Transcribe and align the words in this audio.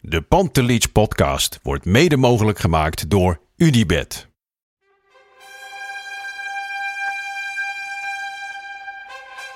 De 0.00 0.22
Pantelich 0.22 0.92
podcast 0.92 1.58
wordt 1.62 1.84
mede 1.84 2.16
mogelijk 2.16 2.58
gemaakt 2.58 3.10
door 3.10 3.40
Unibed. 3.56 4.28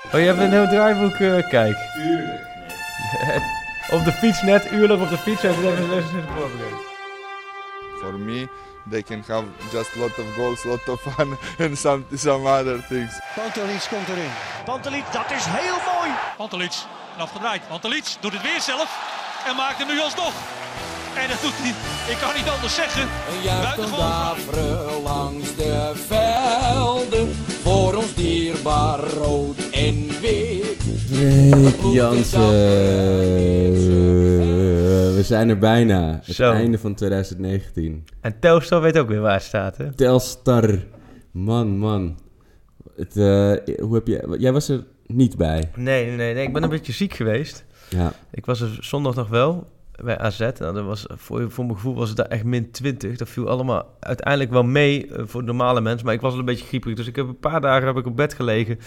Oh, 0.05 0.19
je 0.19 0.25
hebt 0.25 0.39
een 0.39 0.51
heel 0.51 0.67
draaiboek, 0.67 1.19
uh, 1.19 1.49
kijk. 1.49 1.77
Tuurlijk. 1.93 2.41
op 3.95 4.03
de 4.03 4.11
fiets 4.11 4.41
net, 4.41 4.71
uurlijk 4.71 5.01
op 5.01 5.09
de 5.09 5.17
fiets, 5.17 5.41
hebben 5.41 5.63
we 5.63 5.95
even 5.95 6.17
een 6.17 6.27
voorbereid. 6.35 6.81
For 7.99 8.13
me, 8.13 8.47
they 8.89 9.01
can 9.01 9.23
have 9.27 9.45
just 9.71 9.95
lot 9.95 10.19
of 10.19 10.33
goals, 10.35 10.63
lot 10.63 10.89
of 10.89 11.01
fun 11.01 11.37
and 11.67 11.77
some, 11.77 12.03
some 12.15 12.47
other 12.49 12.85
things. 12.87 13.19
Pantelic 13.35 13.87
komt 13.89 14.07
erin. 14.07 14.31
Pantelic, 14.65 15.03
dat 15.11 15.31
is 15.31 15.45
heel 15.45 15.93
mooi. 15.93 16.11
Pantelic, 16.37 16.73
afgedraaid. 17.17 17.67
Pantelic 17.67 18.15
doet 18.19 18.33
het 18.33 18.41
weer 18.41 18.61
zelf 18.61 19.12
en 19.47 19.55
maakt 19.55 19.77
hem 19.77 19.87
nu 19.87 19.99
alsnog. 19.99 20.33
En 21.21 21.29
dat 21.29 21.41
doet 21.41 21.53
hij, 21.55 21.73
ik 22.13 22.19
kan 22.21 22.33
niet 22.35 22.49
anders 22.49 22.75
zeggen. 22.75 23.01
Een 23.01 23.41
juichen 23.43 25.03
langs 25.03 25.55
de 25.55 25.91
velden, 25.95 27.29
voor 27.61 27.95
ons 27.95 28.13
dierbaar 28.13 28.99
rood 28.99 29.57
en 29.71 30.07
wit. 30.21 30.77
Rick 31.11 31.93
Jansen, 31.93 32.49
we 35.15 35.21
zijn 35.23 35.49
er 35.49 35.57
bijna. 35.57 36.21
Het 36.23 36.35
Zo. 36.35 36.51
einde 36.51 36.77
van 36.77 36.95
2019. 36.95 38.05
En 38.21 38.39
Telstar 38.39 38.81
weet 38.81 38.97
ook 38.97 39.07
weer 39.07 39.21
waar 39.21 39.33
het 39.33 39.43
staat, 39.43 39.77
hè? 39.77 39.93
Telstar, 39.93 40.79
man, 41.31 41.77
man. 41.77 42.19
Het, 42.95 43.17
eh, 43.17 43.75
hoe 43.83 43.93
heb 43.93 44.07
je, 44.07 44.35
jij 44.39 44.51
was 44.51 44.69
er 44.69 44.83
niet 45.07 45.37
bij. 45.37 45.71
Nee, 45.75 46.05
nee, 46.05 46.33
nee, 46.33 46.45
ik 46.45 46.53
ben 46.53 46.63
een 46.63 46.69
beetje 46.69 46.93
ziek 46.93 47.13
geweest. 47.13 47.65
Ja, 47.93 48.13
Ik 48.31 48.45
was 48.45 48.61
er 48.61 48.77
zondag 48.81 49.15
nog 49.15 49.27
wel 49.27 49.67
bij 50.03 50.17
AZ. 50.17 50.39
Nou, 50.39 50.73
dat 50.73 50.83
was, 50.85 51.05
voor, 51.09 51.51
voor 51.51 51.65
mijn 51.65 51.75
gevoel 51.75 51.95
was 51.95 52.07
het 52.07 52.17
daar 52.17 52.25
echt 52.27 52.43
min 52.43 52.71
20. 52.71 53.17
Dat 53.17 53.29
viel 53.29 53.47
allemaal 53.47 53.97
uiteindelijk 53.99 54.51
wel 54.51 54.63
mee 54.63 55.07
eh, 55.07 55.23
voor 55.25 55.43
normale 55.43 55.81
mensen. 55.81 56.05
Maar 56.05 56.15
ik 56.15 56.21
was 56.21 56.31
wel 56.31 56.39
een 56.39 56.45
beetje 56.45 56.65
grieperig. 56.65 56.97
Dus 56.97 57.07
ik 57.07 57.15
heb 57.15 57.27
een 57.27 57.39
paar 57.39 57.61
dagen 57.61 57.87
heb 57.87 57.97
ik 57.97 58.05
op 58.05 58.15
bed 58.15 58.33
gelegen. 58.33 58.79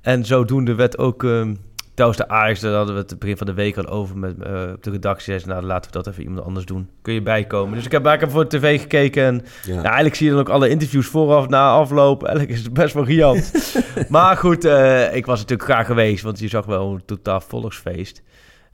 En 0.00 0.24
zodoende 0.24 0.74
werd 0.74 0.98
ook... 0.98 1.24
ehm 1.24 1.54
Trouwens, 2.00 2.26
de 2.26 2.34
Ajax, 2.34 2.60
daar 2.60 2.72
hadden 2.72 2.94
we 2.94 3.00
het 3.00 3.18
begin 3.18 3.36
van 3.36 3.46
de 3.46 3.54
week 3.54 3.76
al 3.76 3.86
over 3.86 4.18
met, 4.18 4.42
eh, 4.42 4.72
op 4.74 4.82
de 4.82 4.90
redactie. 4.90 5.24
Zei 5.24 5.38
ze, 5.38 5.46
nou, 5.46 5.62
laten 5.62 5.90
we 5.90 5.96
dat 5.96 6.06
even 6.06 6.22
iemand 6.22 6.46
anders 6.46 6.66
doen. 6.66 6.88
Kun 7.02 7.14
je 7.14 7.22
bijkomen? 7.22 7.74
Dus 7.74 7.84
ik 7.84 7.92
heb, 7.92 8.04
heb 8.04 8.30
voor 8.30 8.48
de 8.48 8.58
tv 8.58 8.80
gekeken. 8.80 9.24
En 9.24 9.44
ja. 9.64 9.74
ja, 9.74 9.82
eigenlijk 9.82 10.14
zie 10.14 10.26
je 10.26 10.32
dan 10.32 10.40
ook 10.40 10.48
alle 10.48 10.68
interviews 10.68 11.06
vooraf, 11.06 11.48
na 11.48 11.70
afloop. 11.70 12.24
Eigenlijk 12.24 12.58
is 12.58 12.64
het 12.64 12.72
best 12.72 12.94
wel 12.94 13.04
riant. 13.04 13.74
maar 14.08 14.36
goed, 14.36 14.64
eh, 14.64 15.14
ik 15.14 15.26
was 15.26 15.38
natuurlijk 15.40 15.70
graag 15.70 15.86
geweest, 15.86 16.22
want 16.22 16.38
je 16.38 16.48
zag 16.48 16.66
wel 16.66 16.92
een 16.92 17.04
totaal 17.04 17.40
volksfeest. 17.40 18.22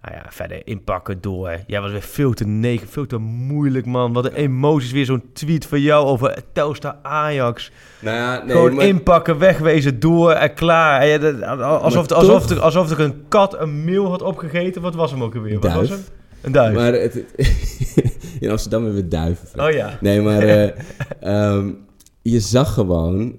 Nou 0.06 0.18
ja, 0.18 0.24
verder 0.30 0.66
inpakken 0.66 1.20
door. 1.20 1.58
Jij 1.66 1.80
was 1.80 1.90
weer 1.90 2.02
veel 2.02 2.32
te 2.32 2.46
negen, 2.46 2.88
veel 2.88 3.06
te 3.06 3.16
moeilijk, 3.18 3.86
man. 3.86 4.12
Wat 4.12 4.24
een 4.24 4.32
emoties. 4.34 4.92
Weer 4.92 5.04
zo'n 5.04 5.22
tweet 5.32 5.66
van 5.66 5.80
jou 5.80 6.06
over 6.06 6.38
Telstar 6.52 6.96
Ajax. 7.02 7.70
Nou 8.00 8.16
ja, 8.16 8.42
nee, 8.44 8.50
Gewoon 8.56 8.74
maar- 8.74 8.86
inpakken, 8.86 9.38
wegwezen, 9.38 10.00
door 10.00 10.30
en 10.32 10.54
klaar. 10.54 11.00
En 11.00 11.38
ja, 11.38 11.54
alsof, 11.54 12.08
Maar 12.08 12.18
alsof, 12.18 12.46
toch- 12.46 12.56
er, 12.56 12.62
alsof 12.62 12.90
er 12.90 13.00
een 13.00 13.24
kat 13.28 13.60
een 13.60 13.84
meel 13.84 14.08
had 14.10 14.22
opgegeten. 14.22 14.82
Wat 14.82 14.94
was 14.94 15.10
hem 15.10 15.22
ook 15.22 15.34
alweer? 15.34 15.58
Wat 15.60 15.72
was 15.72 15.88
hem? 15.88 16.00
Een 16.40 16.52
duif. 16.52 16.74
Maar 16.74 16.92
het, 16.92 17.24
in 18.40 18.50
Amsterdam 18.50 18.84
hebben 18.84 19.02
we 19.02 19.08
duiven. 19.08 19.60
Oh 19.64 19.70
ja. 19.70 19.98
Nee, 20.00 20.20
maar 20.20 20.42
eh, 20.48 20.70
ehm, 21.20 21.70
je 22.22 22.40
zag 22.40 22.74
gewoon, 22.74 23.36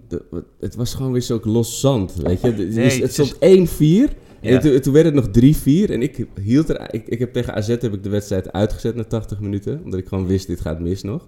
het 0.59 0.75
was 0.75 0.93
gewoon 0.93 1.11
weer 1.11 1.21
zo 1.21 1.39
los 1.43 1.79
zand, 1.79 2.15
weet 2.15 2.41
je. 2.41 2.51
Nee, 2.71 3.01
het 3.01 3.13
stond 3.13 3.35
is- 3.39 4.09
1-4 4.09 4.13
Ja. 4.41 4.49
en 4.49 4.59
toen, 4.59 4.79
toen 4.79 4.93
werd 4.93 5.05
het 5.05 5.13
nog 5.13 5.27
3-4 5.27 5.91
en 5.91 6.01
ik 6.01 6.25
hield 6.41 6.69
er, 6.69 6.93
ik, 6.93 7.07
ik 7.07 7.19
heb 7.19 7.33
tegen 7.33 7.53
AZ 7.53 7.67
heb 7.67 7.83
ik 7.93 8.03
de 8.03 8.09
wedstrijd 8.09 8.51
uitgezet 8.51 8.95
na 8.95 9.03
80 9.03 9.39
minuten, 9.39 9.81
omdat 9.83 9.99
ik 9.99 10.07
gewoon 10.07 10.27
wist, 10.27 10.47
dit 10.47 10.61
gaat 10.61 10.79
mis 10.79 11.03
nog. 11.03 11.27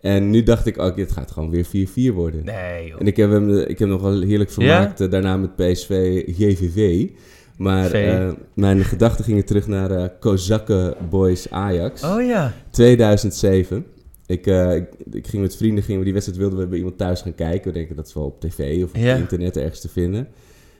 En 0.00 0.30
nu 0.30 0.42
dacht 0.42 0.66
ik, 0.66 0.78
ook, 0.78 0.96
dit 0.96 1.12
gaat 1.12 1.30
gewoon 1.30 1.50
weer 1.50 1.66
4-4 2.10 2.14
worden. 2.14 2.44
Nee, 2.44 2.86
joh. 2.88 3.00
En 3.00 3.06
ik 3.06 3.16
heb 3.16 3.30
hem, 3.30 3.50
ik 3.58 3.78
heb 3.78 3.88
nog 3.88 4.02
wel 4.02 4.20
heerlijk 4.20 4.50
vermaakt 4.50 5.00
eh, 5.00 5.10
daarna 5.10 5.36
met 5.36 5.56
PSV 5.56 6.22
JVV. 6.26 7.08
Maar 7.56 7.90
eh, 7.92 8.32
mijn 8.54 8.84
gedachten 8.84 9.24
gingen 9.24 9.44
terug 9.44 9.66
naar 9.66 9.90
eh 9.90 10.08
Kozakken 10.20 10.94
Boys 11.10 11.50
Ajax. 11.50 12.02
Oh 12.04 12.22
ja. 12.26 12.52
2007. 12.70 13.84
Ik, 14.26 14.46
ik, 14.46 14.84
ik 15.12 15.26
ging 15.26 15.42
met 15.42 15.56
vrienden, 15.56 15.82
gingen 15.82 15.98
we 15.98 16.04
die 16.04 16.12
wedstrijd 16.14 16.40
wilden 16.40 16.58
we 16.58 16.66
bij 16.66 16.78
iemand 16.78 16.98
thuis 16.98 17.20
gaan 17.20 17.34
kijken. 17.34 17.72
We 17.72 17.78
denken 17.78 17.96
dat 17.96 18.06
is 18.06 18.14
wel 18.14 18.24
op 18.24 18.40
tv 18.40 18.82
of 18.84 18.88
op 18.90 18.96
Ja. 18.96 19.16
internet 19.16 19.56
ergens 19.56 19.80
te 19.80 19.88
vinden. 19.88 20.28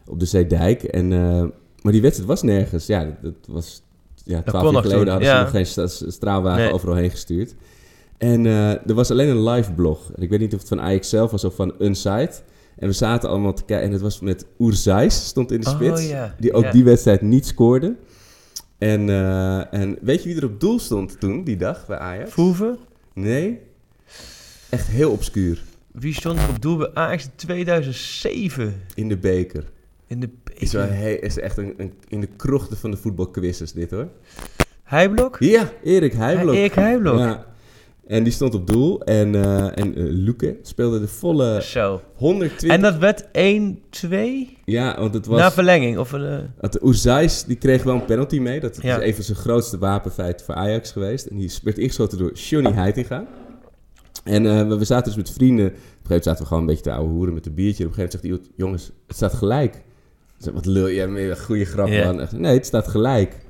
Op 0.07 0.21
de 0.21 0.27
Zeedijk. 0.27 0.83
En, 0.83 1.13
eh, 1.13 1.45
maar 1.83 1.93
die 1.93 2.03
wedstrijd 2.03 2.29
was 2.29 2.43
nergens. 2.43 2.87
Ja, 2.87 3.05
dat, 3.05 3.17
dat 3.23 3.35
was... 3.47 3.83
Ja, 4.25 4.43
twaalf 4.43 4.73
jaar 4.73 4.83
geleden 4.83 5.01
toen, 5.03 5.09
hadden 5.11 5.29
ja. 5.29 5.47
ze 5.49 5.81
nog 5.81 5.91
geen 6.01 6.13
straalwagen 6.13 6.63
Nee. 6.63 6.73
overal 6.73 6.95
heen 6.95 7.11
gestuurd. 7.11 7.55
En 8.19 8.47
eh, 8.47 8.71
er 8.89 8.95
was 8.95 9.11
alleen 9.11 9.29
een 9.29 9.45
live 9.49 9.73
blog. 9.73 10.13
En 10.17 10.23
ik 10.23 10.31
weet 10.31 10.41
niet 10.41 10.53
of 10.55 10.59
het 10.59 10.69
van 10.69 10.81
Ajax 10.81 11.09
zelf 11.09 11.31
was 11.31 11.45
of 11.45 11.55
van 11.55 11.75
Unsite. 11.79 12.33
En 12.77 12.89
we 12.89 12.93
zaten 12.93 13.29
allemaal 13.29 13.53
te 13.53 13.65
kijken. 13.65 13.87
En 13.87 13.93
het 13.93 14.01
was 14.01 14.21
met 14.21 14.47
Oerzijs, 14.59 15.27
stond 15.27 15.53
in 15.53 15.61
de 15.61 15.67
Oh, 15.67 15.75
spits. 15.75 16.09
ja. 16.09 16.34
Die 16.39 16.53
ook 16.53 16.73
die 16.73 16.84
wedstrijd 16.84 17.21
niet 17.21 17.47
scoorde. 17.47 17.97
En, 18.79 19.09
eh, 19.09 19.75
en 19.75 19.99
weet 20.01 20.23
je 20.23 20.29
wie 20.29 20.39
er 20.39 20.45
op 20.45 20.61
doel 20.61 20.79
stond 20.79 21.21
toen, 21.21 21.45
die 21.45 21.57
dag, 21.57 21.87
bij 21.87 21.99
Ajax? 21.99 22.31
Voeven? 22.33 22.79
Nee. 23.15 23.61
Echt 24.69 24.87
heel 24.87 25.11
obscuur. 25.11 25.63
Wie 25.93 26.15
stond 26.15 26.39
er 26.39 26.49
op 26.49 26.63
doel 26.63 26.77
bij 26.77 26.91
Ajax 26.95 27.25
in 27.25 27.31
2007? 27.37 28.75
In 28.95 29.09
de 29.09 29.17
beker. 29.19 29.65
In 30.12 30.21
de 30.21 30.28
Is, 30.55 30.73
wel 30.73 30.89
is 31.21 31.39
echt 31.39 31.56
een, 31.56 31.75
een, 31.77 31.93
in 32.09 32.21
de 32.21 32.27
krochten 32.37 32.77
van 32.77 32.91
de 32.91 32.97
voetbalquizzes 32.97 33.73
dit 33.73 33.91
hoor. 33.91 34.09
Heijblok? 34.83 35.37
Ja, 35.39 35.73
Erik 35.83 36.12
Heijblok. 36.12 36.55
Erik 36.55 36.73
Heijblok. 36.75 37.19
Ja. 37.19 37.47
En 38.06 38.22
die 38.22 38.33
stond 38.33 38.55
op 38.55 38.67
doel. 38.67 39.01
En, 39.03 39.34
eh 39.34 39.78
en 39.78 39.95
eh, 39.95 40.03
Luke 40.06 40.56
speelde 40.62 41.01
de 41.01 41.09
volle 41.09 41.62
Zo. 41.62 42.01
120... 42.15 42.69
En 42.69 42.81
dat 42.81 42.97
werd 42.97 43.25
1-2 43.25 43.28
Ja, 44.65 44.99
want 44.99 45.15
het 45.15 45.27
was... 45.27 45.39
na 45.39 45.53
verlenging. 45.53 45.99
Of 45.99 46.12
een, 46.12 46.51
eh, 46.61 46.83
Oezais, 46.83 47.45
die 47.45 47.56
kreeg 47.56 47.83
wel 47.83 47.95
een 47.95 48.05
penalty 48.05 48.39
mee. 48.39 48.61
Dat 48.61 48.83
Ja. 48.83 48.99
is 48.99 49.06
een 49.09 49.15
van 49.15 49.25
zijn 49.25 49.39
grootste 49.39 49.78
wapenfeiten 49.78 50.47
voor 50.47 50.55
Ajax 50.55 50.91
geweest. 50.91 51.27
En 51.27 51.37
die 51.37 51.53
werd 51.62 51.78
ingeschoten 51.78 52.19
door 52.19 52.33
Johnny 52.33 52.72
Heitinga. 52.72 53.27
En 54.25 54.69
we, 54.69 54.78
we 54.78 54.84
zaten 54.84 55.05
dus 55.05 55.17
met 55.17 55.31
vrienden. 55.31 55.67
Op 55.67 55.72
een 55.72 55.78
gegeven 55.78 56.03
moment 56.03 56.25
zaten 56.25 56.43
we 56.43 56.47
gewoon 56.47 56.62
een 56.62 56.69
beetje 56.69 56.83
te 56.83 56.93
ouwe 56.93 57.09
hoeren 57.11 57.34
met 57.34 57.47
een 57.47 57.55
biertje. 57.55 57.83
En 57.84 57.91
op 57.91 57.97
een 57.99 58.05
gegeven 58.05 58.21
moment 58.28 58.41
zegt 58.41 58.53
hij, 58.53 58.56
jongens, 58.65 58.91
het 59.06 59.17
staat 59.17 59.34
gelijk. 59.34 59.83
Wat 60.53 60.66
lul 60.66 60.86
je, 60.86 61.03
een 61.03 61.36
goede 61.38 61.64
grap 61.64 61.88
man. 61.88 62.20
Echt, 62.20 62.32
Nee, 62.32 62.54
het 62.54 62.66
staat 62.66 62.88
gelijk. 62.88 63.41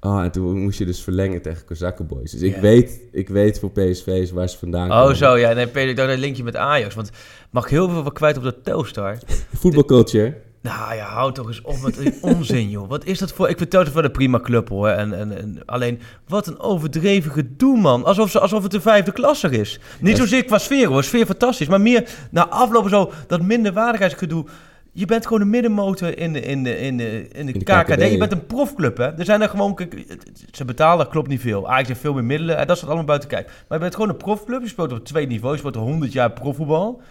Oh, 0.00 0.22
en 0.22 0.30
toen 0.30 0.58
moest 0.62 0.78
je 0.78 0.84
dus 0.84 1.00
verlengen 1.02 1.42
tegen 1.42 1.64
Kozakkenboys. 1.64 2.30
Dus 2.30 2.40
ik, 2.40 2.56
weet, 2.56 3.00
ik 3.12 3.28
weet 3.28 3.58
voor 3.58 3.70
PSV's 3.70 4.30
waar 4.30 4.48
ze 4.48 4.58
vandaan 4.58 4.90
Oh 4.90 5.00
komen. 5.00 5.16
zo, 5.16 5.36
ja. 5.36 5.52
Nee, 5.52 5.66
Peter, 5.66 5.88
ik 5.88 5.96
dacht 5.96 6.10
een 6.10 6.18
linkje 6.18 6.42
met 6.44 6.56
Ajax. 6.56 6.94
Want 6.94 7.10
mag 7.50 7.64
ik 7.64 7.70
heel 7.70 7.88
veel 7.88 8.02
wat 8.02 8.12
kwijt 8.12 8.36
op 8.36 8.42
dat 8.42 8.64
Telstar? 8.64 9.18
Voetbalculture. 9.54 10.34
Nou 10.62 10.94
ja, 10.94 11.04
houd 11.04 11.34
toch 11.34 11.46
eens 11.46 11.62
op 11.62 11.80
met 11.82 11.96
die 11.98 12.14
onzin, 12.34 12.70
joh. 12.70 12.88
Wat 12.88 13.04
is 13.04 13.18
dat 13.18 13.32
voor... 13.32 13.48
Ik 13.48 13.58
vind 13.58 13.70
Telstar 13.70 13.94
wel 13.94 14.04
een 14.04 14.10
prima 14.10 14.40
club, 14.40 14.68
hoor. 14.68 14.88
En, 14.88 15.12
en, 15.12 15.38
en 15.38 15.62
alleen, 15.66 16.00
wat 16.28 16.46
een 16.46 16.60
overdreven 16.60 17.32
gedoe, 17.32 17.80
man. 17.80 18.04
Alsof, 18.04 18.30
ze, 18.30 18.40
alsof 18.40 18.62
het 18.62 18.72
de 18.72 18.80
vijfde 18.80 19.12
klasser 19.12 19.52
is. 19.52 19.80
Niet 20.00 20.16
zozeer 20.16 20.44
qua 20.44 20.58
sfeer, 20.58 20.88
hoor. 20.88 21.04
Sfeer 21.04 21.26
fantastisch. 21.26 21.68
Maar 21.68 21.80
meer 21.80 22.08
na 22.30 22.48
aflopen 22.48 22.90
zo, 22.90 23.12
dat 23.26 23.42
minderwaardigheidsgedoe. 23.42 24.44
Je 24.92 25.06
bent 25.06 25.26
gewoon 25.26 25.40
een 25.40 25.50
middenmotor 25.50 26.18
in 26.18 26.32
de, 26.32 26.40
in 26.40 26.62
de, 26.62 26.78
in 26.78 26.96
de, 26.96 27.28
in 27.28 27.46
de, 27.46 27.52
de 27.52 27.58
KKD. 27.58 27.92
KKD. 27.92 28.10
Je 28.10 28.18
bent 28.18 28.32
een 28.32 28.46
profclub, 28.46 28.96
hè. 28.96 29.18
Er 29.18 29.24
zijn 29.24 29.42
er 29.42 29.48
gewoon... 29.48 29.78
Ze 30.52 30.64
betalen, 30.64 30.98
dat 30.98 31.08
klopt 31.08 31.28
niet 31.28 31.40
veel. 31.40 31.68
Ajax 31.68 31.88
heeft 31.88 32.00
veel 32.00 32.14
meer 32.14 32.24
middelen. 32.24 32.56
en 32.56 32.66
Dat 32.66 32.76
staat 32.76 32.88
allemaal 32.88 33.06
buiten 33.06 33.28
kijf. 33.28 33.44
Maar 33.44 33.78
je 33.78 33.84
bent 33.84 33.94
gewoon 33.94 34.08
een 34.10 34.16
profclub. 34.16 34.62
Je 34.62 34.68
speelt 34.68 34.92
op 34.92 35.04
twee 35.04 35.26
niveaus. 35.26 35.52
Je 35.52 35.58
speelt 35.58 35.74
100 35.74 36.12
jaar 36.12 36.30
profvoetbal. 36.30 37.02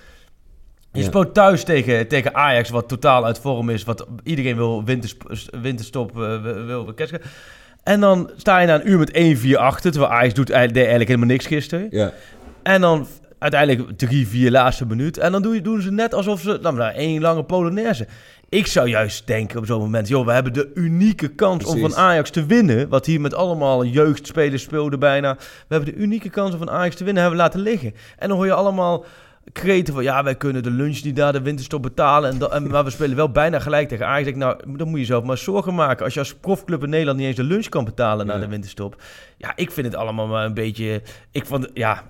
Je 0.91 0.99
Ja. 0.99 1.05
speelt 1.05 1.33
thuis 1.33 1.63
tegen, 1.63 2.07
tegen 2.07 2.35
Ajax, 2.35 2.69
wat 2.69 2.87
totaal 2.87 3.25
uit 3.25 3.39
vorm 3.39 3.69
is. 3.69 3.83
Wat 3.83 4.07
iedereen 4.23 4.55
wil 4.55 4.83
wintersp 4.83 5.23
winterstop, 5.61 6.21
eh, 6.21 6.41
wil-. 6.41 6.93
En 7.83 7.99
dan 7.99 8.29
sta 8.35 8.59
je 8.59 8.67
na 8.67 8.75
een 8.75 8.89
uur 8.89 8.97
met 8.97 9.11
1-4 9.13 9.57
achter, 9.57 9.91
terwijl 9.91 10.11
Ajax 10.13 10.33
doet 10.33 10.49
eigenlijk, 10.49 10.73
deed 10.73 10.83
eigenlijk 10.87 11.09
helemaal 11.09 11.29
niks 11.29 11.45
gisteren. 11.45 11.87
Ja. 11.89 12.13
En 12.63 12.81
dan 12.81 13.07
uiteindelijk 13.39 13.97
drie, 13.97 14.27
vier 14.27 14.51
laatste 14.51 14.85
minuut. 14.85 15.17
En 15.17 15.31
dan 15.31 15.41
doen, 15.41 15.59
doen 15.63 15.81
ze 15.81 15.91
net 15.91 16.13
alsof 16.13 16.41
ze... 16.41 16.59
Nou, 16.61 16.75
nou, 16.75 16.93
één 16.93 17.21
lange 17.21 17.43
Polonaise. 17.43 18.07
Ik 18.49 18.67
zou 18.67 18.89
juist 18.89 19.27
denken 19.27 19.59
op 19.59 19.65
zo'n 19.65 19.79
moment... 19.79 20.07
joh, 20.07 20.25
we 20.25 20.31
hebben 20.31 20.53
de 20.53 20.71
unieke 20.73 21.27
kans 21.27 21.65
om 21.65 21.79
van 21.79 21.95
Ajax 21.95 22.29
te 22.29 22.45
winnen. 22.45 22.89
Wat 22.89 23.05
hier 23.05 23.21
met 23.21 23.33
allemaal 23.33 23.85
jeugdspelers 23.85 24.63
speelde 24.63 24.97
bijna. 24.97 25.35
We 25.67 25.75
hebben 25.75 25.93
de 25.93 25.99
unieke 26.01 26.29
kans 26.29 26.51
om 26.51 26.57
van 26.57 26.69
Ajax 26.69 26.95
te 26.95 27.03
winnen. 27.03 27.21
Hebben 27.21 27.39
we 27.39 27.45
laten 27.45 27.61
liggen. 27.61 27.93
En 28.17 28.27
dan 28.27 28.37
hoor 28.37 28.45
je 28.45 28.53
allemaal 28.53 29.05
kreten 29.51 29.93
van... 29.93 30.03
ja, 30.03 30.23
wij 30.23 30.35
kunnen 30.35 30.63
de 30.63 30.71
lunch 30.71 31.03
niet 31.03 31.15
daar 31.15 31.31
de 31.33 31.41
winterstop 31.41 31.81
betalen. 31.81 32.31
En, 32.31 32.51
en, 32.51 32.67
maar 32.69 32.83
we 32.83 32.89
spelen 32.89 33.15
wel 33.15 33.31
bijna 33.31 33.59
gelijk 33.59 33.87
tegen 33.87 34.07
Ajax. 34.07 34.37
Nou, 34.37 34.57
dan 34.77 34.87
moet 34.89 34.99
je 34.99 35.05
zelf 35.05 35.23
maar 35.23 35.37
zorgen 35.37 35.75
maken. 35.75 36.05
Als 36.05 36.13
je 36.13 36.19
als 36.19 36.35
profclub 36.35 36.83
in 36.83 36.89
Nederland 36.89 37.17
niet 37.17 37.27
eens 37.27 37.35
de 37.35 37.43
lunch 37.43 37.69
kan 37.69 37.85
betalen... 37.85 38.25
na 38.27 38.33
Ja. 38.33 38.39
de 38.39 38.47
winterstop. 38.47 38.95
Ja, 39.37 39.51
ik 39.55 39.71
vind 39.71 39.87
het 39.87 39.95
allemaal 39.95 40.27
maar 40.27 40.45
een 40.45 40.53
beetje... 40.53 41.01
Ik 41.31 41.45
vond, 41.45 41.67
ja, 41.73 42.03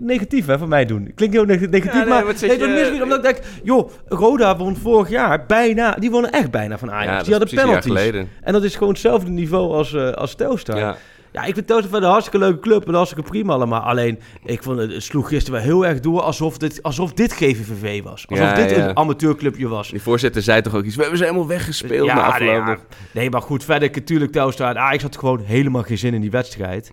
negatief 0.00 0.46
hè, 0.46 0.58
van 0.58 0.68
mij 0.68 0.84
doen. 0.84 1.12
Klinkt 1.14 1.34
heel 1.34 1.44
neg- 1.44 1.60
negatief, 1.70 1.94
nee, 1.94 2.04
maar... 2.06 2.24
Nee, 2.40 2.58
je- 2.58 2.66
mis 2.66 2.90
niet, 2.90 3.02
omdat 3.02 3.18
ik 3.18 3.24
denk... 3.24 3.38
joh, 3.62 3.90
Roda 4.08 4.56
won 4.56 4.76
vorig 4.76 5.08
jaar 5.08 5.46
bijna... 5.46 5.92
Die 5.92 6.10
wonnen 6.10 6.32
echt 6.32 6.50
bijna 6.50 6.78
van 6.78 6.90
Ajax. 6.90 7.16
Ja, 7.16 7.22
die 7.22 7.30
hadden 7.34 7.54
penalties. 7.54 7.84
geleden. 7.92 8.28
En 8.42 8.52
dat 8.52 8.64
is 8.64 8.74
gewoon 8.74 8.88
hetzelfde 8.92 9.30
niveau 9.30 9.72
als, 9.72 9.92
eh 9.94 10.10
als 10.10 10.34
Telstar. 10.34 10.96
Ja. 11.34 11.40
Ja, 11.42 11.44
ik 11.44 11.54
vind 11.54 11.66
verder 11.66 12.02
een 12.02 12.02
hartstikke 12.02 12.38
leuke 12.38 12.58
club 12.58 12.86
en 12.86 12.94
hartstikke 12.94 13.30
prima 13.30 13.52
allemaal. 13.52 13.80
Alleen, 13.80 14.18
ik 14.44 14.62
vond 14.62 14.78
het, 14.78 14.92
het 14.92 15.02
sloeg 15.02 15.28
gisteren 15.28 15.60
wel 15.60 15.68
heel 15.68 15.86
erg 15.86 16.00
door 16.00 16.20
alsof 16.20 16.58
dit, 16.58 16.82
alsof 16.82 17.12
dit 17.12 17.32
GVVV 17.32 18.02
was. 18.02 18.26
Alsof 18.28 18.46
Ja, 18.46 18.54
dit 18.54 18.70
ja. 18.70 18.88
een 18.88 18.96
amateurclubje 18.96 19.68
was. 19.68 19.90
Die 19.90 20.02
voorzitter 20.02 20.42
zei 20.42 20.60
toch 20.60 20.74
ook 20.74 20.84
iets. 20.84 20.94
We 20.94 21.00
hebben 21.00 21.18
ze 21.18 21.24
helemaal 21.24 21.46
weggespeeld 21.46 22.06
na 22.06 22.38
nee, 22.38 23.24
ja. 23.24 23.30
maar 23.30 23.42
goed, 23.42 23.64
verder 23.64 23.90
natuurlijk 23.94 24.32
Telstar. 24.32 24.76
Ajax 24.76 25.02
had 25.02 25.16
gewoon 25.16 25.40
helemaal 25.40 25.82
geen 25.82 25.98
zin 25.98 26.14
in 26.14 26.20
die 26.20 26.30
wedstrijd. 26.30 26.90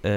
Eh, 0.00 0.12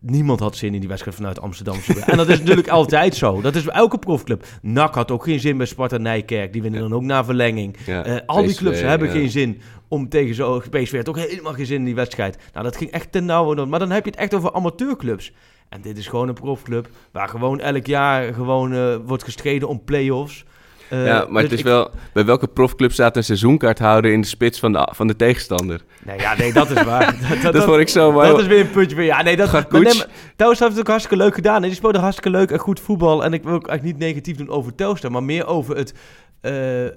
niemand 0.00 0.40
had 0.40 0.56
zin 0.56 0.74
in 0.74 0.80
die 0.80 0.88
wedstrijd 0.88 1.16
vanuit 1.16 1.40
Amsterdam. 1.40 1.76
en 2.06 2.16
dat 2.16 2.28
is 2.28 2.38
natuurlijk 2.38 2.68
altijd 2.68 3.14
zo. 3.14 3.40
Dat 3.40 3.54
is 3.54 3.64
bij 3.64 3.74
elke 3.74 3.98
profclub. 3.98 4.44
NAC 4.62 4.94
had 4.94 5.10
ook 5.10 5.24
geen 5.24 5.40
zin 5.40 5.56
bij 5.56 5.66
Sparta 5.66 5.96
Nijkerk. 5.96 6.52
Die 6.52 6.62
winnen 6.62 6.80
dan 6.80 6.94
ook 6.94 7.02
na 7.02 7.24
verlenging. 7.24 7.76
Ja, 7.86 8.04
Eh, 8.04 8.16
al 8.26 8.42
die 8.42 8.54
clubs 8.54 8.80
hebben 8.80 9.08
ja. 9.08 9.14
geen 9.14 9.30
zin 9.30 9.60
om 9.88 10.08
tegen 10.08 10.34
zo 10.34 10.62
PSV 10.70 10.96
had 10.96 11.08
ook 11.08 11.18
helemaal 11.18 11.52
geen 11.52 11.66
zin 11.66 11.78
in 11.78 11.84
die 11.84 11.94
wedstrijd. 11.94 12.38
Nou, 12.52 12.64
dat 12.64 12.76
ging 12.76 12.90
echt 12.90 13.12
ten 13.12 13.24
nauwe. 13.24 13.66
Maar 13.66 13.78
dan 13.78 13.90
heb 13.90 14.04
je 14.04 14.10
het 14.10 14.20
echt 14.20 14.34
over 14.34 14.52
amateurclubs. 14.52 15.32
En 15.68 15.80
dit 15.80 15.98
is 15.98 16.06
gewoon 16.06 16.28
een 16.28 16.34
profclub 16.34 16.88
waar 17.12 17.28
gewoon 17.28 17.60
elk 17.60 17.86
jaar 17.86 18.34
gewoon 18.34 18.72
eh, 18.72 18.96
wordt 19.06 19.22
gestreden 19.22 19.68
om 19.68 19.84
play-offs. 19.84 20.44
Eh, 20.90 21.06
ja, 21.06 21.26
maar 21.28 21.40
het 21.42 21.50
dus 21.50 21.52
is 21.52 21.58
ik- 21.58 21.64
wel... 21.64 21.90
Bij 22.12 22.24
welke 22.24 22.46
profclub 22.46 22.92
staat 22.92 23.16
een 23.16 23.24
seizoenkaarthouder 23.24 24.12
in 24.12 24.20
de 24.20 24.26
spits 24.26 24.58
van 24.58 24.72
de, 24.72 24.88
van 24.94 25.06
de 25.06 25.16
tegenstander? 25.16 25.80
Nee, 26.04 26.18
ja, 26.18 26.36
nee, 26.36 26.52
dat 26.52 26.70
is 26.70 26.82
waar. 26.82 27.16
dat, 27.42 27.52
Dat 27.52 27.64
vond 27.64 27.80
ik 27.80 27.88
zo 27.88 28.12
mooi. 28.12 28.28
Dat 28.28 28.40
is 28.40 28.46
weer 28.46 28.60
een 28.60 28.70
puntje 28.70 28.96
weer. 28.96 29.04
Ja, 29.06 29.22
nee, 29.22 29.36
dat 29.36 29.52
maar 29.52 29.66
nee, 29.70 29.82
maar 29.82 30.06
Telstar 30.36 30.46
heeft 30.46 30.60
het 30.70 30.78
ook 30.78 30.86
hartstikke 30.88 31.16
leuk 31.24 31.34
gedaan. 31.34 31.56
En 31.62 31.62
die 31.68 31.74
speelde 31.74 31.98
hartstikke 31.98 32.30
leuk 32.30 32.50
en 32.50 32.58
goed 32.58 32.80
voetbal. 32.80 33.24
En 33.24 33.32
ik 33.32 33.42
wil 33.42 33.54
ook 33.54 33.68
eigenlijk 33.68 33.98
niet 33.98 34.08
negatief 34.08 34.36
doen 34.36 34.48
over 34.48 34.74
Telstar, 34.74 35.10
maar 35.10 35.22
meer 35.22 35.46
over 35.46 35.76
het. 35.76 35.94
eh, 36.40 36.86
eh, 36.86 36.92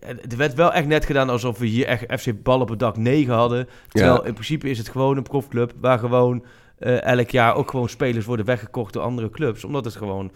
het 0.00 0.36
werd 0.36 0.54
wel 0.54 0.72
echt 0.72 0.86
net 0.86 1.04
gedaan 1.04 1.30
alsof 1.30 1.58
we 1.58 1.66
hier 1.66 1.86
echt 1.86 2.20
FC 2.20 2.42
Bal 2.42 2.60
op 2.60 2.68
het 2.68 2.78
dak 2.78 2.96
9 2.96 3.34
hadden. 3.34 3.68
Terwijl 3.88 4.14
Ja. 4.20 4.24
in 4.28 4.32
principe 4.32 4.70
is 4.70 4.78
het 4.78 4.88
gewoon 4.88 5.16
een 5.16 5.22
profclub 5.22 5.72
waar 5.80 5.98
gewoon 5.98 6.44
eh, 6.78 7.02
elk 7.02 7.30
jaar 7.30 7.54
ook 7.54 7.70
gewoon 7.70 7.88
spelers 7.88 8.24
worden 8.26 8.46
weggekocht 8.46 8.92
door 8.92 9.02
andere 9.02 9.30
clubs. 9.30 9.64
Omdat 9.64 9.84
het 9.84 9.96
gewoon 9.96 10.30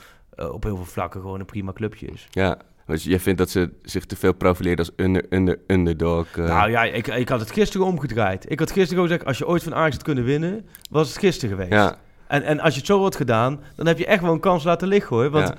op 0.52 0.62
heel 0.62 0.76
veel 0.76 0.84
vlakken 0.84 1.20
gewoon 1.20 1.40
een 1.40 1.46
prima 1.46 1.72
clubje 1.72 2.06
is. 2.06 2.26
Ja, 2.30 2.58
dus 2.90 3.04
jij 3.04 3.20
vindt 3.20 3.38
dat 3.38 3.50
ze 3.50 3.70
zich 3.82 4.04
te 4.04 4.16
veel 4.16 4.32
profileert 4.32 4.78
als 4.78 4.90
under, 4.96 5.24
under, 5.30 5.58
underdog. 5.66 6.26
eh. 6.36 6.44
Nou 6.44 6.70
ja, 6.70 6.84
ik, 6.84 7.06
ik 7.06 7.28
had 7.28 7.40
het 7.40 7.50
gisteren 7.50 7.86
omgedraaid. 7.86 8.50
Ik 8.50 8.58
had 8.58 8.68
gisteren 8.68 8.88
gewoon 8.94 9.06
gezegd, 9.08 9.24
als 9.24 9.38
je 9.38 9.46
ooit 9.46 9.62
van 9.62 9.74
Ajax 9.74 9.94
had 9.94 10.02
kunnen 10.02 10.24
winnen, 10.24 10.66
was 10.90 11.08
het 11.08 11.18
gisteren 11.18 11.50
geweest. 11.56 11.72
ja. 11.72 11.96
En, 12.26 12.42
en 12.42 12.60
als 12.60 12.72
je 12.72 12.78
het 12.78 12.88
zo 12.88 13.02
had 13.02 13.16
gedaan, 13.16 13.60
dan 13.76 13.86
heb 13.86 13.98
je 13.98 14.06
echt 14.06 14.22
wel 14.22 14.32
een 14.32 14.40
kans 14.40 14.64
laten 14.64 14.88
liggen 14.88 15.16
hoor. 15.16 15.30
Want 15.30 15.52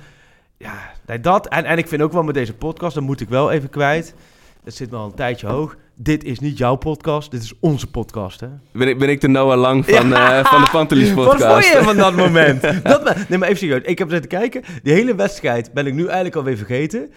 Ja. 0.58 0.92
ja, 1.06 1.16
dat. 1.18 1.48
En, 1.48 1.64
en 1.64 1.78
ik 1.78 1.88
vind 1.88 2.02
ook 2.02 2.12
wel 2.12 2.22
met 2.22 2.34
deze 2.34 2.54
podcast, 2.54 2.94
dat 2.94 3.04
moet 3.04 3.20
ik 3.20 3.28
wel 3.28 3.50
even 3.50 3.68
kwijt. 3.70 4.14
Dat 4.64 4.74
zit 4.74 4.90
me 4.90 4.96
al 4.96 5.04
een 5.06 5.14
tijdje 5.14 5.46
hoog. 5.46 5.76
Dit 6.02 6.24
is 6.24 6.38
niet 6.38 6.58
jouw 6.58 6.76
podcast, 6.76 7.30
dit 7.30 7.42
is 7.42 7.52
onze 7.60 7.86
podcast. 7.86 8.40
Hè? 8.40 8.46
Ben, 8.72 8.88
ik, 8.88 8.98
ben 8.98 9.08
ik 9.08 9.20
de 9.20 9.28
Noah 9.28 9.58
Lang 9.58 9.84
van, 9.84 10.14
eh, 10.14 10.44
van 10.44 10.60
de 10.62 10.68
Pantelis 10.70 11.12
Wat 11.12 11.28
podcast? 11.28 11.68
vond 11.68 11.78
je 11.78 11.82
van 11.82 11.96
dat 11.96 12.16
moment? 12.16 12.62
dat, 12.82 13.28
nee, 13.28 13.38
maar 13.38 13.48
even 13.48 13.58
serieus. 13.58 13.82
Ik 13.82 13.98
heb 13.98 14.10
zitten 14.10 14.30
kijken. 14.30 14.62
Die 14.82 14.92
hele 14.92 15.14
wedstrijd 15.14 15.72
ben 15.72 15.86
ik 15.86 15.94
nu 15.94 16.04
eigenlijk 16.04 16.36
alweer 16.36 16.56
vergeten. 16.56 17.12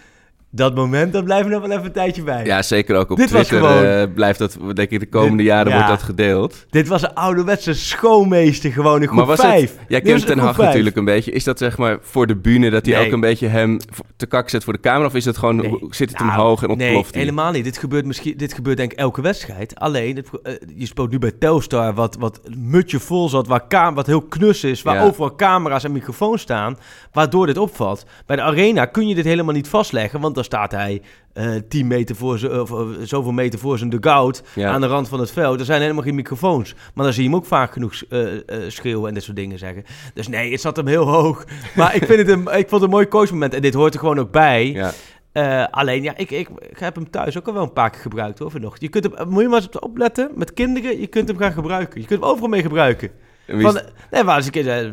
Dat 0.56 0.74
moment, 0.74 1.12
dat 1.12 1.24
blijft 1.24 1.44
er 1.44 1.50
nog 1.50 1.60
wel 1.60 1.70
even 1.70 1.84
een 1.84 1.92
tijdje 1.92 2.22
bij. 2.22 2.44
Ja, 2.44 2.62
zeker 2.62 2.96
ook 2.96 3.10
op 3.10 3.16
Dit 3.16 3.30
was 3.30 3.46
Twitter 3.46 3.68
gewoon- 3.68 3.84
eh, 3.84 4.02
blijft 4.14 4.38
dat, 4.38 4.56
denk 4.74 4.90
ik, 4.90 5.00
de 5.00 5.08
komende 5.08 5.36
Dit- 5.36 5.46
jaren 5.46 5.68
ja. 5.72 5.74
wordt 5.76 5.88
dat 5.90 6.02
gedeeld. 6.02 6.66
Dit 6.70 6.88
was 6.88 7.02
een 7.02 7.14
ouderwetse 7.14 7.74
schoolmeester 7.74 8.72
gewoon 8.72 9.00
in 9.00 9.06
groep 9.06 9.16
maar 9.18 9.26
was 9.26 9.40
5. 9.40 9.60
het, 9.60 9.78
jij 9.88 10.00
kent 10.00 10.26
Ten 10.26 10.38
Hag 10.38 10.56
natuurlijk 10.56 10.96
een 10.96 11.04
beetje. 11.04 11.30
Is 11.32 11.44
dat 11.44 11.58
zeg 11.58 11.78
maar 11.78 11.98
voor 12.00 12.26
de 12.26 12.36
bühne 12.36 12.70
dat 12.70 12.86
hij 12.86 12.94
Nee. 12.94 13.06
ook 13.06 13.12
een 13.12 13.20
beetje 13.20 13.46
hem 13.46 13.78
te 14.16 14.26
kak 14.26 14.48
zet 14.48 14.64
voor 14.64 14.72
de 14.72 14.80
camera? 14.80 15.06
Of 15.06 15.14
is 15.14 15.24
het 15.24 15.36
gewoon, 15.38 15.56
Nee. 15.56 15.78
zit 15.90 16.08
het 16.10 16.18
Nou, 16.18 16.30
hem 16.30 16.40
hoog 16.40 16.62
en 16.62 16.76
Nee, 16.76 16.86
ontploft 16.86 17.14
hij? 17.14 17.22
helemaal 17.22 17.52
niet. 17.52 17.64
Dit 17.64 17.78
gebeurt, 17.78 18.04
misschien, 18.06 18.36
dit 18.36 18.52
gebeurt 18.54 18.76
denk 18.76 18.92
ik 18.92 18.98
elke 18.98 19.20
wedstrijd. 19.22 19.74
Alleen, 19.74 20.16
het, 20.16 20.28
eh, 20.42 20.52
je 20.76 20.86
speelt 20.86 21.10
nu 21.10 21.18
bij 21.18 21.32
Telstar, 21.38 21.94
wat, 21.94 22.16
wat 22.18 22.40
mutje 22.56 22.98
vol 23.00 23.28
zat, 23.28 23.46
waar 23.46 23.66
ka- 23.66 23.92
wat 23.92 24.06
heel 24.06 24.22
knus 24.22 24.64
is, 24.64 24.82
waar 24.82 24.94
Ja. 24.94 25.02
overal 25.04 25.34
camera's 25.36 25.84
en 25.84 25.92
microfoons 25.92 26.42
staan, 26.42 26.78
waardoor 27.12 27.46
dit 27.46 27.58
opvalt. 27.58 28.04
Bij 28.26 28.36
de 28.36 28.42
Arena 28.42 28.84
kun 28.84 29.08
je 29.08 29.14
dit 29.14 29.24
helemaal 29.24 29.54
niet 29.54 29.68
vastleggen, 29.68 30.20
want 30.20 30.34
dan 30.34 30.44
staat 30.46 30.72
hij 30.72 31.02
eh 31.32 31.50
10 31.68 31.86
meter 31.86 32.16
voor 32.16 32.38
zijn, 32.38 32.60
of, 32.60 32.70
of 32.70 32.88
zoveel 33.02 33.32
meter 33.32 33.58
voor 33.58 33.78
zijn 33.78 33.90
dugout 33.90 34.42
Ja. 34.54 34.70
aan 34.70 34.80
de 34.80 34.86
rand 34.86 35.08
van 35.08 35.20
het 35.20 35.30
veld. 35.30 35.58
Er 35.60 35.64
zijn 35.66 35.80
helemaal 35.80 36.02
geen 36.02 36.14
microfoons. 36.14 36.74
Maar 36.94 37.04
dan 37.04 37.12
zie 37.14 37.22
je 37.22 37.28
hem 37.28 37.38
ook 37.38 37.46
vaak 37.46 37.72
genoeg 37.72 37.94
eh, 38.08 38.34
eh, 38.34 38.40
schreeuwen 38.70 39.08
en 39.08 39.14
dit 39.14 39.22
soort 39.22 39.36
dingen 39.36 39.58
zeggen. 39.58 39.84
Dus 40.14 40.28
nee, 40.28 40.50
het 40.50 40.60
zat 40.60 40.76
hem 40.76 40.86
heel 40.86 41.08
hoog. 41.08 41.44
Maar 41.76 41.94
ik, 41.94 42.04
vind 42.04 42.18
het 42.18 42.28
een, 42.28 42.40
ik 42.40 42.68
vond 42.68 42.70
het 42.70 42.82
een 42.82 42.90
mooi 42.90 43.08
coachmoment 43.08 43.54
en 43.54 43.62
dit 43.62 43.74
hoort 43.74 43.94
er 43.94 44.00
gewoon 44.00 44.18
ook 44.18 44.30
bij. 44.30 44.70
Ja. 44.72 44.92
Eh, 45.32 45.64
alleen, 45.70 46.02
ja, 46.02 46.16
ik, 46.16 46.30
ik, 46.30 46.48
ik 46.68 46.78
heb 46.78 46.94
hem 46.94 47.10
thuis 47.10 47.38
ook 47.38 47.46
al 47.46 47.52
wel 47.52 47.62
een 47.62 47.72
paar 47.72 47.90
keer 47.90 48.00
gebruikt 48.00 48.38
hoor, 48.38 48.60
nog. 48.60 48.76
Je 48.78 48.88
kunt 48.88 49.04
hem, 49.04 49.28
moet 49.28 49.42
je 49.42 49.48
maar 49.48 49.60
eens 49.62 49.78
opletten, 49.78 50.30
met 50.34 50.52
kinderen, 50.52 51.00
je 51.00 51.06
kunt 51.06 51.28
hem 51.28 51.36
gaan 51.36 51.52
gebruiken. 51.52 52.00
Je 52.00 52.06
kunt 52.06 52.20
hem 52.20 52.28
overal 52.28 52.48
mee 52.48 52.62
gebruiken. 52.62 53.10
Van, 53.46 53.80
nee, 54.10 54.24
maar 54.24 54.36
als 54.36 54.46
ik 54.46 54.56
eh, 54.56 54.86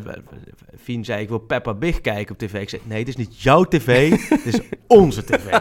Fien 0.82 1.04
zei, 1.04 1.22
ik 1.22 1.28
wil 1.28 1.38
Peppa 1.38 1.74
Big 1.74 2.00
kijken 2.00 2.32
op 2.32 2.38
tv. 2.38 2.54
Ik 2.60 2.68
zei, 2.68 2.82
nee, 2.84 3.04
dit 3.04 3.08
is 3.18 3.26
niet 3.26 3.42
jouw 3.42 3.64
tv, 3.64 4.10
dit 4.28 4.46
is 4.46 4.60
onze 4.86 5.24
tv. 5.24 5.58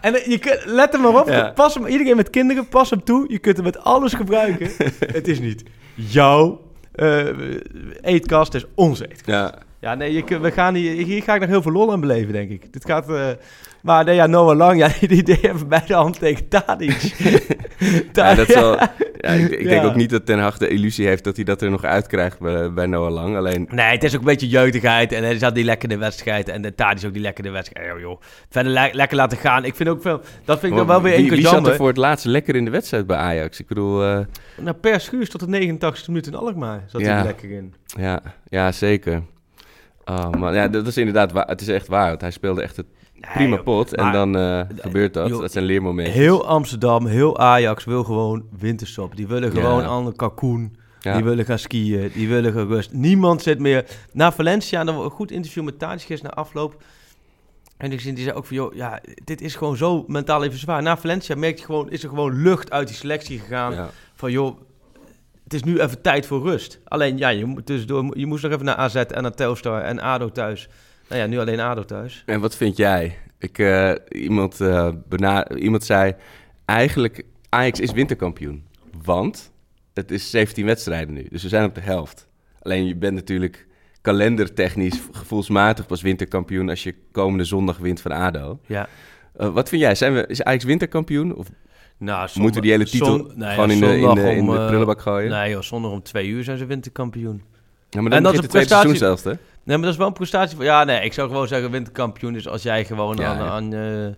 En 0.00 0.14
eh, 0.14 0.26
je 0.26 0.38
kunt, 0.38 0.62
let 0.64 0.94
er 0.94 1.00
maar 1.00 1.20
op, 1.20 1.28
Ja. 1.28 1.50
pas 1.54 1.74
hem, 1.74 1.86
iedereen 1.86 2.16
met 2.16 2.30
kinderen, 2.30 2.68
pas 2.68 2.90
hem 2.90 3.04
toe. 3.04 3.24
Je 3.28 3.38
kunt 3.38 3.56
hem 3.56 3.64
met 3.64 3.78
alles 3.78 4.12
gebruiken. 4.14 4.70
het 5.18 5.28
is 5.28 5.40
niet 5.40 5.62
jouw 5.94 6.60
eh, 6.92 7.26
eetkast, 8.00 8.52
het 8.52 8.62
is 8.62 8.68
onze 8.74 9.04
eetkast. 9.10 9.26
ja. 9.26 9.58
Ja, 9.82 9.94
nee, 9.94 10.12
je, 10.12 10.38
we 10.40 10.50
gaan 10.50 10.74
hier, 10.74 11.04
hier 11.06 11.22
ga 11.22 11.34
ik 11.34 11.40
nog 11.40 11.48
heel 11.48 11.62
veel 11.62 11.72
lol 11.72 11.92
aan 11.92 12.00
beleven, 12.00 12.32
denk 12.32 12.50
ik. 12.50 12.72
Dit 12.72 12.84
gaat... 12.84 13.10
eh, 13.10 13.26
maar 13.82 14.04
nee, 14.04 14.14
ja, 14.14 14.26
Noah 14.26 14.56
Lang, 14.56 14.78
ja, 14.82 14.88
die 15.00 15.08
idee 15.18 15.38
hebben 15.40 15.68
bij 15.68 15.82
de 15.86 15.94
hand 15.94 16.18
tegen 16.18 16.48
Tadic. 16.48 17.00
Ja, 18.12 18.34
dat 18.34 18.48
zal, 18.48 18.76
ja, 18.76 19.30
ik, 19.30 19.50
ik 19.50 19.68
denk 19.68 19.82
Ja. 19.82 19.88
ook 19.88 19.94
niet 19.94 20.10
dat 20.10 20.26
Ten 20.26 20.38
Hag 20.38 20.58
de 20.58 20.68
illusie 20.68 21.06
heeft 21.06 21.24
dat 21.24 21.36
hij 21.36 21.44
dat 21.44 21.62
er 21.62 21.70
nog 21.70 21.84
uitkrijgt 21.84 22.38
bij, 22.40 22.72
bij 22.72 22.86
Noah 22.86 23.12
Lang. 23.12 23.36
Alleen, 23.36 23.68
Nee, 23.70 23.86
het 23.86 24.04
is 24.04 24.12
ook 24.14 24.20
een 24.20 24.26
beetje 24.26 24.48
jeugdigheid. 24.48 25.12
En 25.12 25.22
hij 25.24 25.38
zat 25.38 25.54
die 25.54 25.64
lekkere 25.64 25.96
wedstrijd. 25.98 26.48
En 26.48 26.62
de 26.62 26.74
Tadic 26.74 27.04
ook 27.06 27.12
die 27.12 27.22
lekkere 27.22 27.50
wedstrijd. 27.50 27.86
Ja, 27.86 27.98
joh. 28.00 28.20
Verder 28.50 28.72
le- 28.72 28.90
lekker 28.92 29.16
laten 29.16 29.38
gaan. 29.38 29.64
Ik 29.64 29.74
vind 29.74 29.88
ook 29.88 30.02
veel... 30.02 30.20
Dat 30.44 30.58
vind 30.60 30.72
ik 30.72 30.78
dan 30.78 30.86
wel 30.86 31.02
weer 31.02 31.12
één 31.12 31.20
wie, 31.20 31.28
keer 31.30 31.38
wie 31.38 31.48
zat 31.48 31.66
er 31.66 31.76
voor 31.76 31.88
het 31.88 31.96
laatst 31.96 32.24
lekker 32.24 32.56
in 32.56 32.64
de 32.64 32.70
wedstrijd 32.70 33.06
bij 33.06 33.16
Ajax? 33.16 33.60
Ik 33.60 33.66
bedoel, 33.66 34.04
eh, 34.04 34.18
Nou, 34.60 34.76
per 34.76 35.00
schuurs 35.00 35.28
tot 35.28 35.40
de 35.40 35.48
89 35.48 36.08
minuten 36.08 36.32
in 36.32 36.38
Alkmaar 36.38 36.82
zat 36.86 37.00
hij 37.00 37.10
Ja. 37.10 37.18
er 37.18 37.24
lekker 37.24 37.50
in. 37.50 37.74
ja, 37.98 38.20
ja, 38.48 38.72
zeker. 38.72 39.22
Oh, 40.04 40.30
maar 40.30 40.54
ja, 40.54 40.68
dat 40.68 40.86
is 40.86 40.96
inderdaad 40.96 41.32
waar. 41.32 41.46
Het 41.46 41.60
is 41.60 41.68
echt 41.68 41.86
waar. 41.86 42.08
Want 42.08 42.20
hij 42.20 42.30
speelde 42.30 42.62
echt 42.62 42.76
het 42.76 42.86
prima 43.20 43.56
pot. 43.56 43.94
En 43.94 44.12
dan 44.12 44.36
eh, 44.36 44.60
gebeurt 44.76 45.14
dat. 45.14 45.28
joh, 45.28 45.40
dat 45.40 45.52
zijn 45.52 45.64
leermomenten. 45.64 46.14
Heel 46.14 46.46
Amsterdam, 46.46 47.06
heel 47.06 47.38
Ajax 47.38 47.84
wil 47.84 48.04
gewoon 48.04 48.44
winterstop. 48.58 49.16
Die 49.16 49.26
willen 49.26 49.50
gewoon 49.50 49.84
aan 49.84 50.04
de 50.04 50.12
kalkoen. 50.12 50.76
Ja. 51.00 51.14
Die 51.14 51.24
willen 51.24 51.44
gaan 51.44 51.58
skiën. 51.58 52.10
Die 52.14 52.28
willen 52.28 52.52
gaan 52.52 52.66
rust. 52.66 52.92
Niemand 52.92 53.42
zit 53.42 53.58
meer... 53.58 53.84
Na 54.12 54.32
Valencia, 54.32 54.80
en 54.80 54.86
dan 54.86 55.00
een 55.00 55.10
goed 55.10 55.30
interview 55.30 55.64
met 55.64 55.78
Tadic 55.78 56.00
gisteren 56.02 56.34
na 56.34 56.42
afloop. 56.42 56.82
En 57.76 57.92
ik 57.92 58.00
zie, 58.00 58.12
die 58.12 58.24
zei 58.24 58.36
ook 58.36 58.46
van, 58.46 58.56
joh, 58.56 58.74
ja, 58.74 59.00
dit 59.24 59.40
is 59.40 59.54
gewoon 59.54 59.76
zo 59.76 60.04
mentaal 60.06 60.44
even 60.44 60.58
zwaar. 60.58 60.82
Na 60.82 60.96
Valencia 60.96 61.34
merk 61.36 61.58
je 61.58 61.64
gewoon, 61.64 61.90
is 61.90 62.02
er 62.02 62.08
gewoon 62.08 62.42
lucht 62.42 62.70
uit 62.70 62.86
die 62.86 62.96
selectie 62.96 63.38
gegaan. 63.38 63.72
Ja. 63.72 63.90
Van, 64.14 64.30
joh, 64.32 64.60
het 65.52 65.64
is 65.66 65.72
nu 65.72 65.80
even 65.80 66.00
tijd 66.02 66.26
voor 66.26 66.42
rust. 66.42 66.80
Alleen, 66.84 67.18
ja, 67.18 67.28
je, 67.28 67.44
moet 67.44 67.66
tussendoor, 67.66 68.18
je 68.18 68.26
moest 68.26 68.42
nog 68.42 68.52
even 68.52 68.64
naar 68.64 68.76
AZ 68.76 68.94
en 68.94 69.22
naar 69.22 69.34
Telstar 69.34 69.82
en 69.82 70.00
ADO 70.00 70.28
thuis. 70.30 70.68
Nou 71.08 71.20
ja, 71.20 71.26
nu 71.26 71.38
alleen 71.38 71.60
ADO 71.60 71.82
thuis. 71.82 72.22
En 72.26 72.40
wat 72.40 72.56
vind 72.56 72.76
jij? 72.76 73.18
Ik, 73.38 73.58
eh, 73.58 73.92
iemand, 74.08 74.58
bena- 75.08 75.50
iemand 75.50 75.84
zei, 75.84 76.14
eigenlijk 76.64 77.24
Ajax 77.48 77.80
is 77.80 77.92
winterkampioen. 77.92 78.64
Want 79.04 79.52
het 79.94 80.10
is 80.10 80.30
17 80.30 80.66
wedstrijden 80.66 81.14
nu, 81.14 81.26
dus 81.30 81.42
we 81.42 81.48
zijn 81.48 81.64
op 81.64 81.74
de 81.74 81.80
helft. 81.80 82.28
Alleen 82.62 82.86
je 82.86 82.96
bent 82.96 83.14
natuurlijk 83.14 83.66
kalendertechnisch, 84.00 85.00
gevoelsmatig 85.12 85.86
pas 85.86 86.02
winterkampioen 86.02 86.68
als 86.68 86.82
je 86.82 86.94
komende 87.12 87.44
zondag 87.44 87.78
wint 87.78 88.00
van 88.00 88.12
ADO. 88.12 88.60
Ja. 88.66 88.88
Eh, 89.36 89.52
wat 89.52 89.68
vind 89.68 89.82
jij? 89.82 89.94
Zijn 89.94 90.14
we, 90.14 90.26
is 90.26 90.42
Ajax 90.42 90.64
winterkampioen? 90.64 91.34
Of, 91.34 91.48
Nou, 91.98 92.28
Moeten 92.34 92.54
we 92.60 92.66
die 92.66 92.70
hele 92.76 92.84
titel 92.90 93.06
zon- 93.06 93.32
nee, 93.34 93.50
gewoon 93.50 93.68
ja, 93.68 93.74
in 93.74 93.80
de, 93.80 93.86
in 93.86 94.14
de, 94.14 94.34
in 94.34 94.40
om, 94.48 94.54
de 94.54 94.60
eh, 94.60 94.66
prullenbak 94.66 95.00
gooien? 95.00 95.30
Nee 95.30 95.50
joh, 95.50 95.62
zonder 95.62 95.90
om 95.90 96.02
twee 96.02 96.28
uur 96.28 96.44
zijn 96.44 96.58
ze 96.58 96.66
winterkampioen. 96.66 97.42
Ja, 97.90 98.00
maar 98.00 98.12
En 98.12 98.22
dan 98.22 98.32
dat 98.32 98.42
begint 98.42 98.54
is 98.54 98.60
een 98.60 98.66
prestatie- 98.78 98.96
zelfs, 98.98 99.24
hè? 99.24 99.30
Nee, 99.64 99.76
maar 99.76 99.80
dat 99.80 99.90
is 99.92 99.96
wel 99.96 100.06
een 100.06 100.12
prestatie 100.12 100.56
van... 100.56 100.64
Ja, 100.64 100.84
nee, 100.84 101.04
ik 101.04 101.12
zou 101.12 101.28
gewoon 101.28 101.48
zeggen 101.48 101.70
winterkampioen 101.70 102.34
is 102.36 102.48
als 102.48 102.62
jij 102.62 102.84
gewoon 102.84 103.16
Ja, 103.16 103.26
aan, 103.26 103.36
ja. 103.36 103.50
aan, 103.50 103.72
eh, 104.08 104.14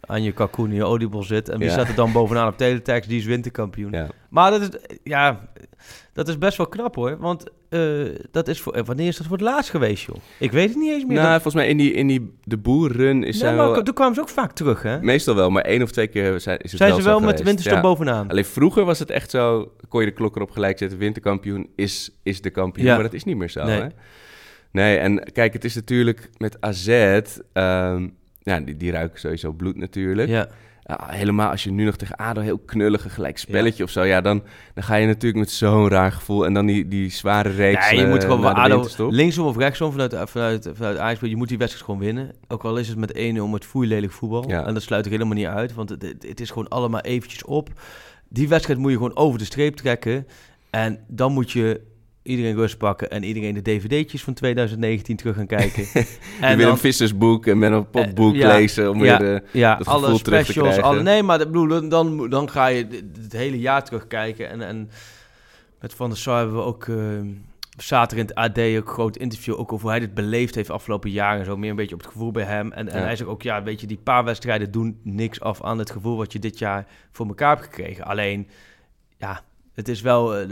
aan 0.00 0.22
je 0.22 0.32
kalkoen 0.32 0.68
in 0.68 0.74
je 0.74 0.84
oliebol 0.84 1.22
zit. 1.22 1.48
En 1.48 1.58
wie 1.58 1.70
staat 1.70 1.88
er 1.88 1.94
dan 1.94 2.12
bovenaan 2.12 2.48
op 2.48 2.56
teletext? 2.56 3.08
Die 3.08 3.18
is 3.18 3.24
winterkampioen. 3.24 3.94
Maar 4.28 4.50
dat 4.50 4.60
is, 4.60 4.68
ja, 5.02 5.40
dat 6.12 6.28
is 6.28 6.38
best 6.38 6.56
wel 6.56 6.66
knap 6.66 6.94
hoor. 6.94 7.16
Want 7.18 7.44
eh, 7.74 8.14
dat 8.30 8.48
is 8.48 8.60
voor, 8.60 8.72
eh, 8.72 8.84
wanneer 8.84 9.06
is 9.08 9.16
dat 9.16 9.26
voor 9.26 9.36
het 9.36 9.46
laatst 9.46 9.70
geweest, 9.70 10.04
joh? 10.06 10.16
Ik 10.38 10.52
weet 10.52 10.68
het 10.68 10.78
niet 10.78 10.90
eens 10.92 11.04
meer. 11.04 11.16
Nou, 11.16 11.32
Dat- 11.32 11.42
volgens 11.42 11.54
mij 11.54 11.68
in 11.68 11.76
die, 11.76 11.92
in 11.92 12.06
die 12.06 12.34
de 12.42 12.56
boerrun 12.58 13.24
is 13.24 13.42
maar 13.42 13.56
wel- 13.56 13.82
toen 13.82 13.94
kwamen 13.94 14.14
ze 14.14 14.20
ook 14.20 14.28
vaak 14.28 14.52
terug, 14.52 14.82
hè? 14.82 15.00
Meestal 15.02 15.34
wel, 15.34 15.50
maar 15.50 15.62
één 15.64 15.82
of 15.82 15.90
twee 15.90 16.06
keer 16.06 16.40
zijn, 16.40 16.58
is 16.58 16.70
het 16.70 16.80
Zijn 16.80 16.90
wel 16.92 17.00
ze 17.00 17.04
wel 17.06 17.14
met 17.20 17.22
de 17.22 17.28
geweest. 17.28 17.44
winterstop 17.44 17.76
Ja. 17.76 17.80
bovenaan? 17.82 18.28
Alleen 18.30 18.44
vroeger 18.44 18.84
was 18.84 18.98
het 18.98 19.10
echt 19.10 19.30
zo, 19.30 19.72
kon 19.88 20.00
je 20.00 20.06
de 20.06 20.12
klok 20.12 20.36
erop 20.36 20.50
gelijk 20.50 20.78
zetten, 20.78 20.98
winterkampioen 20.98 21.68
is, 21.76 22.10
is 22.22 22.40
de 22.40 22.50
kampioen. 22.50 22.86
Ja. 22.86 22.94
Maar 22.94 23.02
dat 23.02 23.12
is 23.14 23.24
niet 23.24 23.36
meer 23.36 23.50
zo, 23.50 23.64
Nee. 23.64 23.80
hè? 23.80 23.86
Nee, 24.70 24.96
en 24.96 25.32
kijk, 25.32 25.52
het 25.52 25.64
is 25.64 25.74
natuurlijk 25.74 26.30
met 26.38 26.56
AZ, 26.60 26.88
ehm, 27.52 28.08
ja, 28.42 28.60
die, 28.60 28.76
die 28.76 28.90
ruiken 28.90 29.20
sowieso 29.20 29.52
bloed 29.52 29.76
natuurlijk. 29.76 30.28
Ja. 30.28 30.48
Ja, 30.86 31.06
helemaal 31.06 31.50
als 31.50 31.64
je 31.64 31.70
nu 31.70 31.84
nog 31.84 31.96
tegen 31.96 32.16
ADO 32.16 32.40
heel 32.40 32.58
knullige 32.58 33.08
gelijk 33.08 33.38
spelletje 33.38 33.82
of 33.84 33.90
zo, 33.90 34.02
ja, 34.02 34.20
dan, 34.20 34.42
dan 34.74 34.84
ga 34.84 34.94
je 34.94 35.06
natuurlijk 35.06 35.36
met 35.36 35.50
zo'n 35.50 35.88
raar 35.88 36.12
gevoel 36.12 36.46
en 36.46 36.54
dan 36.54 36.66
die, 36.66 36.88
die 36.88 37.10
zware 37.10 37.48
reeks 37.48 37.90
Nee, 37.90 37.98
je 37.98 38.04
eh, 38.04 38.10
moet 38.10 38.24
gewoon 38.24 38.54
ADO, 38.54 38.74
winterstop. 38.74 39.10
linksom 39.10 39.46
of 39.46 39.56
rechtsom 39.56 39.90
vanuit, 39.90 40.14
vanuit, 40.24 40.70
vanuit 40.74 40.98
Ajax, 40.98 41.20
je 41.20 41.36
moet 41.36 41.48
die 41.48 41.58
wedstrijd 41.58 41.86
gewoon 41.86 42.00
winnen. 42.00 42.32
Ook 42.48 42.64
al 42.64 42.76
is 42.76 42.88
het 42.88 42.98
met 42.98 43.18
1-0 43.18 43.50
met 43.50 43.64
voeilelijk 43.64 44.12
voetbal. 44.12 44.48
Ja. 44.48 44.66
En 44.66 44.74
dat 44.74 44.82
sluit 44.82 45.06
ik 45.06 45.12
helemaal 45.12 45.34
niet 45.34 45.46
uit, 45.46 45.74
want 45.74 45.88
het, 45.88 46.02
het 46.20 46.40
is 46.40 46.48
gewoon 46.48 46.68
allemaal 46.68 47.00
eventjes 47.00 47.44
op. 47.44 47.68
Die 48.28 48.48
wedstrijd 48.48 48.78
moet 48.78 48.90
je 48.90 48.96
gewoon 48.96 49.16
over 49.16 49.38
de 49.38 49.44
streep 49.44 49.76
trekken. 49.76 50.26
En 50.70 50.98
dan 51.08 51.32
moet 51.32 51.50
je 51.50 51.80
iedereen 52.24 52.54
rust 52.54 52.78
pakken 52.78 53.10
en 53.10 53.22
iedereen 53.24 53.54
de 53.54 53.62
dvd'tjes 53.62 54.22
van 54.22 54.34
2019 54.34 55.16
terug 55.16 55.36
gaan 55.36 55.46
kijken. 55.46 55.82
Je 55.92 56.16
en 56.40 56.56
wil 56.56 56.64
dan- 56.66 56.74
een 56.74 56.80
vissersboek 56.80 57.46
en 57.46 57.58
met 57.58 57.72
een 57.72 57.90
popboek 57.90 58.34
Eh, 58.34 58.40
ja, 58.40 58.48
lezen 58.56 58.90
om 58.90 59.04
ja, 59.04 59.18
weer 59.18 59.40
de, 59.40 59.58
ja, 59.58 59.76
dat 59.76 59.86
alle 59.86 60.16
specials, 60.18 60.78
alle, 60.80 61.02
nee, 61.02 61.22
maar 61.22 61.38
dat 61.38 61.46
bedoel, 61.46 61.68
dan- 61.68 61.88
dan, 61.88 62.28
dan 62.30 62.50
ga 62.50 62.66
je 62.66 62.86
het 63.22 63.32
hele 63.32 63.58
jaar 63.58 63.84
terugkijken. 63.84 64.48
En, 64.50 64.62
en 64.62 64.90
met 65.80 65.94
Van 65.94 66.08
der 66.08 66.18
Sar 66.18 66.38
hebben 66.38 66.56
we 66.56 66.62
ook 66.62 66.88
eh, 66.88 66.96
zaterdag 67.76 68.18
in 68.26 68.32
het 68.34 68.34
AD 68.34 68.58
ook 68.58 68.86
een 68.88 68.94
groot 68.94 69.16
interview 69.16 69.54
ook 69.58 69.72
over 69.72 69.80
hoe 69.82 69.90
hij 69.90 70.00
dit 70.00 70.14
beleefd 70.14 70.54
heeft 70.54 70.70
afgelopen 70.70 71.10
jaren 71.10 71.38
en 71.38 71.44
zo. 71.44 71.56
Meer 71.56 71.70
een 71.70 71.76
beetje 71.76 71.94
op 71.94 72.00
het 72.02 72.10
gevoel 72.12 72.30
bij 72.30 72.44
hem. 72.44 72.72
En, 72.72 72.88
en 72.88 72.98
Ja. 72.98 73.04
hij 73.04 73.16
zegt 73.16 73.30
ook, 73.30 73.42
ja, 73.42 73.62
weet 73.62 73.80
je, 73.80 73.86
die 73.86 74.00
paar 74.02 74.24
wedstrijden 74.24 74.70
doen 74.70 74.98
niks 75.02 75.40
af 75.40 75.62
aan 75.62 75.78
het 75.78 75.90
gevoel 75.90 76.16
wat 76.16 76.32
je 76.32 76.38
dit 76.38 76.58
jaar 76.58 76.86
voor 77.12 77.26
elkaar 77.26 77.56
hebt 77.56 77.62
gekregen. 77.74 78.04
Alleen, 78.04 78.48
ja, 79.16 79.40
het 79.74 79.88
is 79.88 80.00
wel 80.00 80.36
eh, 80.36 80.48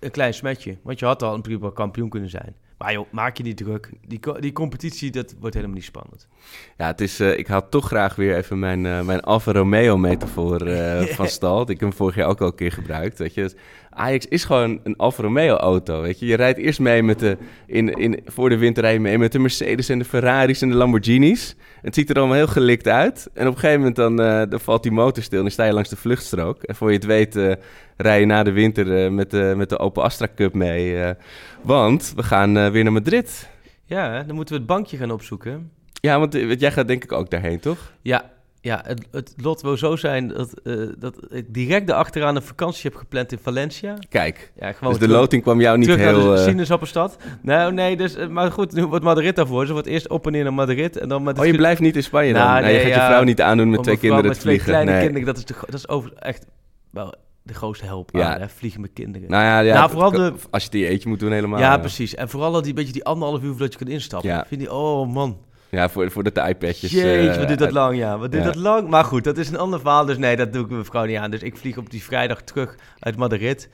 een 0.00 0.10
klein 0.10 0.34
smetje. 0.34 0.76
Want 0.82 0.98
je 0.98 1.06
had 1.06 1.22
al 1.22 1.34
een 1.34 1.42
prima 1.42 1.70
kampioen 1.70 2.08
kunnen 2.08 2.30
zijn. 2.30 2.54
Maar 2.78 2.92
joh, 2.92 3.06
maak 3.10 3.36
je 3.36 3.42
niet 3.42 3.56
druk. 3.56 3.90
Die, 4.06 4.20
die 4.40 4.52
competitie, 4.52 5.10
dat 5.10 5.34
wordt 5.40 5.54
helemaal 5.54 5.76
niet 5.76 5.84
spannend. 5.84 6.28
Ja, 6.76 6.86
het 6.86 7.00
is, 7.00 7.20
eh, 7.20 7.38
ik 7.38 7.46
haal 7.46 7.68
toch 7.68 7.86
graag 7.86 8.14
weer 8.14 8.36
even 8.36 8.58
mijn, 8.58 8.86
eh, 8.86 9.02
mijn 9.02 9.20
Alfa 9.20 9.52
Romeo 9.52 9.96
metafoor 9.96 10.66
eh, 10.66 11.02
van 11.16 11.28
stal. 11.28 11.60
Ik 11.60 11.68
heb 11.68 11.80
hem 11.80 11.92
vorig 11.92 12.14
jaar 12.14 12.28
ook 12.28 12.40
al 12.40 12.46
een 12.46 12.54
keer 12.54 12.72
gebruikt. 12.72 13.18
Weet 13.18 13.34
je. 13.34 13.54
Ajax 13.98 14.26
is 14.26 14.44
gewoon 14.44 14.80
een 14.82 14.96
Alfa 14.96 15.22
Romeo 15.22 15.56
auto. 15.56 16.02
Weet 16.02 16.18
je. 16.18 16.26
je 16.26 16.36
rijdt 16.36 16.58
eerst 16.58 16.80
mee 16.80 17.02
met 17.02 17.18
de, 17.18 17.36
in, 17.66 17.94
in, 17.94 18.20
voor 18.26 18.48
de 18.48 18.56
winter 18.56 18.82
rij 18.82 18.92
je 18.92 19.00
mee 19.00 19.18
met 19.18 19.32
de 19.32 19.38
Mercedes 19.38 19.88
en 19.88 19.98
de 19.98 20.04
Ferraris 20.04 20.62
en 20.62 20.68
de 20.68 20.74
Lamborghinis. 20.74 21.56
Het 21.82 21.94
ziet 21.94 22.10
er 22.10 22.16
allemaal 22.16 22.36
heel 22.36 22.46
gelikt 22.46 22.88
uit. 22.88 23.30
En 23.34 23.46
op 23.46 23.54
een 23.54 23.60
gegeven 23.60 23.78
moment 23.78 23.96
dan, 23.96 24.20
eh, 24.20 24.42
dan 24.48 24.60
valt 24.60 24.82
die 24.82 24.92
motor 24.92 25.22
stil 25.22 25.38
en 25.38 25.44
dan 25.44 25.52
sta 25.52 25.64
je 25.64 25.72
langs 25.72 25.88
de 25.88 25.96
vluchtstrook. 25.96 26.62
En 26.62 26.74
voor 26.74 26.88
je 26.88 26.96
het 26.96 27.04
weet 27.04 27.36
eh, 27.36 27.52
rij 27.96 28.20
je 28.20 28.26
na 28.26 28.42
de 28.42 28.52
winter 28.52 29.04
eh, 29.04 29.10
met, 29.10 29.30
de, 29.30 29.52
met 29.56 29.68
de 29.68 29.78
Opel 29.78 30.02
Astra 30.04 30.28
Cup 30.34 30.54
mee. 30.54 31.14
want 31.62 32.12
we 32.16 32.22
gaan 32.22 32.70
weer 32.70 32.82
naar 32.82 32.92
Madrid. 32.92 33.48
Ja, 33.84 34.22
dan 34.22 34.34
moeten 34.34 34.54
we 34.54 34.60
het 34.60 34.68
bankje 34.68 34.96
gaan 34.96 35.10
opzoeken. 35.10 35.70
Ja, 36.00 36.18
want 36.18 36.32
jij 36.58 36.72
gaat 36.72 36.88
denk 36.88 37.04
ik 37.04 37.12
ook 37.12 37.30
daarheen, 37.30 37.60
toch? 37.60 37.92
Ja, 38.02 38.30
ja 38.68 38.82
het, 38.86 39.06
het 39.10 39.34
lot 39.36 39.60
wil 39.62 39.76
zo 39.76 39.96
zijn 39.96 40.28
dat, 40.28 40.52
eh, 40.64 40.74
dat 40.98 41.14
ik 41.30 41.54
direct 41.54 41.90
achteraan 41.90 42.36
een 42.36 42.42
vakantie 42.42 42.90
heb 42.90 42.94
gepland 42.98 43.32
in 43.32 43.38
Valencia. 43.42 43.94
Kijk, 44.08 44.52
Ja, 44.60 44.72
gewoon 44.72 44.88
dus 44.92 44.98
de 44.98 45.04
terug- 45.06 45.20
loting 45.20 45.42
kwam 45.42 45.60
jou 45.60 45.78
niet 45.78 45.88
terug 45.88 46.04
heel... 46.04 46.26
naar 46.26 46.36
de 46.36 46.42
sinaasappelstad. 46.42 47.16
Nou, 47.42 47.72
nee, 47.72 47.96
dus, 47.96 48.14
eh, 48.14 48.28
maar 48.28 48.52
goed, 48.52 48.72
nu 48.72 48.86
wordt 48.86 49.04
Madrid 49.04 49.36
daarvoor. 49.36 49.66
Ze 49.66 49.72
wordt 49.72 49.86
eerst 49.88 50.08
op 50.08 50.26
en 50.26 50.32
neer 50.32 50.42
naar 50.44 50.54
Madrid 50.54 50.96
en 50.98 51.08
dan 51.08 51.22
met 51.22 51.38
Oh, 51.38 51.46
je 51.46 51.56
blijft 51.56 51.80
niet 51.80 51.96
in 51.96 52.02
Spanje 52.02 52.32
dan? 52.32 52.42
Nou, 52.42 52.52
Nou, 52.60 52.66
je 52.66 52.72
nee, 52.72 52.80
gaat 52.80 52.88
je 52.94 52.98
ja, 53.00 53.06
vrouw 53.06 53.22
niet 53.22 53.40
aandoen 53.40 53.70
met 53.70 53.82
twee 53.82 53.98
kinderen 53.98 54.24
met 54.26 54.34
te 54.34 54.40
twee 54.40 54.60
vliegen. 54.60 54.72
kleine 54.72 54.90
nee. 54.92 55.00
kinderen, 55.12 55.26
dat 55.26 55.36
is, 55.36 55.44
de, 55.44 55.54
dat 55.66 55.74
is 55.74 55.88
over, 55.88 56.12
echt 56.14 56.46
wel 56.90 57.14
de 57.42 57.54
grootste 57.54 57.84
help 57.84 58.10
Ja. 58.12 58.34
aan, 58.34 58.40
hè, 58.40 58.48
vliegen 58.48 58.80
met 58.80 58.90
kinderen. 58.92 59.30
Nou 59.30 59.44
ja, 59.44 59.60
ja 59.60 59.74
Nou, 59.74 59.90
vooral 59.90 60.10
kan- 60.10 60.20
de- 60.20 60.34
als 60.50 60.64
je 60.64 60.70
die 60.70 60.86
eetje 60.88 61.08
moet 61.08 61.20
doen 61.20 61.32
helemaal. 61.32 61.58
ja, 61.60 61.74
eh, 61.74 61.80
precies. 61.80 62.14
En 62.14 62.28
vooral 62.28 62.52
dat 62.52 62.64
die 62.64 62.74
beetje 62.74 62.92
die 62.92 63.04
anderhalf 63.04 63.42
uur 63.42 63.50
voordat 63.50 63.72
je 63.72 63.78
kan 63.78 63.88
instappen. 63.88 64.30
Ja. 64.30 64.44
Vind 64.48 64.60
je, 64.60 64.72
oh 64.72 65.12
man. 65.12 65.38
Ja, 65.70 65.88
voor, 65.88 66.10
voordat 66.10 66.34
de 66.34 66.40
iPadjes... 66.48 66.90
Jeetje, 66.90 67.30
eh, 67.30 67.36
wat 67.38 67.46
duurt 67.46 67.58
dat 67.58 67.70
lang, 67.72 67.96
ja. 67.96 68.18
Wat 68.18 68.30
duurt 68.32 68.44
Ja. 68.44 68.50
dat 68.50 68.60
lang? 68.60 68.88
Maar 68.88 69.04
goed, 69.04 69.24
dat 69.24 69.38
is 69.38 69.48
een 69.48 69.58
ander 69.58 69.80
verhaal. 69.80 70.04
Dus 70.04 70.18
nee, 70.18 70.36
dat 70.36 70.52
doe 70.52 70.64
ik 70.64 70.70
mijn 70.70 70.84
vrouw 70.84 71.04
niet 71.04 71.16
aan. 71.16 71.30
Dus 71.30 71.42
ik 71.42 71.56
vlieg 71.56 71.76
op 71.76 71.90
die 71.90 72.02
vrijdag 72.02 72.42
terug 72.42 72.74
uit 72.98 73.16
Madrid. 73.16 73.68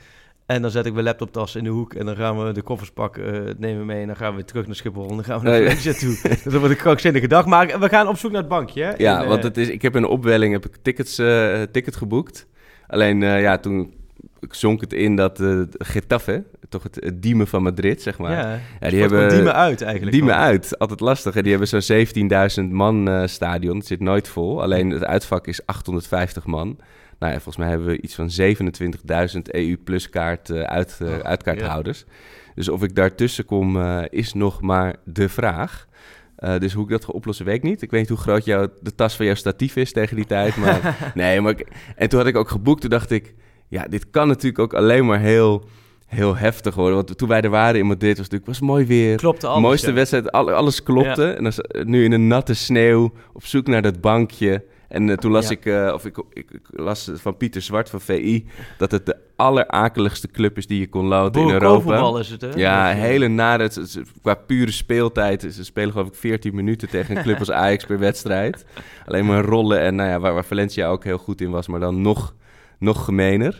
En 0.46 0.62
dan 0.62 0.70
zet 0.70 0.86
ik 0.86 0.92
mijn 0.92 1.04
laptoptas 1.04 1.56
in 1.56 1.64
de 1.64 1.70
hoek. 1.70 1.94
En 1.94 2.06
dan 2.06 2.16
gaan 2.16 2.44
we 2.46 2.52
de 2.52 2.62
koffers 2.62 2.90
pakken, 2.90 3.34
eh, 3.40 3.44
het 3.48 3.58
nemen 3.58 3.78
we 3.78 3.84
mee. 3.84 4.00
En 4.00 4.06
dan 4.06 4.16
gaan 4.16 4.28
we 4.30 4.34
weer 4.34 4.44
terug 4.44 4.66
naar 4.66 4.74
Schiphol. 4.76 5.08
En 5.08 5.14
dan 5.14 5.24
gaan 5.24 5.38
we 5.40 5.44
naar 5.48 5.52
Nee. 5.60 5.66
Valencia 5.68 5.92
toe. 5.92 6.18
Dus 6.30 6.42
dat 6.42 6.52
wordt 6.52 6.70
een 6.70 6.76
krankzinnige 6.76 7.26
dag. 7.28 7.46
Maar 7.46 7.80
we 7.80 7.88
gaan 7.88 8.08
op 8.08 8.16
zoek 8.16 8.30
naar 8.30 8.40
het 8.40 8.48
bankje. 8.50 8.82
hè, 8.82 8.92
Ja, 8.96 9.22
in, 9.22 9.28
want 9.28 9.38
eh, 9.40 9.44
het 9.46 9.56
is, 9.56 9.68
ik 9.68 9.82
heb 9.82 9.96
in 9.96 10.02
een 10.02 10.08
opwelling 10.08 10.52
heb 10.52 10.66
ik 10.66 10.76
tickets, 10.82 11.18
eh, 11.18 11.62
ticket 11.62 11.96
geboekt. 11.96 12.46
Alleen 12.86 13.22
eh, 13.22 13.40
ja, 13.40 13.58
toen 13.58 13.94
zonk 14.50 14.80
het 14.80 14.92
in 14.92 15.16
dat 15.16 15.40
eh 15.40 15.60
Getafe, 15.78 16.44
toch 16.68 16.82
het, 16.82 16.94
het 17.00 17.22
diemen 17.22 17.46
van 17.46 17.62
Madrid, 17.62 18.02
zeg 18.02 18.18
maar. 18.18 18.30
Ja, 18.32 18.58
Ja, 18.80 18.88
die 18.88 19.00
hebben... 19.00 19.28
diemen 19.28 19.54
uit 19.54 19.82
eigenlijk. 19.82 20.12
Diemen 20.12 20.32
gewoon. 20.34 20.48
uit, 20.48 20.78
altijd 20.78 21.00
lastig. 21.00 21.34
hè. 21.34 21.42
Die 21.42 21.50
hebben 21.56 21.82
zo'n 21.82 22.06
17.000 22.66 22.70
man 22.72 23.08
eh, 23.08 23.26
stadion. 23.26 23.76
Het 23.76 23.86
zit 23.86 24.00
nooit 24.00 24.28
vol. 24.28 24.62
Alleen 24.62 24.90
het 24.90 25.04
uitvak 25.04 25.46
is 25.46 25.66
850 25.66 26.46
man. 26.46 26.66
Nou 27.18 27.32
ja, 27.32 27.40
volgens 27.40 27.56
mij 27.56 27.68
hebben 27.68 27.86
we 27.86 28.00
iets 28.00 28.14
van 28.14 28.30
27.000 29.34 29.40
EU-plus 29.42 30.08
kaart, 30.10 30.50
eh, 30.50 30.60
uit, 30.62 30.98
eh, 31.02 31.08
Oh, 31.08 31.18
uitkaarthouders. 31.18 32.04
Dus 32.54 32.68
of 32.68 32.82
ik 32.82 32.94
daartussen 32.94 33.44
kom, 33.44 33.80
is 34.10 34.32
nog 34.34 34.60
maar 34.60 34.96
de 35.04 35.28
vraag. 35.28 35.86
Dus 36.58 36.72
hoe 36.72 36.84
ik 36.84 36.90
dat 36.90 37.04
ga 37.04 37.12
oplossen, 37.12 37.44
weet 37.46 37.54
ik 37.56 37.62
niet. 37.62 37.82
Ik 37.82 37.90
weet 37.90 38.00
niet 38.00 38.08
hoe 38.08 38.18
groot 38.18 38.44
jouw, 38.44 38.68
de 38.80 38.94
tas 38.94 39.16
van 39.16 39.26
jouw 39.26 39.34
statief 39.34 39.76
is 39.76 39.92
tegen 39.92 40.16
die 40.16 40.24
tijd. 40.26 40.56
Maar 40.56 40.96
nee, 41.14 41.40
maar 41.40 41.52
ik- 41.52 41.66
en 41.96 42.08
toen 42.08 42.18
had 42.18 42.28
ik 42.28 42.36
ook 42.36 42.48
geboekt. 42.48 42.80
Toen 42.80 42.90
dacht 42.90 43.10
ik, 43.10 43.34
ja, 43.68 43.86
dit 43.88 44.10
kan 44.10 44.28
natuurlijk 44.28 44.58
ook 44.58 44.74
alleen 44.74 45.06
maar 45.06 45.20
heel, 45.20 45.64
heel 46.06 46.36
heftig 46.36 46.74
worden. 46.74 46.94
Want 46.94 47.18
toen 47.18 47.28
wij 47.28 47.40
er 47.40 47.50
waren 47.50 47.80
in 47.80 47.86
Madrid 47.86 48.16
was 48.16 48.26
het 48.26 48.32
natuurlijk 48.32 48.60
was 48.60 48.68
mooi 48.68 48.86
weer. 48.86 49.16
Klopte 49.16 49.46
alles, 49.46 49.62
Mooiste 49.62 49.88
ja. 49.88 49.94
wedstrijd, 49.94 50.32
al- 50.32 50.50
alles 50.52 50.82
klopte. 50.82 51.22
Ja. 51.22 51.28
En 51.34 51.42
dan 51.42 51.46
is- 51.46 51.84
nu 51.86 52.04
in 52.04 52.12
een 52.12 52.26
natte 52.26 52.54
sneeuw 52.54 53.12
op 53.32 53.44
zoek 53.46 53.66
naar 53.66 53.82
dat 53.82 54.00
bankje. 54.00 54.64
En 54.88 55.10
eh, 55.10 55.16
toen 55.16 55.32
las 55.32 55.44
Ja. 55.48 55.50
ik, 55.50 55.66
eh, 55.66 55.90
of 55.94 56.04
ik, 56.04 56.16
ik, 56.32 56.50
ik 56.50 56.60
las 56.70 57.10
van 57.14 57.36
Pieter 57.36 57.62
Zwart 57.62 57.90
van 57.90 58.00
VI, 58.00 58.46
dat 58.78 58.90
het 58.90 59.06
de 59.06 59.16
allerakeligste 59.36 60.28
club 60.28 60.56
is 60.56 60.66
die 60.66 60.78
je 60.80 60.88
kon 60.88 61.06
loten 61.06 61.42
in 61.42 61.50
Europa. 61.50 62.18
Is 62.18 62.30
het, 62.30 62.40
hè? 62.40 62.48
Ja, 62.54 62.90
eh, 62.90 62.96
hele 62.98 63.28
nare. 63.28 63.70
qua 64.22 64.34
pure 64.34 64.70
speeltijd. 64.70 65.46
Ze 65.52 65.64
spelen 65.64 65.92
geloof 65.92 66.06
ik 66.08 66.14
14 66.14 66.54
minuten 66.54 66.88
tegen 66.88 67.16
een 67.16 67.22
club 67.22 67.38
als 67.44 67.50
Ajax 67.50 67.84
per 67.84 67.98
wedstrijd. 67.98 68.64
Alleen 69.06 69.26
maar 69.26 69.44
rollen 69.44 69.80
en 69.80 69.94
nou 69.94 70.08
ja, 70.10 70.20
waar, 70.20 70.34
waar 70.34 70.44
Valencia 70.44 70.88
ook 70.88 71.04
heel 71.04 71.18
goed 71.18 71.40
in 71.40 71.50
was, 71.50 71.68
maar 71.68 71.80
dan 71.80 72.00
nog, 72.00 72.34
nog 72.84 73.04
gemener. 73.04 73.56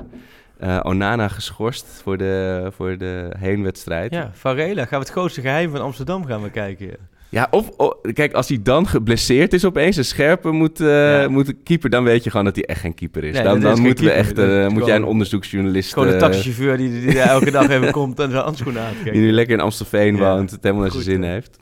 Eh, 0.58 0.80
Onana 0.82 1.28
geschorst 1.28 2.00
voor 2.02 2.16
de, 2.16 2.66
voor 2.76 2.98
de 2.98 3.28
heenwedstrijd. 3.38 4.12
Ja, 4.12 4.30
Varela. 4.34 4.80
Gaan 4.84 4.98
we 4.98 5.04
het 5.04 5.14
grootste 5.14 5.40
geheim 5.40 5.70
van 5.70 5.80
Amsterdam 5.80 6.26
gaan 6.26 6.42
we 6.42 6.50
kijken. 6.50 6.86
ja. 6.86 6.92
Ja, 7.28 7.46
of, 7.50 7.70
o- 7.76 8.00
kijk, 8.12 8.32
als 8.32 8.48
hij 8.48 8.58
dan 8.62 8.86
geblesseerd 8.88 9.52
is 9.52 9.64
opeens, 9.64 9.96
een 9.96 10.04
scherpe 10.04 10.50
moet, 10.50 10.78
Ja. 10.78 11.28
moet 11.28 11.54
keeper, 11.64 11.90
dan 11.90 12.04
weet 12.04 12.24
je 12.24 12.30
gewoon 12.30 12.44
dat 12.44 12.54
hij 12.54 12.64
echt 12.64 12.80
geen 12.80 12.94
keeper 12.94 13.24
is. 13.24 13.34
Nee, 13.34 13.42
dan 13.42 13.56
is 13.56 13.62
dan 13.62 13.80
moeten 13.80 14.04
we 14.04 14.10
echt, 14.10 14.38
eh, 14.38 14.68
moet 14.68 14.86
jij 14.86 14.96
een 14.96 15.04
onderzoeksjournalist... 15.04 15.92
Gewoon 15.92 16.08
een 16.08 16.18
taxichauffeur 16.18 16.76
die, 16.76 17.00
die, 17.06 17.20
elke 17.20 17.50
dag 17.50 17.68
even 17.68 17.92
komt 17.92 18.18
en 18.18 18.30
zijn 18.30 18.42
handschoenen 18.42 18.82
die 18.88 18.96
aankijkt. 18.96 19.18
nu 19.18 19.32
lekker 19.32 19.54
in 19.54 19.60
Amstelveen 19.60 20.18
woont, 20.18 20.50
het 20.50 20.62
helemaal 20.62 20.82
naar 20.82 20.92
zijn 20.92 21.04
zin 21.04 21.22
heeft. 21.22 21.56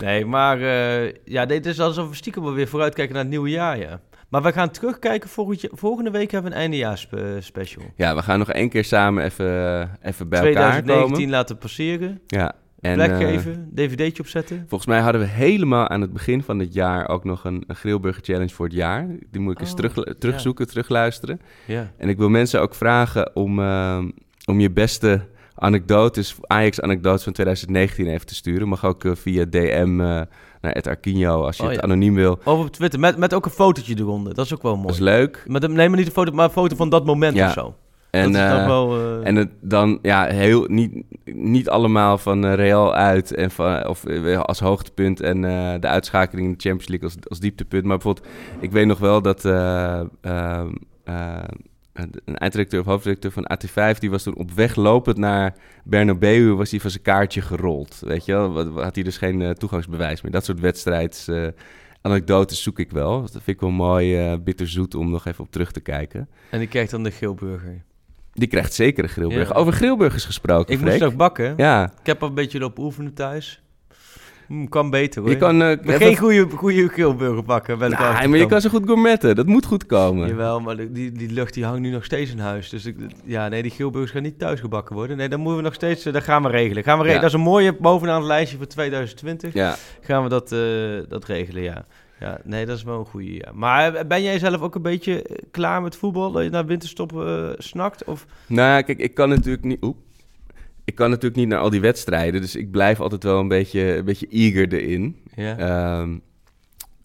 Nee, 0.00 0.24
maar 0.26 0.58
ja, 1.24 1.46
dit 1.46 1.66
is 1.66 1.80
alsof 1.80 2.08
we 2.08 2.14
stiekem 2.14 2.54
weer 2.54 2.68
vooruitkijken 2.68 3.14
naar 3.14 3.22
het 3.22 3.32
nieuwe 3.32 3.50
jaar, 3.50 3.78
ja. 3.78 4.00
Maar 4.32 4.42
we 4.42 4.52
gaan 4.52 4.70
terugkijken. 4.70 5.30
Volgende 5.72 6.10
week 6.10 6.30
hebben 6.30 6.50
we 6.50 6.56
een 6.56 6.62
eindejaars-special. 6.62 7.84
Ja, 7.96 8.14
we 8.14 8.22
gaan 8.22 8.38
nog 8.38 8.50
één 8.50 8.68
keer 8.68 8.84
samen 8.84 9.24
even, 9.24 9.46
eh, 9.46 10.10
even 10.10 10.28
bij 10.28 10.38
elkaar 10.38 10.70
2019 10.70 11.14
komen. 11.14 11.30
laten 11.30 11.58
passeren. 11.58 12.20
Ja. 12.26 12.52
En, 12.80 12.94
plek 12.94 13.10
eh, 13.10 13.16
geven, 13.16 13.68
dvd'tje 13.74 14.22
opzetten. 14.22 14.64
Volgens 14.68 14.86
mij 14.86 15.00
hadden 15.00 15.20
we 15.20 15.26
helemaal 15.26 15.88
aan 15.88 16.00
het 16.00 16.12
begin 16.12 16.42
van 16.42 16.58
het 16.58 16.74
jaar 16.74 17.08
ook 17.08 17.24
nog 17.24 17.44
een, 17.44 17.64
een 17.66 17.76
Grillburger 17.76 18.22
Challenge 18.22 18.54
voor 18.54 18.66
het 18.66 18.74
jaar. 18.74 19.06
Die 19.30 19.40
moet 19.40 19.52
ik 19.52 19.60
eens 19.60 19.70
Oh, 19.70 19.76
terug, 19.76 20.14
terugzoeken, 20.18 20.66
terugluisteren. 20.66 21.40
Ja. 21.66 21.92
En 21.96 22.08
ik 22.08 22.18
wil 22.18 22.28
mensen 22.28 22.60
ook 22.60 22.74
vragen 22.74 23.36
om, 23.36 23.58
eh, 23.58 24.04
om 24.44 24.60
je 24.60 24.70
beste 24.70 25.20
anekdotes, 25.54 26.36
Ajax-anekdotes 26.40 27.22
van 27.22 27.32
2019 27.32 28.06
even 28.06 28.26
te 28.26 28.34
sturen. 28.34 28.68
Mag 28.68 28.84
ook 28.84 29.04
eh, 29.04 29.12
via 29.14 29.44
DM 29.44 30.24
naar 30.62 30.72
Ed 30.72 30.86
Arquinho 30.86 31.44
als 31.44 31.56
je 31.56 31.62
Oh, 31.62 31.68
het 31.68 31.78
ja. 31.78 31.82
anoniem 31.84 32.14
wil. 32.14 32.38
Of 32.44 32.58
op 32.60 32.70
Twitter, 32.70 33.00
met, 33.00 33.16
met 33.16 33.34
ook 33.34 33.44
een 33.44 33.50
fotootje 33.50 33.94
eronder. 33.98 34.34
Dat 34.34 34.44
is 34.44 34.54
ook 34.54 34.62
wel 34.62 34.74
mooi. 34.74 34.86
Dat 34.86 34.96
is 34.96 35.00
leuk. 35.02 35.44
Met 35.46 35.62
een, 35.62 35.72
nee, 35.72 35.88
maar 35.88 35.98
niet 35.98 36.06
een 36.06 36.12
foto, 36.12 36.32
maar 36.32 36.44
een 36.44 36.50
foto 36.50 36.76
van 36.76 36.88
dat 36.88 37.04
moment 37.04 37.36
Ja. 37.36 37.46
of 37.46 37.52
zo. 37.52 37.74
En, 38.10 38.34
eh, 38.36 38.66
wel... 38.66 38.96
eh, 38.96 39.26
En 39.26 39.36
het 39.36 39.48
dan, 39.60 39.98
ja, 40.02 40.24
heel, 40.26 40.64
niet, 40.68 40.92
niet 41.24 41.68
allemaal 41.68 42.18
van 42.18 42.44
eh, 42.44 42.54
Real 42.54 42.94
uit 42.94 43.34
en 43.34 43.50
van, 43.50 43.86
of 43.88 44.04
als 44.36 44.60
hoogtepunt 44.60 45.20
en 45.20 45.40
de 45.80 45.86
uitschakeling 45.86 46.46
in 46.46 46.52
de 46.52 46.60
Champions 46.60 46.88
League 46.88 47.08
als, 47.08 47.16
als 47.28 47.38
dieptepunt. 47.40 47.84
Maar 47.84 47.96
bijvoorbeeld, 47.96 48.26
ik 48.60 48.72
weet 48.72 48.86
nog 48.86 48.98
wel 48.98 49.22
dat 49.22 49.44
eh, 49.44 50.00
ehm, 50.20 50.68
eh, 51.04 51.36
een 51.92 52.36
eindredacteur 52.36 52.80
of 52.80 52.86
hoofdredacteur 52.86 53.30
van 53.32 53.50
AT5, 53.56 53.98
die 53.98 54.10
was 54.10 54.22
toen 54.22 54.34
op 54.36 54.50
weg 54.50 54.74
lopend 54.76 55.16
naar 55.16 55.54
Bernabeu, 55.84 56.54
was 56.54 56.70
hij 56.70 56.80
van 56.80 56.90
zijn 56.90 57.02
kaartje 57.02 57.40
gerold. 57.40 58.02
Weet 58.04 58.24
je 58.24 58.32
wel, 58.32 58.82
had 58.82 58.94
hij 58.94 59.04
dus 59.04 59.16
geen 59.16 59.42
eh, 59.42 59.50
toegangsbewijs 59.50 60.20
meer. 60.22 60.32
Dat 60.32 60.44
soort 60.44 60.60
wedstrijds... 60.60 61.28
eh, 61.28 61.46
Anekdotes 62.02 62.62
zoek 62.62 62.78
ik 62.78 62.90
wel. 62.90 63.20
Dat 63.20 63.30
vind 63.30 63.46
ik 63.46 63.60
wel 63.60 63.70
mooi, 63.70 64.16
eh, 64.18 64.38
bitterzoet 64.44 64.94
om 64.94 65.10
nog 65.10 65.26
even 65.26 65.44
op 65.44 65.50
terug 65.50 65.72
te 65.72 65.80
kijken. 65.80 66.28
En 66.50 66.58
die 66.58 66.68
krijgt 66.68 66.90
dan 66.90 67.02
de 67.02 67.10
geelburger. 67.10 67.82
Die 68.32 68.48
krijgt 68.48 68.72
zeker 68.74 69.04
een 69.04 69.10
grillburger. 69.10 69.54
Ja. 69.54 69.60
Over 69.60 69.72
grillburgers 69.72 70.24
gesproken, 70.24 70.72
Ik 70.72 70.78
moest 70.80 70.88
Freek. 70.90 71.00
het 71.02 71.10
ook 71.12 71.16
bakken. 71.18 71.54
Ja. 71.56 71.92
Ik 72.00 72.06
heb 72.06 72.22
al 72.22 72.28
een 72.28 72.34
beetje 72.34 72.58
lopen 72.58 72.82
oefenen 72.84 73.14
thuis. 73.14 73.62
Hm, 74.52 74.64
kan 74.64 74.90
beter 74.90 75.20
hoor. 75.20 75.30
Je 75.30 75.36
kan, 75.36 75.62
eh, 75.62 75.76
geen 75.82 76.16
goede, 76.16 76.46
goede 76.50 76.88
geelburger 76.88 77.44
bakken. 77.44 77.78
Ben 77.78 77.90
Nou, 77.90 78.28
maar 78.28 78.38
je 78.38 78.46
kan 78.46 78.60
zo 78.60 78.68
goed 78.68 78.86
gourmetten. 78.86 79.34
Dat 79.34 79.46
moet 79.46 79.66
goed 79.66 79.86
komen. 79.86 80.28
Jawel, 80.28 80.60
maar 80.60 80.76
die, 80.76 81.12
die 81.12 81.30
lucht 81.30 81.54
die 81.54 81.64
hangt 81.64 81.80
nu 81.80 81.90
nog 81.90 82.04
steeds 82.04 82.30
in 82.30 82.38
huis. 82.38 82.68
Dus 82.68 82.86
ik, 82.86 82.96
ja, 83.24 83.48
nee, 83.48 83.62
die 83.62 83.70
geelburgers 83.70 84.10
gaan 84.12 84.22
niet 84.22 84.38
thuis 84.38 84.60
gebakken 84.60 84.94
worden. 84.94 85.16
Nee, 85.16 85.28
dan 85.28 85.40
moeten 85.40 85.56
we 85.56 85.64
nog 85.64 85.74
steeds, 85.74 86.06
eh, 86.06 86.12
dat 86.12 86.22
gaan 86.22 86.42
we 86.42 86.48
regelen. 86.48 86.82
Gaan 86.82 86.98
we 86.98 87.04
regelen. 87.04 87.14
Ja. 87.14 87.30
Dat 87.30 87.40
is 87.40 87.46
een 87.46 87.52
mooie 87.52 87.72
bovenaan 87.72 88.18
het 88.18 88.26
lijstje 88.26 88.56
voor 88.56 88.66
2020. 88.66 89.54
Ja. 89.54 89.76
Gaan 90.00 90.22
we 90.22 90.28
dat, 90.28 90.52
eh, 90.52 90.58
dat 91.08 91.24
regelen, 91.24 91.62
ja. 91.62 91.84
Ja, 92.20 92.38
nee, 92.44 92.66
dat 92.66 92.76
is 92.76 92.82
wel 92.82 92.98
een 92.98 93.06
goede. 93.06 93.32
Ja. 93.32 93.50
Maar 93.54 94.06
ben 94.06 94.22
jij 94.22 94.38
zelf 94.38 94.60
ook 94.60 94.74
een 94.74 94.82
beetje 94.82 95.26
klaar 95.50 95.82
met 95.82 95.96
voetbal? 95.96 96.32
Dat 96.32 96.42
je 96.42 96.50
naar 96.50 96.66
winterstop 96.66 97.24
snakt? 97.58 98.04
Of? 98.04 98.26
Nou 98.46 98.68
ja, 98.68 98.82
kijk, 98.82 98.98
ik 98.98 99.14
kan 99.14 99.28
natuurlijk 99.28 99.64
niet... 99.64 99.82
Oeh. 99.82 99.96
Ik 100.84 100.94
kan 100.94 101.08
natuurlijk 101.10 101.36
niet 101.36 101.48
naar 101.48 101.58
al 101.58 101.70
die 101.70 101.80
wedstrijden. 101.80 102.40
Dus 102.40 102.56
ik 102.56 102.70
blijf 102.70 103.00
altijd 103.00 103.22
wel 103.22 103.40
een 103.40 103.48
beetje, 103.48 103.96
een 103.96 104.04
beetje 104.04 104.28
eager 104.30 104.72
erin. 104.72 105.16
Ja. 105.34 105.58
Ehm, 105.58 106.18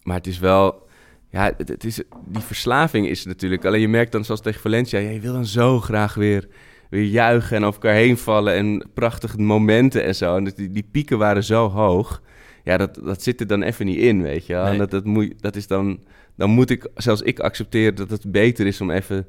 maar 0.02 0.16
het 0.16 0.26
is 0.26 0.38
wel... 0.38 0.86
Ja, 1.30 1.52
het, 1.56 1.68
het 1.68 1.84
is, 1.84 2.02
die 2.26 2.42
verslaving 2.42 3.08
is 3.08 3.24
natuurlijk... 3.24 3.64
Alleen 3.64 3.80
je 3.80 3.88
merkt 3.88 4.12
dan, 4.12 4.24
zoals 4.24 4.40
tegen 4.40 4.60
Valencia... 4.60 4.98
Ja, 4.98 5.10
je 5.10 5.20
wil 5.20 5.32
dan 5.32 5.46
zo 5.46 5.80
graag 5.80 6.14
weer, 6.14 6.48
weer 6.90 7.04
juichen 7.04 7.56
en 7.56 7.64
over 7.64 7.82
elkaar 7.82 7.98
heen 7.98 8.18
vallen... 8.18 8.54
en 8.54 8.90
prachtige 8.94 9.38
momenten 9.38 10.04
en 10.04 10.14
zo. 10.14 10.36
En 10.36 10.44
die, 10.44 10.70
die 10.70 10.88
pieken 10.90 11.18
waren 11.18 11.44
zo 11.44 11.68
hoog. 11.68 12.22
Ja, 12.64 12.76
dat, 12.76 12.94
dat 13.04 13.22
zit 13.22 13.40
er 13.40 13.46
dan 13.46 13.62
even 13.62 13.86
niet 13.86 13.98
in, 13.98 14.22
weet 14.22 14.46
je 14.46 14.52
wel. 14.52 14.64
En 14.64 14.68
Nee. 14.68 14.78
dat, 14.78 14.90
dat, 14.90 15.04
moet, 15.04 15.32
dat 15.42 15.56
is 15.56 15.66
dan... 15.66 16.00
Dan 16.36 16.50
moet 16.50 16.70
ik, 16.70 16.88
zelfs 16.94 17.22
ik 17.22 17.40
accepteren 17.40 17.94
dat 17.94 18.10
het 18.10 18.32
beter 18.32 18.66
is 18.66 18.80
om 18.80 18.90
even... 18.90 19.26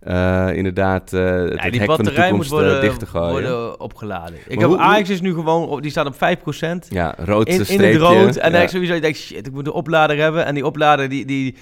eh, 0.00 0.48
inderdaad, 0.56 1.12
eh 1.12 1.20
het 1.24 1.54
Ja, 1.62 1.70
die 1.70 1.80
hek 1.80 1.88
van 1.88 1.96
de 1.96 2.02
batterij 2.02 2.32
moet 2.32 2.40
toekomst 2.48 2.52
eh, 2.52 2.58
worden, 2.58 2.80
dicht 2.80 2.98
te 2.98 3.06
gooien. 3.06 3.30
worden 3.30 3.80
opgeladen. 3.80 4.34
Ik 4.34 4.48
Maar 4.48 4.58
heb, 4.58 4.68
hoe- 4.68 4.78
Ajax 4.78 5.08
is 5.08 5.20
nu 5.20 5.34
gewoon, 5.34 5.68
op- 5.68 5.82
die 5.82 5.90
staat 5.90 6.06
op 6.06 6.14
5%. 6.14 6.86
Ja, 6.88 7.14
rood 7.24 7.48
in, 7.48 7.68
in 7.68 7.80
het 7.80 7.96
rood. 7.96 8.16
En 8.18 8.32
dan 8.32 8.42
Ja. 8.42 8.50
denk 8.50 8.62
ik 8.62 8.68
sowieso, 8.68 8.94
ik 8.94 9.02
denk, 9.02 9.16
shit, 9.16 9.46
ik 9.46 9.52
moet 9.52 9.66
een 9.66 9.72
oplader 9.72 10.16
hebben. 10.18 10.44
En 10.46 10.54
die 10.54 10.66
oplader, 10.66 11.08
die... 11.08 11.24
die 11.24 11.56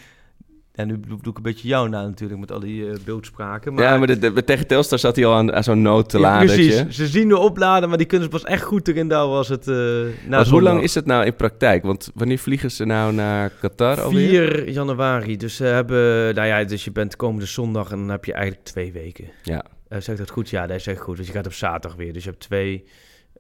en 0.79 0.87
nu 0.87 1.01
doe 1.01 1.19
ik 1.31 1.37
een 1.37 1.43
beetje 1.43 1.69
jou 1.69 1.89
na 1.89 2.03
natuurlijk, 2.03 2.41
met 2.41 2.53
al 2.53 2.61
die 2.61 2.91
eh, 2.91 2.97
beeldspraken. 3.05 3.75
Maar, 3.75 3.85
ja, 3.85 3.97
maar 3.97 4.07
de, 4.07 4.19
de- 4.19 4.45
tegen 4.45 4.67
Telstar 4.67 4.99
zat 4.99 5.17
hij 5.17 5.25
al 5.27 5.35
aan, 5.35 5.53
aan 5.53 5.65
zo'n 5.65 5.77
Ja, 5.77 5.83
noodladertje. 5.83 6.55
precies. 6.57 6.97
Ze 6.97 7.07
zien 7.07 7.29
de 7.29 7.39
oplader, 7.39 7.89
maar 7.89 7.99
die 7.99 8.07
kunnen 8.07 8.27
ze 8.31 8.33
pas 8.33 8.45
echt 8.45 8.63
goed 8.63 8.89
erin 8.89 9.09
douwen 9.09 9.37
als 9.37 9.49
het... 9.49 9.69
eh 9.69 9.75
na 9.75 10.37
Want 10.37 10.49
hoe 10.49 10.63
lang 10.63 10.83
is 10.83 10.95
het 10.95 11.07
nou 11.07 11.25
in 11.25 11.37
praktijk? 11.37 11.83
Want 11.83 12.11
wanneer 12.15 12.39
vliegen 12.39 12.71
ze 12.71 12.85
nou 12.85 13.13
naar 13.13 13.51
Qatar 13.61 14.01
alweer? 14.01 14.53
4 14.55 14.71
januari. 14.71 15.37
Dus 15.37 15.57
ze 15.57 15.65
hebben, 15.65 16.35
nou 16.35 16.47
ja, 16.47 16.65
dus 16.65 16.85
je 16.85 16.93
bent 16.93 17.17
komende 17.17 17.47
zondag 17.47 17.91
en 17.91 17.99
dan 17.99 18.09
heb 18.09 18.25
je 18.25 18.33
eigenlijk 18.33 18.65
twee 18.65 18.93
weken. 18.93 19.25
Ja. 19.43 19.65
Uh, 19.89 20.01
zegt 20.01 20.19
dat 20.19 20.31
goed? 20.31 20.51
Ja, 20.51 20.67
dat 20.67 20.81
zegt 20.83 21.01
goed. 21.01 21.17
Dus 21.17 21.27
je 21.27 21.33
gaat 21.33 21.47
op 21.47 21.53
zaterdag 21.53 21.95
weer. 21.99 22.13
Dus 22.13 22.25
je 22.25 22.31
hebt 22.31 22.43
twee, 22.43 22.85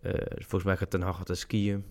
eh, 0.03 0.13
volgens 0.39 0.65
mij 0.65 0.77
gaat 0.77 0.91
Ten 0.91 1.03
Hag 1.03 1.19
altijd 1.19 1.39
skiën. 1.39 1.85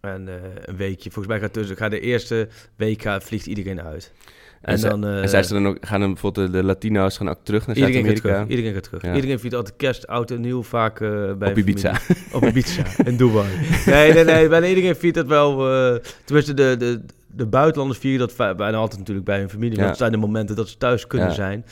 En 0.00 0.28
eh, 0.28 0.34
een 0.64 0.76
weekje. 0.76 1.10
Volgens 1.10 1.26
mij 1.34 1.40
gaat 1.42 1.54
dus, 1.54 1.70
gaat 1.70 1.90
de 1.90 2.00
eerste 2.00 2.48
week 2.76 3.02
gaat, 3.02 3.24
vliegt 3.24 3.46
iedereen 3.46 3.82
uit. 3.82 4.12
En, 4.68 4.74
En, 4.74 4.78
ze- 4.80 4.88
dan... 4.88 5.06
eh, 5.06 5.22
en 5.22 5.28
zij 5.28 5.42
ze 5.42 5.52
dan 5.52 5.66
ook, 5.66 5.76
gaan 5.80 6.00
dan 6.00 6.12
bijvoorbeeld 6.12 6.46
de, 6.52 6.58
de 6.58 6.64
Latino's 6.64 7.16
gaan 7.16 7.28
ook 7.28 7.38
terug 7.42 7.66
naar 7.66 7.76
Iedereen 7.76 7.94
gaat 7.94 8.04
Zuid-Amerika? 8.04 8.34
terug. 8.44 8.50
Iedereen 8.56 8.74
gaat 8.74 8.82
terug. 8.82 9.02
Ja. 9.02 9.14
Iedereen 9.14 9.38
viert 9.40 9.54
altijd 9.54 9.76
kerst, 9.76 10.06
oud 10.06 10.30
en 10.30 10.40
nieuw 10.40 10.62
vaak 10.62 11.00
eh, 11.00 11.32
bij 11.38 11.50
Op 11.50 11.56
Ibiza. 11.58 11.94
familie. 11.94 12.24
Op 12.32 12.42
Ibiza. 12.44 12.82
in 13.04 13.16
Dubai. 13.16 13.46
Nee, 13.86 14.12
nee, 14.12 14.24
nee. 14.24 14.48
Bijna 14.48 14.66
iedereen 14.66 14.96
viert 14.96 15.14
dat 15.14 15.26
wel. 15.26 15.70
eh 15.72 15.96
tenminste, 16.24 16.54
de, 16.54 16.74
de, 16.78 17.00
de 17.26 17.46
buitenlanders 17.46 17.98
vieren 18.00 18.28
dat 18.36 18.56
bijna 18.56 18.76
altijd 18.76 18.98
natuurlijk 18.98 19.26
bij 19.26 19.38
hun 19.38 19.50
familie. 19.50 19.70
Ja. 19.72 19.76
Want 19.78 19.88
het 19.88 19.98
zijn 19.98 20.12
de 20.12 20.18
momenten 20.18 20.56
dat 20.56 20.68
ze 20.68 20.76
thuis 20.78 21.06
kunnen 21.06 21.28
Ja. 21.28 21.34
zijn. 21.34 21.64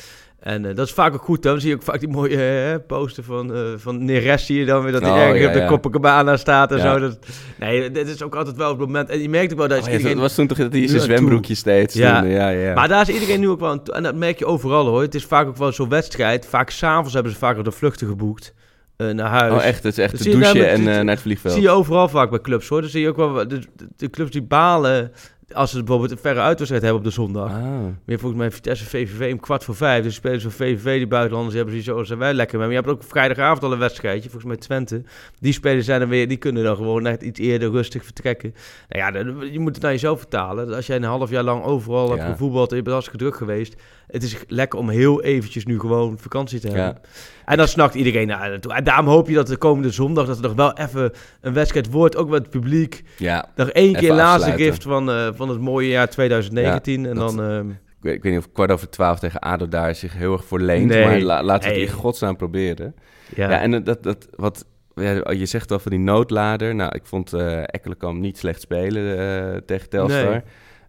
En 0.47 0.65
eh, 0.67 0.75
dat 0.75 0.87
is 0.87 0.93
vaak 0.93 1.15
ook 1.15 1.23
goed. 1.23 1.43
Dan 1.43 1.61
zie 1.61 1.69
je 1.69 1.75
ook 1.75 1.83
vaak 1.83 2.01
die 2.01 2.09
mooie 2.09 2.71
eh, 2.73 2.87
poster 2.87 3.25
van, 3.25 3.55
eh 3.55 3.61
van 3.77 4.05
Neres. 4.05 4.47
Zie 4.47 4.59
je 4.59 4.65
dan 4.65 4.83
weer 4.83 4.93
dat 4.93 5.03
hij 5.03 5.11
Oh, 5.11 5.19
ergens 5.19 5.41
ja, 5.41 5.47
op 5.47 5.53
de 5.53 5.59
ja. 5.59 5.67
Copacabana 5.67 6.37
staat 6.37 6.71
en 6.73 6.77
Ja. 6.77 6.83
zo. 6.93 6.99
Dat, 7.01 7.19
nee, 7.59 7.91
dit 7.91 8.09
is 8.09 8.23
ook 8.23 8.35
altijd 8.37 8.57
wel 8.57 8.69
het 8.69 8.79
moment. 8.79 9.09
En 9.09 9.23
je 9.23 9.29
merkt 9.29 9.53
ook 9.53 9.59
wel 9.59 9.69
dat 9.69 9.79
Oh 9.79 9.85
ja, 9.87 9.91
iedereen... 9.91 10.13
dat 10.13 10.23
was 10.23 10.35
toen 10.35 10.47
toch 10.47 10.59
dat 10.59 10.73
hij 10.73 10.81
in 10.81 10.89
zijn 10.89 11.01
zwembroekje 11.03 11.55
steeds 11.55 11.95
Ja. 11.95 12.21
toen, 12.21 12.31
ja, 12.31 12.49
ja. 12.49 12.75
Maar 12.75 12.89
daar 12.89 13.09
is 13.09 13.15
iedereen 13.15 13.41
nu 13.41 13.49
ook 13.49 13.61
wel 13.61 13.71
aan 13.71 13.83
toe. 13.83 13.95
En 13.95 14.03
dat 14.03 14.15
merk 14.15 14.39
je 14.39 14.47
overal 14.47 14.87
hoor. 14.87 15.03
Het 15.03 15.15
is 15.15 15.25
vaak 15.25 15.47
ook 15.47 15.57
wel 15.57 15.73
zo'n 15.73 15.89
wedstrijd. 15.89 16.47
Vaak 16.47 16.71
s'avonds 16.71 17.15
hebben 17.15 17.33
ze 17.33 17.39
vaak 17.39 17.57
al 17.57 17.63
de 17.63 17.73
vluchten 17.73 18.07
geboekt 18.07 18.55
naar 18.97 19.29
huis. 19.29 19.53
Oh 19.53 19.65
echt, 19.65 19.83
het 19.83 19.93
is 19.93 19.99
echt 19.99 20.11
Dat 20.13 20.21
te 20.23 20.31
zie 20.31 20.37
je 20.39 20.43
douchen 20.43 20.69
en 20.69 20.79
eh, 20.79 20.85
naar 20.85 21.15
het 21.15 21.21
vliegveld. 21.21 21.55
zie 21.55 21.63
je 21.63 21.71
overal 21.71 22.09
vaak 22.09 22.31
bij 22.31 22.41
clubs 22.41 22.69
hoor. 22.69 22.81
Dan 22.81 22.91
zie 22.91 23.01
je 23.01 23.09
ook 23.09 23.17
wel 23.17 23.35
de, 23.35 23.47
de, 23.49 23.87
de 23.97 24.11
clubs 24.11 24.31
die 24.31 24.43
balen 24.43 25.13
als 25.53 25.71
ze 25.71 25.79
bijvoorbeeld 25.79 26.11
een 26.11 26.19
verre 26.19 26.41
uitwedstrijd 26.41 26.83
hebben 26.83 27.01
op 27.01 27.07
de 27.07 27.15
zondag. 27.15 27.51
Ah. 27.51 27.63
Meer 28.05 28.19
volgens 28.19 28.41
mij 28.41 28.51
Vitesse 28.51 28.85
VVV 28.85 29.33
om 29.33 29.41
kwart 29.41 29.65
voor 29.65 29.75
vijf. 29.75 30.03
Dus 30.03 30.15
spelen 30.15 30.41
ze 30.41 30.51
van 30.51 30.67
VVV, 30.67 30.97
die 30.97 31.07
buitenlanders, 31.07 31.55
die 31.55 31.65
hebben 31.65 31.83
zoiets, 31.83 32.01
oh, 32.01 32.07
zijn 32.07 32.19
wij 32.19 32.35
lekker 32.35 32.59
mee. 32.59 32.67
Maar 32.67 32.77
je 32.77 32.83
hebt 32.83 32.95
ook 32.97 33.09
vrijdagavond 33.09 33.63
al 33.63 33.73
een 33.73 33.79
wedstrijdje, 33.79 34.31
volgens 34.31 34.45
mij 34.45 34.57
Twente. 34.57 35.03
Die 35.41 35.53
spelers 35.53 35.87
zijn 35.87 36.01
er 36.01 36.09
weer, 36.09 36.29
die 36.29 36.37
kunnen 36.37 36.65
dan 36.65 36.77
gewoon 36.77 37.03
net 37.03 37.23
iets 37.23 37.41
eerder 37.41 37.71
rustig 37.71 38.05
vertrekken. 38.05 38.55
Nou 38.89 39.15
ja, 39.15 39.45
je 39.53 39.61
moet 39.61 39.75
het 39.75 39.83
naar 39.83 39.93
jezelf 39.93 40.19
vertalen. 40.19 40.75
Als 40.75 40.87
jij 40.87 40.97
een 40.97 41.03
half 41.03 41.31
jaar 41.31 41.45
lang 41.45 41.65
overal 41.65 42.11
hebt 42.11 42.25
gevoetbald 42.25 42.71
en 42.71 42.77
je 42.77 42.83
bent 42.83 42.95
hartstikke 42.95 43.25
druk 43.25 43.37
geweest. 43.37 43.77
Het 44.07 44.23
is 44.23 44.37
lekker 44.49 44.79
om 44.79 44.89
heel 44.89 45.23
eventjes 45.23 45.65
nu 45.65 45.81
gewoon 45.81 46.19
vakantie 46.19 46.61
te 46.61 46.67
hebben. 46.67 47.01
Ja. 47.03 47.09
En 47.45 47.57
dan 47.57 47.69
snakt 47.69 47.95
iedereen 47.95 48.27
naar 48.27 48.51
naartoe. 48.51 48.73
En 48.73 48.85
daarom 48.85 49.07
hoop 49.07 49.29
je 49.29 49.35
dat 49.35 49.47
de 49.47 49.57
komende 49.57 49.91
zondag, 49.91 50.27
dat 50.27 50.37
er 50.37 50.43
nog 50.43 50.55
wel 50.55 50.77
even 50.77 51.13
een 51.41 51.53
wedstrijd 51.53 51.91
wordt, 51.91 52.17
ook 52.17 52.29
met 52.29 52.43
het 52.43 52.51
publiek. 52.51 53.05
Ja, 53.17 53.49
Nog 53.55 53.69
één 53.69 53.93
keer 53.93 54.13
laatste 54.13 54.53
gift 54.53 54.83
van, 54.83 55.11
eh, 55.11 55.29
van 55.37 55.49
het 55.49 55.61
mooie 55.61 55.89
jaar 55.89 56.09
2019. 56.11 57.03
Ja, 57.03 57.09
en 57.09 57.15
dat- 57.15 57.37
dan... 57.37 57.45
ehm, 57.51 57.71
Ik 57.71 57.77
weet, 58.13 58.15
ik 58.15 58.23
weet 58.23 58.33
niet 58.33 58.41
of 58.47 58.53
kwart 58.53 58.71
over 58.71 58.91
twaalf 58.91 59.19
tegen 59.19 59.41
ADO 59.41 59.69
daar 59.69 59.95
zich 59.95 60.13
heel 60.15 60.33
erg 60.33 60.45
voor 60.45 60.61
leent. 60.61 60.89
Nee. 60.89 61.05
Maar 61.05 61.21
la- 61.21 61.43
laten 61.43 61.63
we 61.69 61.75
het 61.75 61.77
Nee. 61.85 61.93
in 61.95 62.01
godsnaam 62.01 62.37
proberen. 62.37 62.95
Ja. 63.35 63.51
Ja, 63.51 63.61
en 63.61 63.85
dat, 63.85 64.03
dat 64.03 64.29
wat... 64.37 64.65
Ja, 64.95 65.31
je 65.31 65.47
zegt 65.47 65.71
al 65.73 65.79
van 65.79 65.91
die 65.91 66.01
noodlader. 66.01 66.75
Nou, 66.75 66.95
ik 66.95 67.07
vond 67.07 67.33
eh 67.33 67.59
Ekkelenkamp 67.61 68.21
niet 68.21 68.39
slecht 68.39 68.61
spelen 68.61 69.19
eh, 69.19 69.57
tegen 69.67 69.89
Telstar. 69.89 70.31
Nee. 70.31 70.41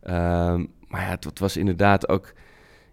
Ehm, 0.03 0.65
maar 0.87 1.01
ja, 1.01 1.07
het, 1.09 1.23
het 1.23 1.39
was 1.39 1.57
inderdaad 1.57 2.09
ook... 2.09 2.33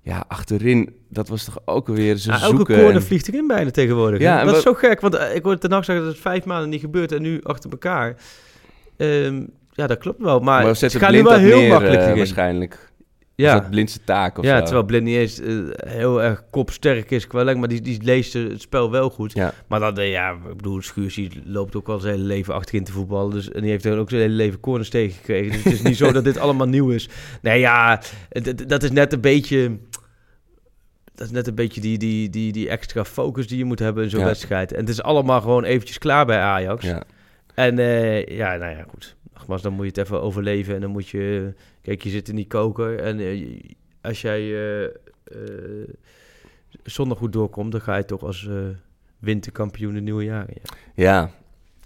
Ja, 0.02 0.24
achterin, 0.28 0.96
dat 1.08 1.28
was 1.28 1.44
toch 1.44 1.58
ook 1.64 1.86
weer 1.88 2.16
zo 2.16 2.30
Ja, 2.32 2.40
elke 2.40 2.56
zoeken. 2.56 2.74
corner 2.74 2.94
en- 2.94 3.02
vliegt 3.02 3.28
erin 3.28 3.46
bijna 3.46 3.70
tegenwoordig. 3.70 4.20
Ja, 4.20 4.44
dat 4.44 4.56
is 4.56 4.62
zo 4.62 4.74
gek, 4.74 5.00
want 5.00 5.14
eh, 5.14 5.34
ik 5.34 5.42
hoorde 5.42 5.58
ten 5.60 5.70
nacht 5.70 5.84
zeggen 5.84 6.04
dat 6.04 6.12
het 6.14 6.22
vijf 6.22 6.44
maanden 6.44 6.68
niet 6.70 6.80
gebeurt 6.80 7.12
en 7.12 7.22
nu 7.22 7.40
achter 7.42 7.70
elkaar. 7.70 8.16
Ehm, 8.96 9.42
ja, 9.74 9.86
dat 9.86 9.98
klopt 9.98 10.22
wel, 10.22 10.40
maar, 10.40 10.62
Maar 10.64 10.76
ze 10.76 10.90
gaan 10.98 11.12
nu 11.12 11.22
wel 11.22 11.32
dat 11.32 11.40
heel 11.40 11.58
neer, 11.58 11.68
makkelijk 11.68 12.02
erin. 12.02 12.16
waarschijnlijk. 12.16 12.92
Ja. 13.36 13.54
Ja. 13.54 13.60
dat 13.60 13.70
blindste 13.70 14.00
taak 14.04 14.38
of 14.38 14.44
ja, 14.44 14.56
zo. 14.58 14.62
terwijl 14.64 14.84
Blind 14.86 15.04
niet 15.04 15.16
eens 15.16 15.40
eh, 15.40 15.56
heel 15.88 16.22
erg 16.22 16.42
kopsterk 16.50 17.10
is 17.10 17.26
qua 17.26 17.42
lengte, 17.44 17.60
maar 17.60 17.68
die, 17.68 17.80
die 17.80 18.02
leest 18.02 18.32
het 18.32 18.60
spel 18.60 18.90
wel 18.90 19.10
goed. 19.10 19.32
Ja. 19.32 19.52
Maar 19.68 19.80
dan, 19.80 19.98
eh, 19.98 20.10
ja, 20.10 20.30
ik 20.32 20.56
bedoel, 20.56 20.82
Schuurs 20.82 21.14
die 21.14 21.42
loopt 21.44 21.76
ook 21.76 21.88
al 21.88 21.98
zijn 22.00 22.14
hele 22.14 22.26
leven 22.26 22.54
achterin 22.54 22.84
te 22.84 22.92
voetballen. 22.92 23.30
Dus, 23.32 23.50
en 23.50 23.60
die 23.60 23.70
heeft 23.70 23.86
ook 23.86 24.08
zijn 24.10 24.20
hele 24.20 24.34
leven 24.34 24.60
corners 24.60 24.88
tegengekregen. 24.90 25.52
Dus 25.52 25.62
het 25.64 25.72
is 25.72 25.82
niet 25.82 25.96
zo 25.96 26.12
dat 26.12 26.24
dit 26.24 26.38
allemaal 26.38 26.66
nieuw 26.68 26.90
is. 26.90 27.08
Nee, 27.42 27.60
ja, 27.60 28.00
het- 28.28 28.46
het- 28.46 28.68
dat 28.68 28.82
is 28.82 28.90
net 28.90 29.12
een 29.12 29.20
beetje... 29.20 29.78
Dat 31.14 31.26
is 31.26 31.32
net 31.32 31.46
een 31.46 31.54
beetje 31.54 31.80
die, 31.80 31.98
die, 31.98 32.30
die, 32.30 32.52
die 32.52 32.68
extra 32.68 33.04
focus 33.04 33.46
die 33.48 33.58
je 33.58 33.64
moet 33.64 33.78
hebben 33.78 34.04
in 34.04 34.10
zo'n 34.10 34.20
Ja. 34.20 34.26
wedstrijd. 34.26 34.72
En 34.72 34.80
het 34.80 34.88
is 34.88 35.02
allemaal 35.02 35.40
gewoon 35.40 35.64
eventjes 35.64 35.98
klaar 35.98 36.26
bij 36.26 36.38
Ajax. 36.38 36.84
Ja. 36.84 37.02
En 37.54 37.76
ja, 38.34 38.56
nou 38.56 38.76
ja, 38.76 38.84
goed. 38.88 39.16
Nogmaals, 39.44 39.62
dan 39.62 39.72
moet 39.72 39.84
je 39.94 40.00
het 40.00 40.08
even 40.08 40.22
overleven. 40.22 40.74
En 40.74 40.80
dan 40.80 40.90
moet 40.90 41.08
je... 41.08 41.52
Kijk, 41.82 42.02
je 42.02 42.10
zit 42.10 42.28
in 42.28 42.36
die 42.36 42.46
koker. 42.46 42.98
En 42.98 43.18
eh, 43.18 43.60
als 44.00 44.20
jij 44.20 44.40
eh, 44.40 44.84
eh, 44.84 44.90
zondag 46.82 47.18
goed 47.18 47.32
doorkomt... 47.32 47.72
dan 47.72 47.80
ga 47.80 47.96
je 47.96 48.04
toch 48.04 48.22
als 48.22 48.48
winterkampioen 49.18 49.94
het 49.94 50.04
nieuwe 50.04 50.24
jaar 50.24 50.48
in. 50.48 50.56
Ja. 50.94 51.02
Ja. 51.04 51.30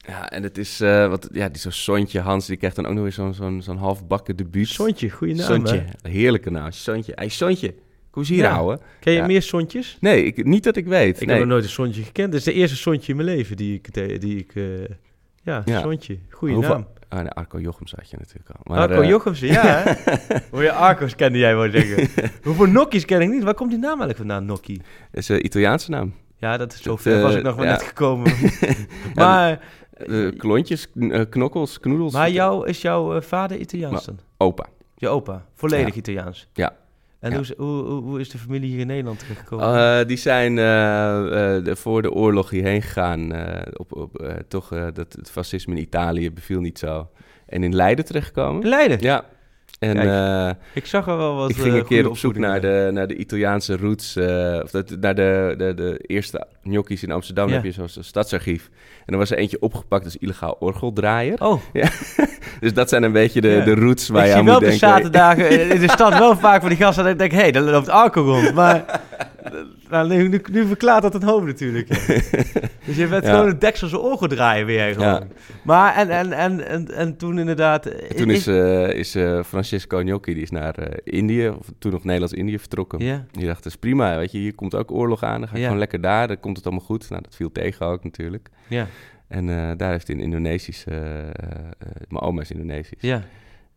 Ja, 0.06 0.30
en 0.30 0.42
het 0.42 0.58
is, 0.58 0.78
wat, 0.78 1.28
ja, 1.32 1.48
die 1.48 1.60
zo'n 1.60 1.72
Sontje 1.72 2.20
Hans, 2.20 2.46
die 2.46 2.56
krijgt 2.56 2.76
dan 2.76 2.86
ook 2.86 2.92
nog 2.92 3.02
weer 3.02 3.12
zo'n 3.12 3.34
zo'n 3.34 3.62
zo'n 3.62 3.76
halfbakken 3.76 4.36
debuut. 4.36 4.68
Sontje, 4.68 5.10
goede 5.10 5.34
naam, 5.34 5.46
Sontje, 5.46 5.84
hè? 6.02 6.10
heerlijke 6.10 6.50
naam, 6.50 6.70
Sontje. 6.70 7.12
Hey, 7.14 7.28
Sontje, 7.28 7.74
Kom 8.10 8.22
eens 8.22 8.30
hier 8.30 8.38
Ja. 8.42 8.52
houden. 8.52 8.80
Ken 9.00 9.12
je 9.12 9.18
Ja. 9.18 9.26
meer 9.26 9.42
sontjes? 9.42 9.96
Nee, 10.00 10.24
ik, 10.24 10.44
niet 10.44 10.64
dat 10.64 10.76
ik 10.76 10.86
weet. 10.86 11.20
Ik 11.20 11.26
nee. 11.26 11.36
heb 11.36 11.38
nog 11.44 11.52
nooit 11.52 11.64
een 11.64 11.70
sontje 11.70 12.02
gekend. 12.02 12.30
Dit 12.30 12.38
is 12.40 12.46
de 12.46 12.52
eerste 12.52 12.76
sontje 12.76 13.10
in 13.12 13.16
mijn 13.16 13.28
leven 13.36 13.56
die 13.56 13.74
ik... 13.74 13.94
de- 13.94 14.18
Die 14.18 14.36
ik 14.38 14.52
ja, 15.42 15.62
Ja. 15.64 15.80
sontje. 15.80 16.18
Goeie 16.30 16.54
Hoeveel- 16.54 16.74
naam. 16.74 16.86
Nee, 17.10 17.28
Arco 17.28 17.58
Jochems 17.60 17.92
had 17.96 18.10
je 18.10 18.16
natuurlijk 18.18 18.48
al. 18.50 18.60
Maar, 18.62 18.78
Arco 18.88 19.00
eh, 19.00 19.08
Jochemsen, 19.08 19.46
ja 19.48 19.62
hè? 19.66 19.92
Hoor 20.50 20.62
je 20.62 20.72
Arco's 20.72 21.14
kende 21.16 21.38
jij 21.38 21.56
wel 21.56 21.70
zeggen. 21.70 22.08
Hoeveel 22.44 22.66
Nokkies 22.66 23.04
ken 23.04 23.20
ik 23.20 23.28
niet? 23.28 23.42
Waar 23.42 23.54
komt 23.54 23.70
die 23.70 23.78
naam 23.78 23.88
eigenlijk 24.00 24.18
vandaan, 24.18 24.44
Nokkie? 24.44 24.76
Dat 24.76 24.86
is 25.22 25.28
een 25.28 25.44
Italiaanse 25.44 25.90
naam. 25.90 26.14
Ja, 26.36 26.56
dat 26.56 26.72
is 26.72 26.82
zo 26.82 26.90
Dat, 26.90 27.00
ver 27.02 27.20
was 27.20 27.32
eh, 27.32 27.38
ik 27.38 27.44
nog 27.44 27.56
ja. 27.56 27.62
net 27.62 27.82
gekomen. 27.82 28.32
maar 29.14 29.60
Eh, 29.98 30.28
klontjes, 30.36 30.90
kn- 30.90 31.26
knokkels, 31.28 31.80
knoedels. 31.80 32.12
maar 32.12 32.30
jou, 32.30 32.66
is 32.68 32.82
jouw 32.82 33.20
vader 33.20 33.58
Italiaans 33.58 34.04
dan? 34.04 34.18
Opa. 34.36 34.66
Je 34.96 35.08
opa? 35.08 35.44
Volledig 35.54 35.88
Ja. 35.94 36.00
Italiaans? 36.00 36.48
Ja. 36.52 36.72
En 37.20 37.30
Ja. 37.30 37.36
Hoe, 37.36 37.44
is- 37.44 37.54
hoe, 37.56 37.82
hoe, 37.84 38.20
is 38.20 38.28
de 38.30 38.38
familie 38.38 38.70
hier 38.70 38.78
in 38.80 38.86
Nederland 38.86 39.18
terechtgekomen? 39.18 39.98
Eh, 40.00 40.06
die 40.06 40.16
zijn 40.16 40.58
eh, 40.58 41.56
eh, 41.68 41.76
voor 41.76 42.02
de 42.02 42.12
oorlog 42.12 42.50
hierheen 42.50 42.82
gegaan. 42.82 43.32
op, 43.76 43.96
op, 43.96 44.32
toch, 44.48 44.68
dat 44.68 45.12
het 45.12 45.30
fascisme 45.30 45.74
in 45.74 45.80
Italië 45.80 46.32
beviel 46.32 46.60
niet 46.60 46.78
zo. 46.78 47.08
En 47.46 47.62
in 47.62 47.74
Leiden 47.74 48.04
terechtgekomen. 48.04 48.68
Leiden? 48.68 48.98
Ja. 49.00 49.24
En 49.78 49.94
Kijk, 49.96 50.56
ik 50.74 50.86
zag 50.86 51.06
er 51.08 51.16
wel 51.16 51.34
wat 51.36 51.50
ik 51.50 51.56
ging 51.56 51.74
een 51.74 51.84
keer 51.86 52.08
op 52.08 52.16
zoek 52.16 52.36
naar 52.36 52.60
de, 52.60 52.90
naar 52.92 53.06
de 53.06 53.16
Italiaanse 53.16 53.76
roots. 53.76 54.16
of 54.62 54.70
dat, 54.70 54.96
naar 55.00 55.14
de, 55.14 55.54
de, 55.58 55.74
de 55.74 55.98
eerste 56.06 56.46
gnocchis 56.68 57.02
in 57.02 57.10
Amsterdam. 57.10 57.48
Ja. 57.48 57.54
heb 57.54 57.64
je 57.64 57.72
zo'n 57.72 57.88
stadsarchief. 57.88 58.70
En 59.06 59.12
er 59.12 59.18
was 59.18 59.30
er 59.30 59.38
eentje 59.38 59.60
opgepakt 59.60 60.04
als 60.04 60.16
illegaal 60.16 60.56
orgeldraaier. 60.58 61.42
Oh. 61.42 61.60
Ja. 61.72 61.88
dus 62.60 62.74
dat 62.74 62.88
zijn 62.88 63.02
een 63.02 63.12
beetje 63.12 63.40
de, 63.40 63.48
Ja. 63.48 63.64
de 63.64 63.74
roots 63.74 64.08
waar 64.08 64.20
ik 64.20 64.26
je 64.26 64.30
zie 64.30 64.40
aan 64.40 64.44
wel 64.44 64.54
moet 64.54 64.64
op 64.64 64.70
de 64.70 64.78
denken. 64.78 64.96
zaterdagen 64.96 65.70
in 65.70 65.80
de 65.80 65.90
stad 65.90 66.18
wel 66.24 66.36
vaak 66.36 66.60
van 66.60 66.68
die 66.68 66.78
gasten 66.78 67.04
dat 67.04 67.12
ik 67.12 67.18
denk, 67.18 67.32
hé, 67.32 67.38
hey, 67.38 67.52
daar 67.52 67.62
loopt 67.62 67.88
Arco 67.88 68.22
rond. 68.22 68.54
Maar 68.54 69.00
nou, 69.90 70.08
nu, 70.08 70.28
nu, 70.28 70.42
nu 70.52 70.66
verklaart 70.66 71.02
dat 71.02 71.12
het 71.12 71.22
hoofd 71.22 71.46
natuurlijk. 71.46 71.88
dus 72.86 72.96
je 72.96 73.06
bent 73.06 73.26
gewoon 73.26 73.46
een 73.46 73.58
dekselse 73.58 74.00
ogen 74.00 74.28
draaien 74.28 74.66
weer 74.66 74.94
gewoon. 74.94 75.28
Maar 75.62 75.96
en, 75.96 76.10
en, 76.10 76.32
en, 76.32 76.66
en, 76.66 76.94
en 76.94 77.16
toen 77.16 77.38
inderdaad... 77.38 77.86
En 77.86 78.16
toen 78.16 78.30
is, 78.30 78.46
eh, 78.46 78.88
is 78.90 79.14
eh, 79.14 79.42
Francesco 79.42 79.98
Gnocchi, 79.98 80.34
die 80.34 80.42
is 80.42 80.50
naar 80.50 80.74
eh, 80.74 80.98
Indië, 81.04 81.48
of 81.48 81.66
toen 81.78 81.92
nog 81.92 82.04
Nederlands-Indië 82.04 82.58
vertrokken. 82.58 83.04
Ja. 83.04 83.24
Die 83.30 83.46
dacht, 83.46 83.62
dat 83.62 83.72
is 83.72 83.78
prima, 83.78 84.16
weet 84.16 84.32
je, 84.32 84.38
hier 84.38 84.54
komt 84.54 84.74
ook 84.74 84.90
oorlog 84.90 85.22
aan, 85.22 85.40
dan 85.40 85.48
ga 85.48 85.56
ik 85.56 85.62
gewoon 85.62 85.78
lekker 85.78 86.00
daar, 86.00 86.28
dan 86.28 86.40
komt 86.40 86.57
het 86.58 86.66
allemaal 86.66 86.86
goed. 86.86 87.10
Nou, 87.10 87.22
dat 87.22 87.34
viel 87.36 87.52
tegen 87.52 87.86
ook 87.86 88.04
natuurlijk. 88.04 88.48
Ja. 88.68 88.86
En 89.28 89.48
eh, 89.48 89.70
daar 89.76 89.90
heeft 89.90 90.06
hij 90.06 90.16
een 90.16 90.22
Indonesisch, 90.22 90.84
eh, 90.84 91.18
eh, 91.28 91.32
mijn 92.08 92.22
oma 92.22 92.40
is 92.40 92.50
Indonesisch. 92.50 93.00
Ja. 93.00 93.22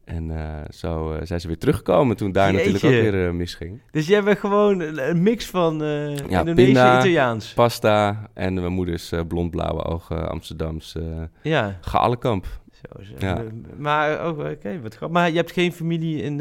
En 0.06 0.32
zo 0.74 1.18
zijn 1.24 1.42
ze 1.42 1.48
weer 1.48 1.58
teruggekomen 1.58 2.16
toen 2.18 2.32
daar 2.32 2.54
natuurlijk 2.54 2.84
ook 2.84 2.92
weer 2.92 3.26
eh, 3.28 3.34
misging. 3.34 3.82
Dus 3.92 4.08
jij 4.08 4.24
bent 4.24 4.40
gewoon 4.40 4.80
een, 4.80 5.22
mix 5.24 5.46
van 5.46 5.74
Ja, 5.80 6.40
Indonesisch 6.40 6.56
pinda, 6.66 6.92
en 6.94 6.98
Italiaans. 7.00 7.54
pasta 7.54 8.30
en 8.34 8.54
mijn 8.54 8.72
moeders 8.72 9.12
eh, 9.12 9.20
blond-blauwe 9.28 9.84
ogen, 9.84 10.30
Amsterdams 10.30 10.96
eh 10.96 11.04
Ja. 11.42 11.78
Galenkamp. 11.82 12.46
Zo, 12.72 13.04
zo. 13.04 13.14
Ja. 13.20 13.44
Maar, 13.78 14.28
oh, 14.30 14.38
oké, 14.40 14.82
wat 14.82 14.96
grappig. 14.96 15.10
Maar 15.20 15.30
je 15.30 15.36
hebt 15.36 15.52
geen 15.52 15.74
familie 15.74 16.22
in 16.22 16.36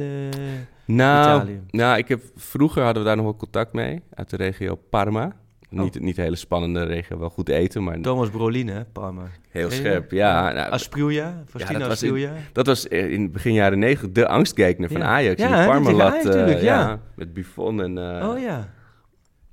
Nou, 0.84 1.36
Italië? 1.40 1.60
nou 1.70 1.98
ik 1.98 2.08
heb, 2.08 2.20
vroeger 2.36 2.82
hadden 2.82 3.02
we 3.02 3.08
daar 3.08 3.16
nog 3.16 3.24
wel 3.26 3.36
contact 3.36 3.72
mee, 3.72 4.02
uit 4.14 4.30
de 4.30 4.36
regio 4.36 4.74
Parma. 4.90 5.32
Niet, 5.70 6.00
niet 6.00 6.16
een 6.16 6.22
hele 6.24 6.36
spannende 6.36 6.82
regio, 6.82 7.18
wel 7.18 7.30
goed 7.30 7.48
eten, 7.48 7.84
maar 7.84 8.00
Thomas 8.00 8.28
Brolin, 8.30 8.68
hè, 8.68 8.84
Parma. 8.84 9.22
heel 9.48 9.70
scherp. 9.70 10.02
dat? 10.02 10.18
Ja, 10.18 10.52
nou, 10.52 10.70
Asprilla, 10.70 11.44
Faustino 11.48 11.78
dat 11.78 11.88
was 11.88 12.02
in, 12.02 12.10
Asprilla. 12.10 12.32
dat 12.52 12.66
was 12.66 12.86
in 12.86 13.32
begin 13.32 13.52
jaren 13.52 13.78
negentig 13.78 14.12
de 14.12 14.28
angstgekner 14.28 14.88
van 14.90 15.00
Ja. 15.00 15.06
Ajax. 15.06 15.40
Ja, 15.42 15.60
in 15.60 15.68
Parmalat. 15.68 16.12
Ajax 16.12 16.24
eh, 16.26 16.62
ja. 16.62 16.80
ja. 16.80 17.00
Met 17.16 17.32
Buffon 17.32 17.82
en 17.82 17.98
eh, 17.98 18.28
oh 18.28 18.38
ja. 18.40 18.72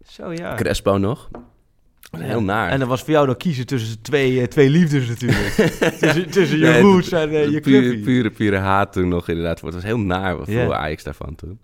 Zo 0.05 0.31
ja. 0.33 0.55
Crespo 0.55 0.97
nog. 0.97 1.29
Ja. 2.11 2.19
Heel 2.19 2.43
naar. 2.43 2.69
En 2.69 2.79
dan 2.79 2.87
was 2.87 3.01
voor 3.01 3.09
jou 3.13 3.27
nog 3.27 3.37
kiezen 3.37 3.65
tussen 3.65 4.01
twee, 4.01 4.41
eh, 4.41 4.47
twee 4.47 4.69
liefdes 4.69 5.07
natuurlijk. 5.07 5.49
tussen, 5.99 6.29
tussen 6.29 6.57
je 6.57 6.65
Nee, 6.65 6.81
roots 6.81 7.11
en 7.11 7.51
je 7.51 7.59
pure, 7.59 7.99
pure, 7.99 8.29
pure 8.31 8.57
haat 8.57 8.93
toen 8.93 9.07
nog 9.07 9.27
inderdaad. 9.29 9.61
Het 9.61 9.73
was 9.73 9.83
heel 9.83 9.99
naar 9.99 10.37
wat 10.37 10.47
Ja. 10.47 10.65
voor 10.65 10.75
Ajax 10.75 11.03
daarvan 11.03 11.35
toen. 11.35 11.59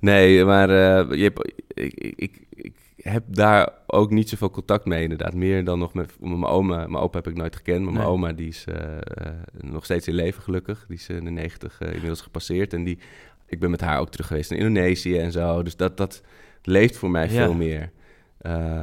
Nee, 0.00 0.44
maar 0.44 0.68
je 1.16 1.32
ik, 1.74 2.40
ik 2.50 2.72
heb 3.02 3.22
daar 3.26 3.68
ook 3.86 4.10
niet 4.10 4.28
zoveel 4.28 4.50
contact 4.50 4.84
mee 4.84 5.02
inderdaad. 5.02 5.34
Meer 5.34 5.64
dan 5.64 5.78
nog 5.78 5.94
met, 5.94 6.12
mijn 6.20 6.44
oma. 6.44 6.76
Mijn 6.76 6.96
opa 7.02 7.16
heb 7.18 7.26
ik 7.28 7.36
nooit 7.36 7.56
gekend, 7.56 7.82
maar 7.82 7.92
mijn 7.92 8.04
Nee. 8.04 8.12
oma 8.14 8.32
die 8.32 8.48
is 8.48 8.64
eh, 8.68 8.94
eh, 8.96 9.32
nog 9.60 9.84
steeds 9.84 10.08
in 10.08 10.14
leven 10.14 10.42
gelukkig. 10.42 10.84
Die 10.88 10.96
is 10.96 11.08
in 11.08 11.24
de 11.24 11.30
90 11.30 11.76
eh, 11.80 11.88
inmiddels 11.88 12.20
gepasseerd. 12.20 12.72
En 12.72 12.84
die, 12.84 12.98
ik 13.46 13.60
ben 13.60 13.70
met 13.70 13.80
haar 13.80 13.98
ook 14.00 14.10
terug 14.10 14.26
geweest 14.26 14.50
in 14.50 14.56
Indonesië 14.56 15.18
en 15.18 15.32
zo. 15.32 15.62
Dus 15.62 15.76
dat, 15.76 15.96
dat 15.96 16.22
leeft 16.62 16.96
voor 16.96 17.10
mij 17.10 17.22
Ja. 17.24 17.28
veel 17.44 17.54
meer. 17.54 17.90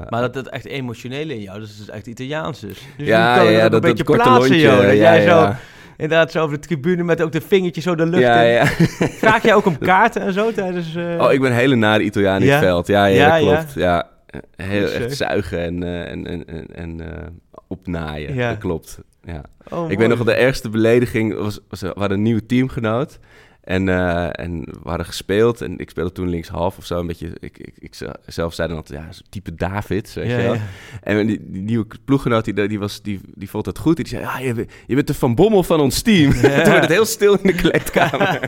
Maar 0.09 0.21
dat, 0.21 0.33
dat 0.33 0.47
echt 0.47 0.65
emotionele 0.65 1.33
in 1.33 1.41
jou, 1.41 1.59
dat 1.59 1.67
is 1.69 1.77
dus 1.77 1.89
echt 1.89 2.07
Italiaans 2.07 2.59
dus. 2.59 2.81
dus 2.97 3.07
Ja, 3.07 3.35
ja, 3.35 3.41
ook 3.41 3.53
dat- 3.53 3.63
een 3.63 3.71
dat 3.71 3.81
beetje 3.81 4.03
korte 4.03 4.21
plaatsen, 4.23 4.49
lontje, 4.49 4.67
joh. 4.67 4.75
Dat 4.77 4.85
ja, 4.85 4.93
jij 4.93 5.21
zo. 5.27 5.53
Inderdaad 5.99 6.31
zo 6.31 6.43
over 6.43 6.59
de 6.61 6.67
tribune 6.67 7.03
met 7.03 7.21
ook 7.21 7.31
de 7.31 7.41
vingertjes 7.41 7.83
zo 7.83 7.95
de 7.95 8.05
lucht 8.05 8.21
Ja, 8.23 8.41
in. 8.41 8.51
ja. 8.51 8.65
Vraag 9.09 9.43
jij 9.43 9.53
ook 9.53 9.65
om 9.65 9.77
kaarten 9.91 10.21
en 10.21 10.33
zo 10.33 10.51
tijdens... 10.51 10.95
eh, 10.95 11.15
Oh, 11.21 11.31
ik 11.33 11.41
ben 11.41 11.51
een 11.51 11.57
hele 11.57 11.75
nare 11.75 12.03
Italiaan 12.03 12.41
in 12.41 12.49
het 12.49 12.59
veld. 12.59 12.87
Ja, 12.87 13.05
ja, 13.05 13.29
dat 13.29 13.39
klopt. 13.47 13.73
Ja. 13.73 14.07
Heel 14.55 14.87
echt 14.89 15.15
zuigen 15.17 15.59
en, 15.59 15.83
eh, 15.83 16.11
en, 16.11 16.27
en, 16.27 16.45
en, 16.47 16.65
en 16.75 17.01
eh, 17.01 17.27
opnaaien. 17.67 18.33
Ja. 18.35 18.49
Dat 18.49 18.57
klopt. 18.57 18.99
Ja. 19.23 19.41
Oh, 19.69 19.91
ik 19.91 19.97
weet 19.97 20.07
nog 20.07 20.17
wel, 20.17 20.25
de 20.25 20.33
ergste 20.33 20.69
belediging 20.69 21.35
was, 21.35 21.59
was 21.69 21.81
we 21.81 21.87
hadden 21.95 22.17
een 22.17 22.23
nieuwe 22.23 22.45
teamgenoot. 22.45 23.19
En, 23.63 23.89
eh, 23.89 24.29
en 24.31 24.59
we 24.59 24.89
hadden 24.89 25.05
gespeeld 25.05 25.61
en 25.61 25.77
ik 25.77 25.89
speelde 25.89 26.11
toen 26.11 26.29
linkshalf 26.29 26.77
of 26.77 26.85
zo. 26.85 26.99
Een 26.99 27.07
beetje, 27.07 27.27
ik, 27.39 27.57
ik, 27.57 27.73
ik 27.79 27.95
ze- 27.95 28.15
zelf 28.25 28.53
zei 28.53 28.67
dan 28.67 28.77
altijd, 28.77 28.99
ja, 28.99 29.07
type 29.29 29.55
David, 29.55 30.13
weet 30.13 30.27
Ja, 30.29 30.37
je 30.37 30.43
wel. 30.43 30.53
ja. 30.53 30.61
En 31.03 31.27
die, 31.27 31.39
die 31.51 31.61
nieuwe 31.61 31.85
ploeggenoot, 32.05 32.45
die, 32.45 32.67
die, 32.67 32.79
was, 32.79 33.01
die, 33.01 33.19
die 33.35 33.49
vond 33.49 33.65
het 33.65 33.77
goed. 33.77 33.97
En 33.97 34.03
die 34.03 34.11
zei, 34.13 34.23
ja, 34.25 34.39
je, 34.39 34.53
bent- 34.53 34.71
je 34.87 34.95
bent 34.95 35.07
de 35.07 35.13
Van 35.13 35.35
Bommel 35.35 35.63
van 35.63 35.79
ons 35.79 36.01
team. 36.01 36.31
toen 36.41 36.41
werd 36.41 36.81
het 36.81 36.89
heel 36.91 37.05
stil 37.05 37.33
in 37.33 37.43
de 37.47 37.53
kleedkamer. 37.53 38.39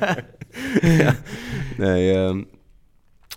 ja. 0.81 1.15
Nee, 1.77 2.13
ehm, 2.13 2.43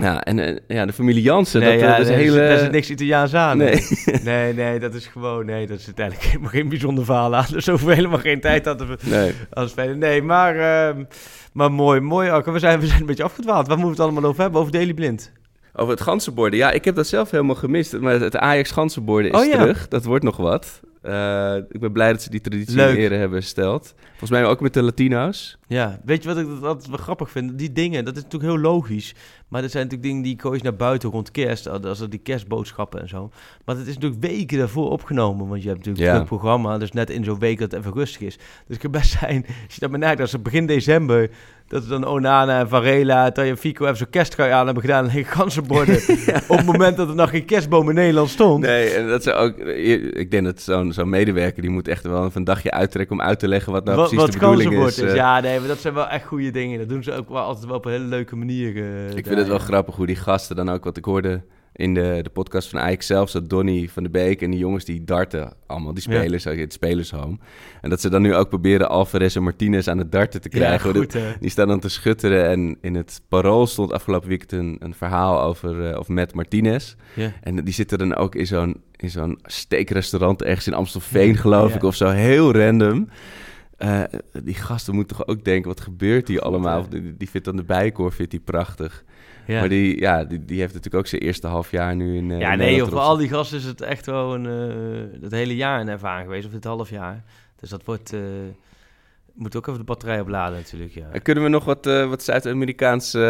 ja, 0.03 0.23
en 0.23 0.39
eh, 0.39 0.57
ja, 0.69 0.87
de 0.87 0.93
familie 0.93 1.23
Jansen, 1.23 1.61
Nee, 1.61 1.79
dat, 1.79 1.89
ja, 1.89 1.97
dat 1.97 2.07
is 2.07 2.15
hele... 2.15 2.37
daar 2.37 2.59
zit 2.59 2.71
niks 2.71 2.91
Italiaans 2.91 3.35
aan. 3.35 3.59
Nee. 3.59 3.87
nee, 4.25 4.55
nee, 4.55 4.79
dat 4.79 4.95
is 4.95 5.07
gewoon... 5.07 5.47
Nee, 5.47 5.67
dat 5.67 5.79
is 5.79 5.87
uiteindelijk 5.87 6.27
helemaal 6.27 6.51
geen 6.51 6.69
bijzonder 6.69 7.05
verhaal 7.05 7.35
aan. 7.35 7.47
Dus 7.51 7.67
we 7.67 7.95
helemaal 7.95 8.19
geen 8.19 8.41
tijd 8.41 8.67
aan 8.67 8.77
te... 8.77 8.97
Nee. 9.01 9.33
Als 9.53 9.71
spelen. 9.71 9.99
Nee, 9.99 10.23
maar, 10.23 10.57
ehm, 10.57 11.05
maar 11.53 11.73
mooi, 11.73 12.01
mooi. 12.01 12.31
Arco. 12.31 12.53
We 12.53 12.59
zijn, 12.59 12.81
we 12.81 12.87
zijn 12.87 13.01
een 13.01 13.07
beetje 13.07 13.23
afgedwaald. 13.23 13.67
Waar 13.67 13.79
moeten 13.79 13.97
we 13.97 14.03
het 14.03 14.13
allemaal 14.13 14.31
over 14.31 14.43
hebben? 14.43 14.61
Over 14.61 14.73
Daily 14.73 14.95
Blind. 14.95 15.33
Over 15.75 15.93
het 15.93 16.03
ganzenborden. 16.03 16.59
Ja, 16.59 16.71
ik 16.71 16.85
heb 16.85 16.95
dat 16.95 17.07
zelf 17.07 17.31
helemaal 17.31 17.55
gemist. 17.55 17.99
Maar 17.99 18.21
het 18.21 18.37
Ajax 18.37 18.71
ganzenborden 18.71 19.33
is 19.33 19.39
Oh, 19.41 19.47
ja. 19.47 19.59
terug. 19.59 19.89
Dat 19.89 20.05
wordt 20.05 20.25
nog 20.25 20.37
wat. 20.37 20.81
Eh, 21.05 21.57
ik 21.69 21.81
ben 21.81 21.93
blij 21.93 22.13
dat 22.13 22.23
ze 22.23 22.31
die 22.31 22.41
traditie 22.41 22.77
Leuk. 22.77 22.97
in 22.97 23.03
ere 23.03 23.15
hebben 23.15 23.41
gesteld. 23.43 23.95
Volgens 24.09 24.31
mij 24.31 24.45
ook 24.45 24.61
met 24.61 24.75
de 24.75 24.83
Latino's. 24.83 25.59
Ja, 25.67 26.01
weet 26.05 26.23
je 26.23 26.29
wat 26.29 26.39
ik 26.39 26.63
altijd 26.63 26.89
wel 26.89 26.99
grappig 26.99 27.31
vind? 27.31 27.59
Die 27.59 27.73
dingen, 27.73 28.05
dat 28.05 28.17
is 28.17 28.23
natuurlijk 28.23 28.53
heel 28.53 28.61
logisch. 28.63 29.15
Maar 29.49 29.63
dat 29.63 29.71
zijn 29.71 29.83
natuurlijk 29.85 30.11
dingen 30.11 30.23
die 30.25 30.41
gooien 30.41 30.63
naar 30.63 30.77
buiten 30.77 31.11
rond 31.11 31.31
kerst. 31.31 31.69
Als 31.69 32.01
er 32.01 32.11
die 32.11 32.19
kerstboodschappen 32.19 33.01
en 33.01 33.09
zo. 33.09 33.31
Maar 33.65 33.77
dat 33.77 33.87
is 33.87 33.95
natuurlijk 33.95 34.23
weken 34.23 34.59
daarvoor 34.59 34.91
opgenomen. 34.91 35.49
Want 35.49 35.63
je 35.63 35.69
hebt 35.69 35.79
natuurlijk 35.85 36.07
Ja. 36.07 36.15
het 36.19 36.27
programma. 36.29 36.79
Dus 36.79 36.93
net 36.93 37.11
in 37.11 37.25
zo'n 37.25 37.39
week 37.39 37.59
dat 37.59 37.71
het 37.71 37.81
even 37.81 37.93
rustig 37.95 38.21
is. 38.21 38.37
Dus 38.37 38.47
het 38.67 38.79
kan 38.79 38.91
best 38.91 39.11
zijn, 39.21 39.45
als 39.47 39.75
je 39.75 39.81
dat 39.81 39.91
benadert, 39.91 40.21
als 40.21 40.33
het 40.33 40.43
begin 40.43 40.67
december... 40.67 41.31
Dat 41.75 41.83
we 41.83 41.89
dan 41.89 42.07
Onana 42.07 42.61
en 42.61 42.69
Varela, 42.69 43.33
Taya 43.33 43.57
Fico 43.57 43.85
even 43.85 43.97
zo'n 43.97 44.11
kersttrui 44.11 44.51
aan 44.51 44.65
hebben 44.65 44.83
gedaan 44.83 45.09
en 45.09 45.25
ganzenborden. 45.25 45.97
Op 46.49 46.57
het 46.57 46.67
moment 46.67 46.97
dat 46.97 47.09
er 47.09 47.15
nog 47.15 47.31
geen 47.31 47.45
kerstboom 47.45 47.89
in 47.89 47.95
Nederland 47.95 48.29
stond. 48.29 48.63
Nee, 48.63 48.89
en 48.91 49.09
dat 49.09 49.23
ze 49.23 49.33
ook... 49.33 49.59
Ik 49.59 50.31
denk 50.31 50.45
dat 50.45 50.61
zo'n 50.61 50.93
zo'n 50.93 51.09
medewerker... 51.09 51.63
die 51.63 51.71
moet 51.71 51.89
echt 51.89 52.03
wel 52.03 52.25
even 52.25 52.37
een 52.39 52.45
dagje 52.45 52.71
uittrekken... 52.71 53.17
om 53.17 53.23
uit 53.23 53.39
te 53.39 53.49
leggen 53.49 53.73
wat 53.73 53.85
nou 53.85 53.97
wat 53.97 54.09
precies 54.09 54.25
wat 54.25 54.33
de 54.35 54.39
bedoeling 54.39 54.87
is. 54.87 54.99
eh. 55.01 55.15
Ja, 55.15 55.41
nee, 55.41 55.59
maar 55.59 55.69
dat 55.69 55.79
zijn 55.79 55.95
wel 55.95 56.09
echt 56.09 56.27
goede 56.27 56.51
dingen. 56.51 56.79
Dat 56.79 56.89
doen 56.89 57.03
ze 57.03 57.13
ook 57.13 57.29
wel 57.29 57.43
altijd 57.43 57.67
wel 57.67 57.77
op 57.77 57.85
een 57.85 57.93
hele 57.93 58.05
leuke 58.05 58.37
manier. 58.37 58.77
eh, 58.77 59.05
Ik 59.05 59.15
daar, 59.15 59.23
vind 59.23 59.39
het 59.39 59.49
wel 59.49 59.59
ja. 59.59 59.63
grappig 59.65 59.95
hoe 59.97 60.07
die 60.07 60.17
gasten 60.17 60.57
dan 60.57 60.71
ook... 60.71 60.85
wat 60.85 60.97
ik 60.97 61.05
hoorde 61.05 61.43
in 61.77 61.95
de, 61.95 62.19
de 62.23 62.31
podcast 62.31 62.69
van 62.69 62.81
Ajax 62.81 63.07
zelf... 63.07 63.31
dat 63.31 63.49
Donny 63.51 63.89
van 63.89 64.03
de 64.03 64.09
Beek 64.11 64.43
en 64.43 64.51
die 64.51 64.59
jongens 64.59 64.85
die 64.85 65.05
darten... 65.05 65.53
allemaal 65.67 65.95
die 65.95 66.11
Ja. 66.11 66.19
spelers 66.19 66.47
uit 66.47 66.59
het 66.59 66.73
spelershome. 66.73 67.37
En 67.81 67.91
dat 67.91 68.01
ze 68.01 68.09
dan 68.11 68.23
nu 68.23 68.35
ook 68.35 68.49
proberen 68.49 68.89
Alvarez 68.89 69.37
en 69.37 69.43
Martinez 69.43 69.89
aan 69.89 69.99
het 69.99 70.13
darten 70.13 70.41
te 70.41 70.49
Ja, 70.53 70.59
krijgen. 70.59 70.95
goed, 70.95 71.17
Die- 71.41 71.51
staan 71.51 71.69
dan 71.69 71.81
te 71.81 71.89
schutteren. 71.89 72.49
En 72.49 72.77
in 72.81 72.95
het 72.95 73.21
Parool 73.29 73.67
stond 73.67 73.93
afgelopen 73.93 74.29
weekend 74.29 74.53
een, 74.53 74.77
een 74.79 74.95
verhaal 74.95 75.43
over, 75.43 75.91
eh 75.91 75.99
over 75.99 76.13
Matt 76.13 76.35
Martinez. 76.35 76.95
Ja. 77.15 77.33
En 77.43 77.65
die 77.65 77.75
zitten 77.75 77.99
dan 77.99 78.15
ook 78.15 78.35
in 78.35 78.47
zo'n, 78.47 78.81
in 78.97 79.11
zo'n 79.11 79.39
steakrestaurant 79.43 80.43
ergens 80.43 80.67
in 80.67 80.75
Amstelveen, 80.75 81.29
Ja, 81.33 81.37
geloof 81.41 81.71
ja. 81.71 81.77
ik, 81.77 81.83
of 81.83 81.95
zo. 81.95 82.09
Heel 82.09 82.53
random. 82.55 83.09
Eh, 83.77 84.03
die 84.43 84.55
gasten 84.55 84.95
moeten 84.95 85.17
toch 85.17 85.27
ook 85.27 85.45
denken, 85.45 85.69
wat 85.69 85.81
gebeurt 85.81 86.29
hier 86.29 86.41
allemaal? 86.41 86.89
Die, 86.89 87.17
die 87.17 87.31
vindt 87.31 87.47
dan 87.47 87.57
de 87.57 87.65
bijkoor 87.65 88.13
vindt 88.13 88.31
die 88.31 88.41
prachtig. 88.41 89.05
Ja. 89.47 89.61
Maar 89.61 89.69
die, 89.69 90.01
ja, 90.01 90.25
die, 90.25 90.45
die 90.45 90.59
heeft 90.61 90.75
natuurlijk 90.75 91.05
ook 91.05 91.11
zijn 91.11 91.23
eerste 91.23 91.47
half 91.47 91.71
jaar 91.71 91.97
nu 91.97 92.17
in. 92.17 92.31
eh, 92.31 92.39
Ja, 92.39 92.53
in 92.53 92.59
nee, 92.59 92.75
joh, 92.77 92.89
voor 92.89 92.99
al 92.99 93.17
die 93.17 93.29
gasten 93.29 93.59
is 93.59 93.65
het 93.65 93.81
echt 93.81 94.07
wel 94.07 94.35
een, 94.35 94.47
eh, 94.47 95.23
het 95.23 95.33
hele 95.33 95.57
jaar 95.57 95.81
een 95.81 95.89
ervaring 95.89 96.25
geweest, 96.27 96.47
of 96.47 96.53
het 96.53 96.65
half 96.65 96.91
jaar. 96.91 97.25
Dus 97.61 97.71
dat 97.71 97.85
wordt, 97.85 98.13
eh, 98.13 98.21
Moet 99.37 99.57
ook 99.57 99.67
even 99.67 99.79
de 99.79 99.85
batterij 99.85 100.21
opladen 100.21 100.57
natuurlijk, 100.59 100.95
ja. 100.95 101.07
En 101.13 101.23
kunnen 101.23 101.45
we 101.45 101.51
nog 101.51 101.65
wat, 101.65 101.87
eh, 101.87 102.09
wat 102.09 102.23
Zuid-Amerikaanse 102.23 103.25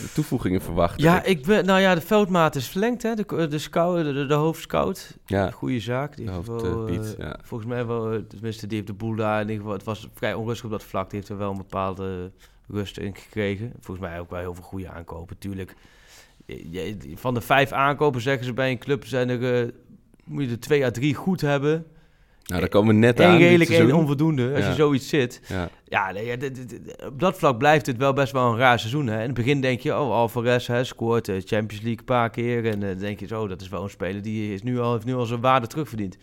eh, 0.00 0.14
toevoegingen 0.14 0.60
verwachten? 0.60 1.02
Ja, 1.02 1.22
ik 1.24 1.46
ben, 1.46 1.64
nou 1.64 1.80
ja, 1.80 1.94
de 1.94 2.00
veldmaat 2.00 2.54
is 2.54 2.68
verlengd, 2.68 3.02
hè. 3.02 3.14
De, 3.14 3.46
de, 3.48 3.58
scout, 3.58 4.04
de, 4.04 4.12
de, 4.12 4.26
de 4.26 4.34
hoofdscout. 4.34 5.16
Ja. 5.26 5.50
Goede 5.50 5.80
zaak. 5.80 6.16
Die 6.16 6.26
De 6.26 6.32
heeft 6.32 6.46
hoofd, 6.46 6.62
wel, 6.62 6.86
eh, 6.86 6.92
Piet, 6.92 7.16
eh, 7.16 7.24
ja. 7.26 7.38
Volgens 7.42 7.70
mij 7.70 7.86
wel, 7.86 8.12
eh, 8.12 8.18
tenminste, 8.28 8.66
die 8.66 8.76
heeft 8.76 8.88
de 8.90 8.94
boel 8.94 9.14
daar 9.16 9.34
in 9.40 9.48
ieder 9.48 9.56
geval... 9.56 9.72
Het 9.72 9.84
was 9.84 10.08
vrij 10.14 10.34
onrustig 10.34 10.64
op 10.64 10.70
dat 10.70 10.84
vlak. 10.84 11.10
Die 11.10 11.18
heeft 11.18 11.30
er 11.30 11.38
wel 11.38 11.50
een 11.50 11.56
bepaalde 11.56 12.30
rust 12.68 12.98
in 12.98 13.14
gekregen. 13.16 13.72
Volgens 13.80 14.06
mij 14.08 14.20
ook 14.20 14.30
wel 14.30 14.40
heel 14.40 14.54
veel 14.54 14.64
goede 14.64 14.88
aankopen, 14.88 15.38
tuurlijk. 15.38 15.74
Van 17.14 17.34
de 17.34 17.40
vijf 17.40 17.72
aankopen, 17.72 18.20
zeggen 18.20 18.44
ze 18.44 18.52
bij 18.52 18.70
een 18.70 18.78
club, 18.78 19.04
zijn 19.04 19.28
er... 19.28 19.62
eh, 19.62 19.72
moet 20.24 20.44
je 20.44 20.50
er 20.50 20.60
twee 20.60 20.84
à 20.84 20.90
drie 20.90 21.14
goed 21.14 21.40
hebben. 21.40 21.86
Nou, 22.44 22.60
daar 22.60 22.68
komen 22.70 22.94
we 22.94 23.00
net 23.00 23.20
aan. 23.20 23.32
Eén 23.32 23.38
redelijk, 23.38 23.70
één 23.70 23.92
onvoldoende. 23.92 24.50
Als 24.54 24.64
Ja. 24.64 24.68
je 24.68 24.74
zoiets 24.74 25.08
zit. 25.08 25.40
Ja. 25.48 25.68
Ja, 25.84 26.12
nee, 26.12 26.36
op 27.06 27.20
dat 27.20 27.38
vlak 27.38 27.58
blijft 27.58 27.86
het 27.86 27.96
wel 27.96 28.12
best 28.12 28.32
wel 28.32 28.50
een 28.52 28.58
raar 28.58 28.78
seizoen. 28.78 29.06
Hè? 29.06 29.18
In 29.18 29.24
het 29.26 29.34
begin 29.34 29.60
denk 29.60 29.80
je, 29.80 29.90
oh, 29.98 30.10
Alvarez 30.10 30.66
hè, 30.66 30.84
scoort 30.84 31.24
de 31.24 31.32
Champions 31.44 31.82
League 31.82 31.98
een 31.98 32.04
paar 32.04 32.30
keer. 32.30 32.66
En 32.66 32.82
eh, 32.82 32.88
dan 32.88 32.98
denk 32.98 33.20
je, 33.20 33.26
zo, 33.26 33.46
dat 33.48 33.60
is 33.60 33.68
wel 33.68 33.82
een 33.82 33.90
speler 33.90 34.22
die 34.22 34.54
is 34.54 34.62
nu 34.62 34.78
al, 34.78 34.92
heeft 34.92 35.04
nu 35.04 35.14
al 35.14 35.26
zijn 35.26 35.40
waarde 35.40 35.66
terugverdiend. 35.66 36.16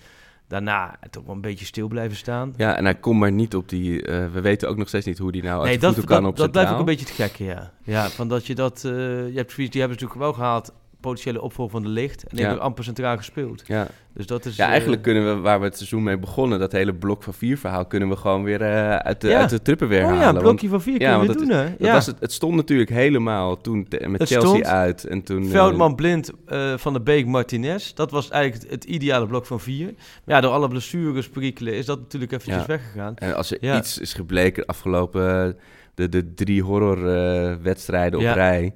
Daarna 0.48 0.96
toch 1.10 1.24
wel 1.26 1.36
een 1.36 1.42
beetje 1.42 1.66
stil 1.66 1.88
blijven 1.88 2.18
staan. 2.18 2.54
Ja, 2.58 2.76
en 2.78 2.84
hij 2.84 2.96
komt 2.96 3.20
maar 3.20 3.32
niet 3.32 3.56
op 3.56 3.70
die... 3.70 4.02
eh, 4.02 4.32
we 4.34 4.42
weten 4.42 4.70
ook 4.70 4.78
nog 4.78 4.88
steeds 4.88 5.06
niet 5.06 5.18
hoe 5.18 5.32
die 5.32 5.44
nou 5.44 5.60
uit 5.60 5.66
nee, 5.70 5.78
dat, 5.78 6.04
kan 6.04 6.22
dat, 6.22 6.32
op 6.32 6.38
dat 6.38 6.52
blijft 6.52 6.72
ook 6.72 6.80
een 6.80 6.86
beetje 6.86 7.06
het 7.06 7.16
gekke, 7.16 7.44
ja. 7.44 7.72
Ja, 7.84 8.10
van 8.10 8.28
dat 8.28 8.46
je 8.46 8.56
dat... 8.56 8.84
eh, 8.86 8.92
je 8.92 9.34
hebt 9.36 9.56
die 9.56 9.82
hebben 9.82 10.00
ze 10.00 10.04
natuurlijk 10.04 10.20
wel 10.20 10.34
gehaald, 10.34 10.74
potentiële 11.04 11.42
opvolger 11.42 11.72
van 11.74 11.84
de 11.84 11.90
licht. 11.90 12.24
En 12.28 12.38
Ja. 12.38 12.52
ook 12.52 12.60
amper 12.60 12.84
centraal 12.84 13.18
gespeeld. 13.18 13.64
Ja. 13.66 13.88
Dus 14.14 14.26
dat 14.26 14.46
is... 14.46 14.56
ja, 14.56 14.66
eh, 14.66 14.72
eigenlijk 14.72 15.02
kunnen 15.02 15.36
we, 15.36 15.42
waar 15.42 15.60
we 15.60 15.66
het 15.66 15.76
seizoen 15.78 16.04
mee 16.04 16.18
begonnen, 16.18 16.60
dat 16.60 16.72
hele 16.72 16.94
blok 16.94 17.24
van 17.24 17.34
vier 17.34 17.58
verhaal, 17.58 17.86
kunnen 17.86 18.10
we 18.10 18.16
gewoon 18.16 18.44
weer 18.44 18.62
eh, 18.62 18.96
uit, 18.96 19.22
de, 19.22 19.28
Ja. 19.28 19.40
uit 19.40 19.50
de 19.50 19.62
truppen 19.62 19.88
weer 19.88 20.04
Oh 20.04 20.10
ja, 20.10 20.16
halen. 20.16 20.36
een 20.36 20.42
blokje 20.42 20.68
van 20.70 20.82
vier 20.82 20.98
kunnen 20.98 21.20
we 21.28 21.36
doen, 21.36 21.50
hè? 21.50 21.64
dat 21.70 21.76
Ja. 21.88 21.94
was 21.94 22.06
het, 22.06 22.16
het 22.20 22.32
stond 22.34 22.56
natuurlijk 22.56 22.90
helemaal 22.90 23.62
toen 23.62 23.88
te- 23.88 24.08
met 24.10 24.20
Het 24.20 24.30
Chelsea 24.30 24.50
stond 24.50 24.66
uit. 24.66 25.04
En 25.06 25.24
toen, 25.24 25.44
eh, 25.44 25.50
Veldman, 25.50 25.96
Blind, 25.96 26.32
Van 26.76 26.94
de 26.94 27.02
Beek, 27.02 27.26
Martinez. 27.26 27.94
Dat 27.94 28.12
was 28.12 28.30
eigenlijk 28.30 28.64
het, 28.64 28.72
het 28.72 28.84
ideale 28.84 29.28
blok 29.28 29.46
van 29.46 29.60
vier. 29.60 29.86
Maar 29.86 30.36
ja, 30.36 30.42
door 30.42 30.52
alle 30.52 30.68
blessures, 30.68 31.30
perikelen, 31.30 31.74
is 31.74 31.86
dat 31.86 32.00
natuurlijk 32.00 32.32
eventjes 32.32 32.60
Ja. 32.62 32.66
weggegaan. 32.68 33.16
En 33.16 33.36
als 33.36 33.52
er 33.52 33.58
Ja. 33.62 33.78
iets 33.78 33.98
is 34.00 34.14
gebleken 34.14 34.66
afgelopen, 34.66 35.58
de, 35.96 36.10
de 36.10 36.34
drie 36.34 36.62
horrorwedstrijden 36.64 38.20
op 38.20 38.26
Ja. 38.26 38.34
rij. 38.34 38.74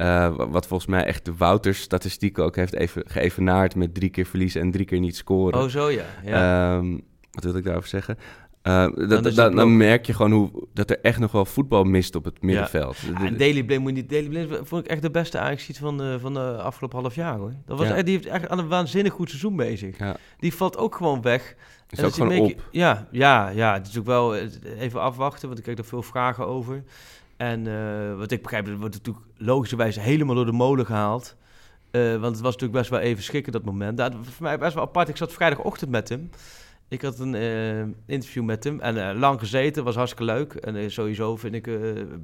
Eh, 0.00 0.36
wa- 0.36 0.48
wat 0.48 0.66
volgens 0.66 0.88
mij 0.90 1.04
echt 1.04 1.24
de 1.24 1.34
Wouters-statistiek 1.36 2.38
ook 2.38 2.56
heeft 2.56 2.74
even 2.74 3.02
geëvenaard 3.06 3.74
met 3.74 3.94
drie 3.94 4.10
keer 4.10 4.26
verliezen 4.26 4.60
en 4.60 4.70
drie 4.70 4.84
keer 4.84 5.00
niet 5.00 5.16
scoren. 5.16 5.60
Oh, 5.62 5.68
zo 5.68 5.88
ja. 5.90 6.04
ja. 6.24 6.76
Ehm, 6.76 6.98
wat 7.30 7.44
wil 7.44 7.54
ik 7.56 7.64
daarover 7.64 7.88
zeggen? 7.88 8.18
Eh, 8.62 8.86
dat, 9.08 9.34
dan, 9.34 9.76
merk 9.76 10.06
je 10.06 10.12
gewoon 10.14 10.32
hoe, 10.32 10.66
dat 10.74 10.90
er 10.90 10.98
echt 11.02 11.18
nog 11.18 11.32
wel 11.32 11.44
voetbal 11.44 11.84
mist 11.84 12.14
op 12.14 12.24
het 12.24 12.42
middenveld. 12.42 12.96
Ja, 12.98 13.18
De- 13.18 13.26
en 13.26 13.36
Daily 13.36 13.64
Blind 13.64 13.82
moet 13.82 13.92
niet. 13.92 14.08
Daily 14.10 14.28
Blind 14.28 14.48
vond 14.68 14.84
ik 14.84 14.90
echt 14.90 15.02
de 15.02 15.10
beste 15.10 15.38
ajax 15.38 15.70
van 15.72 15.96
de, 15.98 16.16
van 16.20 16.34
de 16.34 16.40
afgelopen 16.62 16.98
half 17.00 17.14
jaar 17.14 17.36
hoor. 17.38 17.52
Dat 17.66 17.78
was 17.78 17.88
Ja. 17.88 17.94
echt, 17.94 18.04
die 18.06 18.14
heeft 18.14 18.26
echt 18.28 18.48
aan 18.48 18.58
een 18.58 18.68
waanzinnig 18.68 19.12
goed 19.12 19.28
seizoen 19.28 19.56
bezig. 19.56 19.98
Ja. 19.98 20.16
Die 20.38 20.54
valt 20.54 20.76
ook 20.76 20.94
gewoon 20.94 21.22
weg. 21.22 21.54
Is 21.88 21.98
En 21.98 22.04
ook 22.04 22.12
gewoon 22.12 22.28
beetje- 22.28 22.54
op. 22.54 22.68
Ja, 22.70 23.08
ja, 23.10 23.48
ja. 23.48 23.72
Het 23.72 23.86
is 23.88 23.98
ook 23.98 24.06
wel 24.06 24.36
eh, 24.36 24.42
even 24.78 25.00
afwachten, 25.00 25.46
want 25.46 25.58
ik 25.58 25.64
krijg 25.64 25.78
er 25.78 25.84
veel 25.84 26.02
vragen 26.02 26.46
over. 26.46 26.82
En 27.40 27.66
eh, 27.66 28.16
wat 28.16 28.30
ik 28.30 28.42
begrijp, 28.42 28.66
dat 28.66 28.78
wordt 28.78 28.94
natuurlijk 28.94 29.26
logischerwijs 29.36 29.96
helemaal 29.96 30.34
door 30.34 30.46
de 30.46 30.52
molen 30.52 30.86
gehaald. 30.86 31.36
Eh, 31.90 32.02
want 32.02 32.34
het 32.34 32.40
was 32.40 32.52
natuurlijk 32.52 32.72
best 32.72 32.90
wel 32.90 33.00
even 33.00 33.22
schrikken 33.22 33.52
dat 33.52 33.64
moment. 33.64 33.96
Dat 33.96 34.14
voor 34.22 34.42
mij 34.42 34.58
best 34.58 34.74
wel 34.74 34.82
apart. 34.82 35.08
Ik 35.08 35.16
zat 35.16 35.32
vrijdagochtend 35.32 35.90
met 35.90 36.08
hem. 36.08 36.30
Ik 36.88 37.02
had 37.02 37.18
een 37.18 37.34
eh, 37.34 37.80
interview 38.06 38.44
met 38.44 38.64
hem 38.64 38.80
en 38.80 39.18
lang 39.18 39.38
gezeten, 39.38 39.84
was 39.84 39.94
hartstikke 39.94 40.32
leuk. 40.32 40.54
En 40.54 40.90
sowieso 40.90 41.36
vind 41.36 41.54
ik 41.54 41.62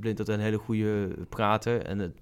Blind 0.00 0.16
dat 0.16 0.28
een 0.28 0.40
hele 0.40 0.58
goede 0.58 1.08
prater. 1.28 1.82
En 1.82 1.98
het 1.98 2.12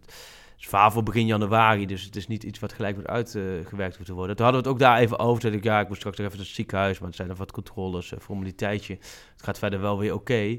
is 0.58 0.66
vaar 0.66 0.92
voor 0.92 1.02
begin 1.02 1.26
januari, 1.26 1.86
dus 1.86 2.02
het 2.02 2.16
is 2.16 2.26
niet 2.26 2.42
iets 2.42 2.58
wat 2.58 2.72
gelijk 2.72 2.94
wordt 2.94 3.10
uitgewerkt 3.10 4.04
te 4.04 4.12
worden. 4.12 4.36
Toen 4.36 4.44
hadden 4.44 4.62
we 4.62 4.68
het 4.68 4.76
ook 4.76 4.86
daar 4.86 4.98
even 4.98 5.18
over. 5.18 5.42
Toen 5.42 5.52
ik, 5.52 5.64
ja, 5.64 5.80
ik 5.80 5.88
moet 5.88 5.96
straks 5.96 6.16
nog 6.16 6.26
even 6.26 6.38
naar 6.38 6.46
het 6.46 6.56
ziekenhuis, 6.56 6.98
maar 6.98 7.08
het 7.08 7.16
zijn 7.16 7.30
er 7.30 7.36
wat 7.36 7.52
controles, 7.52 8.12
formaliteitje. 8.20 8.94
Het 9.32 9.42
gaat 9.42 9.58
verder 9.58 9.80
wel 9.80 9.98
weer 9.98 10.14
oké. 10.14 10.58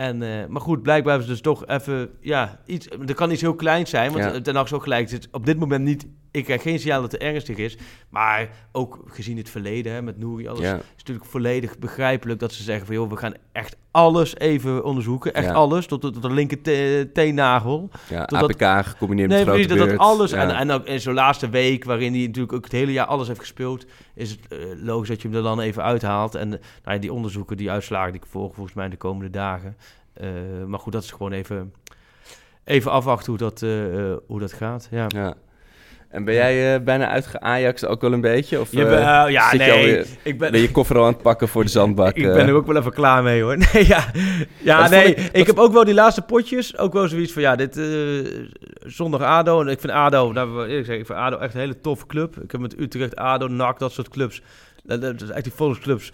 En, 0.00 0.22
eh, 0.22 0.46
maar 0.46 0.60
goed, 0.60 0.82
blijkbaar 0.82 1.12
hebben 1.12 1.28
ze 1.28 1.32
dus 1.32 1.52
toch 1.52 1.66
even, 1.66 2.10
ja, 2.20 2.60
iets, 2.66 2.88
er 3.06 3.14
kan 3.14 3.30
iets 3.30 3.40
heel 3.40 3.54
kleins 3.54 3.90
zijn, 3.90 4.12
want 4.12 4.24
ja. 4.24 4.40
ten 4.40 4.54
Hag 4.54 4.64
is 4.64 4.72
ook 4.72 4.82
gelijk. 4.82 5.10
Het 5.10 5.20
is 5.20 5.28
op 5.30 5.46
dit 5.46 5.58
moment 5.58 5.84
niet, 5.84 6.06
ik 6.30 6.44
krijg 6.44 6.62
geen 6.62 6.78
signaal 6.78 7.00
dat 7.00 7.12
het 7.12 7.20
ernstig 7.20 7.56
is, 7.56 7.78
maar 8.08 8.48
ook 8.72 9.02
gezien 9.06 9.36
het 9.36 9.50
verleden 9.50 9.92
hè, 9.92 10.02
met 10.02 10.18
Nouri, 10.18 10.48
alles 10.48 10.60
Ja. 10.60 10.74
is 10.76 10.82
natuurlijk 10.96 11.26
volledig 11.26 11.78
begrijpelijk 11.78 12.40
dat 12.40 12.52
ze 12.52 12.62
zeggen 12.62 12.86
van, 12.86 12.94
joh, 12.94 13.10
we 13.10 13.16
gaan 13.16 13.34
echt 13.52 13.76
alles 13.90 14.36
even 14.38 14.84
onderzoeken, 14.84 15.34
echt 15.34 15.46
Ja. 15.46 15.52
alles, 15.52 15.86
tot, 15.86 16.00
tot, 16.00 16.12
tot 16.12 16.22
de 16.22 16.30
linker 16.32 16.60
te- 16.62 17.10
teennagel. 17.12 17.90
Ja, 18.08 18.24
Totdat- 18.24 18.62
APK 18.62 18.86
gecombineerd 18.86 19.28
Nee, 19.28 19.38
met 19.38 19.48
grote 19.54 19.66
precies, 19.68 19.88
dat, 19.90 19.98
alles, 19.98 20.30
Ja. 20.30 20.36
en, 20.42 20.50
en 20.50 20.70
ook 20.70 20.84
in 20.86 21.00
zo'n 21.00 21.14
laatste 21.14 21.48
week, 21.48 21.84
waarin 21.84 22.12
hij 22.12 22.26
natuurlijk 22.26 22.52
ook 22.52 22.64
het 22.64 22.72
hele 22.72 22.92
jaar 22.92 23.06
alles 23.06 23.26
heeft 23.28 23.40
gespeeld, 23.40 23.86
is 24.14 24.30
het 24.30 24.40
eh, 24.48 24.58
logisch 24.82 25.08
dat 25.08 25.22
je 25.22 25.28
hem 25.28 25.36
er 25.36 25.42
dan 25.42 25.60
even 25.60 25.82
uithaalt. 25.82 26.34
En 26.34 26.48
nou 26.48 26.60
ja, 26.84 26.98
die 26.98 27.12
onderzoeken, 27.12 27.56
die 27.56 27.70
uitslagen, 27.70 28.12
die 28.12 28.20
volgen 28.28 28.54
volgens 28.54 28.74
mij 28.76 28.88
de 28.88 28.96
komende 28.96 29.30
dagen. 29.30 29.76
Eh, 30.14 30.28
maar 30.66 30.78
goed, 30.80 30.92
dat 30.92 31.02
is 31.02 31.10
gewoon 31.10 31.32
even, 31.32 31.72
even 32.64 32.90
afwachten 32.90 33.28
hoe 33.28 33.38
dat, 33.38 33.62
eh, 33.62 33.70
hoe 34.26 34.40
dat 34.40 34.52
gaat. 34.52 34.88
Ja. 34.90 35.06
Ja. 36.10 36.16
En 36.16 36.24
ben 36.24 36.34
jij 36.34 36.74
eh, 36.74 36.80
bijna 36.82 37.08
uitge-Ajax 37.08 37.84
ook 37.84 38.00
wel 38.00 38.12
een 38.12 38.20
beetje? 38.20 38.60
Of, 38.60 38.72
eh, 38.72 38.80
ja, 39.28 39.50
zit 39.50 39.52
je 39.52 39.58
nee, 39.58 39.70
alweer- 39.72 40.06
ik 40.22 40.38
ben- 40.38 40.52
ben 40.52 40.60
je 40.60 40.70
koffer 40.70 40.96
al 40.96 41.04
aan 41.06 41.12
het 41.12 41.22
pakken 41.22 41.48
voor 41.48 41.64
de 41.64 41.70
zandbak? 41.70 42.16
Ik 42.16 42.24
eh? 42.26 42.32
ben 42.32 42.46
er 42.48 42.54
ook 42.54 42.66
wel 42.66 42.76
even 42.76 42.92
klaar 42.92 43.22
mee 43.22 43.42
hoor. 43.42 43.56
Nee, 43.72 43.86
ja, 43.86 44.04
ja 44.62 44.88
nee. 44.88 45.14
Ik, 45.14 45.46
heb 45.46 45.58
ook 45.58 45.72
wel 45.72 45.84
die 45.84 45.94
laatste 45.94 46.22
potjes. 46.22 46.78
Ook 46.78 46.92
wel 46.92 47.08
zoiets 47.08 47.32
van 47.32 47.42
ja, 47.42 47.56
dit 47.56 47.76
eh, 47.76 47.86
zondag 48.86 49.20
ADO. 49.22 49.60
En 49.60 49.68
ik 49.68 49.80
vind 49.80 49.92
ADO, 49.92 50.32
nou, 50.32 50.64
ik 50.68 50.74
zeggen, 50.74 50.98
ik 50.98 51.06
vind 51.06 51.18
ADO 51.18 51.38
echt 51.38 51.54
een 51.54 51.60
hele 51.60 51.80
toffe 51.80 52.06
club. 52.06 52.36
Ik 52.42 52.50
heb 52.50 52.60
met 52.60 52.78
Utrecht, 52.80 53.16
ADO, 53.16 53.48
NAC, 53.48 53.78
dat 53.78 53.92
soort 53.92 54.08
clubs. 54.08 54.42
Dat, 54.84 55.00
dat 55.00 55.22
is 55.22 55.28
echt 55.30 55.44
die 55.44 55.52
volksclubs. 55.52 56.12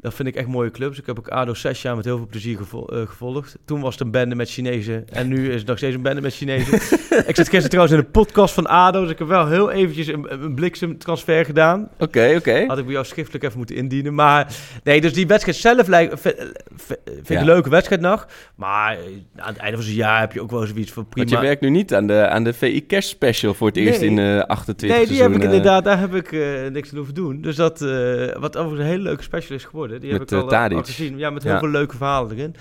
Dat 0.00 0.14
vind 0.14 0.28
ik 0.28 0.34
echt 0.34 0.46
mooie 0.46 0.70
clubs. 0.70 0.98
Ik 0.98 1.06
heb 1.06 1.18
ook 1.18 1.28
ADO 1.28 1.54
zes 1.54 1.82
jaar 1.82 1.96
met 1.96 2.04
heel 2.04 2.16
veel 2.16 2.26
plezier 2.26 2.56
gevo- 2.56 2.84
eh, 2.86 3.06
gevolgd. 3.06 3.56
Toen 3.64 3.80
was 3.80 3.94
het 3.94 4.02
een 4.02 4.10
bende 4.10 4.34
met 4.34 4.50
Chinezen. 4.50 5.04
En 5.12 5.28
nu 5.28 5.48
is 5.50 5.58
het 5.58 5.66
nog 5.66 5.76
steeds 5.78 5.94
een 5.94 6.02
bende 6.02 6.20
met 6.20 6.34
Chinezen. 6.34 6.74
ik 7.30 7.36
zat 7.36 7.36
gisteren 7.36 7.68
trouwens 7.68 7.94
in 7.96 8.02
een 8.04 8.10
podcast 8.10 8.54
van 8.54 8.66
ADO. 8.66 9.00
Dus 9.02 9.10
ik 9.10 9.18
heb 9.18 9.28
wel 9.28 9.46
heel 9.48 9.70
eventjes 9.70 10.06
een, 10.06 10.26
een 10.42 10.54
bliksemtransfer 10.54 11.44
gedaan. 11.44 11.88
Oké, 11.98 12.34
oké. 12.36 12.64
Had 12.66 12.78
ik 12.78 12.84
bij 12.84 12.92
jou 12.92 13.04
schriftelijk 13.06 13.44
even 13.44 13.56
moeten 13.58 13.76
indienen. 13.76 14.14
Maar 14.14 14.54
nee, 14.84 15.00
dus 15.00 15.12
die 15.12 15.26
wedstrijd 15.26 15.56
zelf 15.58 15.86
lijkt, 15.86 16.20
v- 16.20 16.24
v- 16.76 16.92
vind 17.04 17.30
ik 17.30 17.38
een 17.38 17.44
leuke 17.44 17.68
wedstrijd 17.68 18.00
nog. 18.00 18.26
Maar 18.54 18.92
eh, 18.92 18.98
aan 19.36 19.48
het 19.52 19.56
einde 19.56 19.76
van 19.76 19.86
zo'n 19.86 19.94
jaar 19.94 20.20
heb 20.20 20.32
je 20.32 20.40
ook 20.42 20.50
wel 20.50 20.66
zoiets 20.66 20.92
van 20.92 21.08
prima. 21.08 21.26
Want 21.28 21.40
je 21.40 21.46
werkt 21.46 21.60
nu 21.62 21.70
niet 21.70 21.94
aan 21.94 22.06
de, 22.06 22.28
aan 22.28 22.44
de 22.44 22.52
VI 22.52 22.86
Cash 22.86 23.06
Special 23.06 23.54
voor 23.54 23.66
het 23.66 23.76
eerst 23.76 24.00
in 24.00 24.18
eh 24.18 24.38
28 24.40 24.98
Nee, 24.98 25.06
die 25.06 25.22
heb 25.22 25.30
ik 25.32 25.42
inderdaad, 25.42 25.84
daar 25.84 26.00
heb 26.00 26.14
ik 26.14 26.32
eh, 26.32 26.40
niks 26.72 26.90
aan 26.90 26.96
hoeven 26.96 27.14
doen. 27.14 27.40
Dus 27.40 27.56
dat, 27.56 27.82
eh, 27.82 27.88
wat 28.38 28.56
overigens 28.56 28.80
een 28.80 28.86
hele 28.90 29.02
leuke 29.02 29.22
special 29.22 29.56
is 29.56 29.64
geworden. 29.64 29.84
Die 29.88 29.98
Met, 30.00 30.10
heb 30.12 30.22
ik 30.22 30.30
al, 30.30 30.36
eh, 30.36 30.38
eh, 30.38 30.42
al 30.62 30.68
Tadic. 30.68 30.86
gezien. 30.86 31.18
Ja, 31.18 31.30
met 31.30 31.42
heel 31.42 31.52
Ja. 31.52 31.58
veel 31.58 31.68
leuke 31.68 31.96
verhalen 31.96 32.36
erin. 32.36 32.54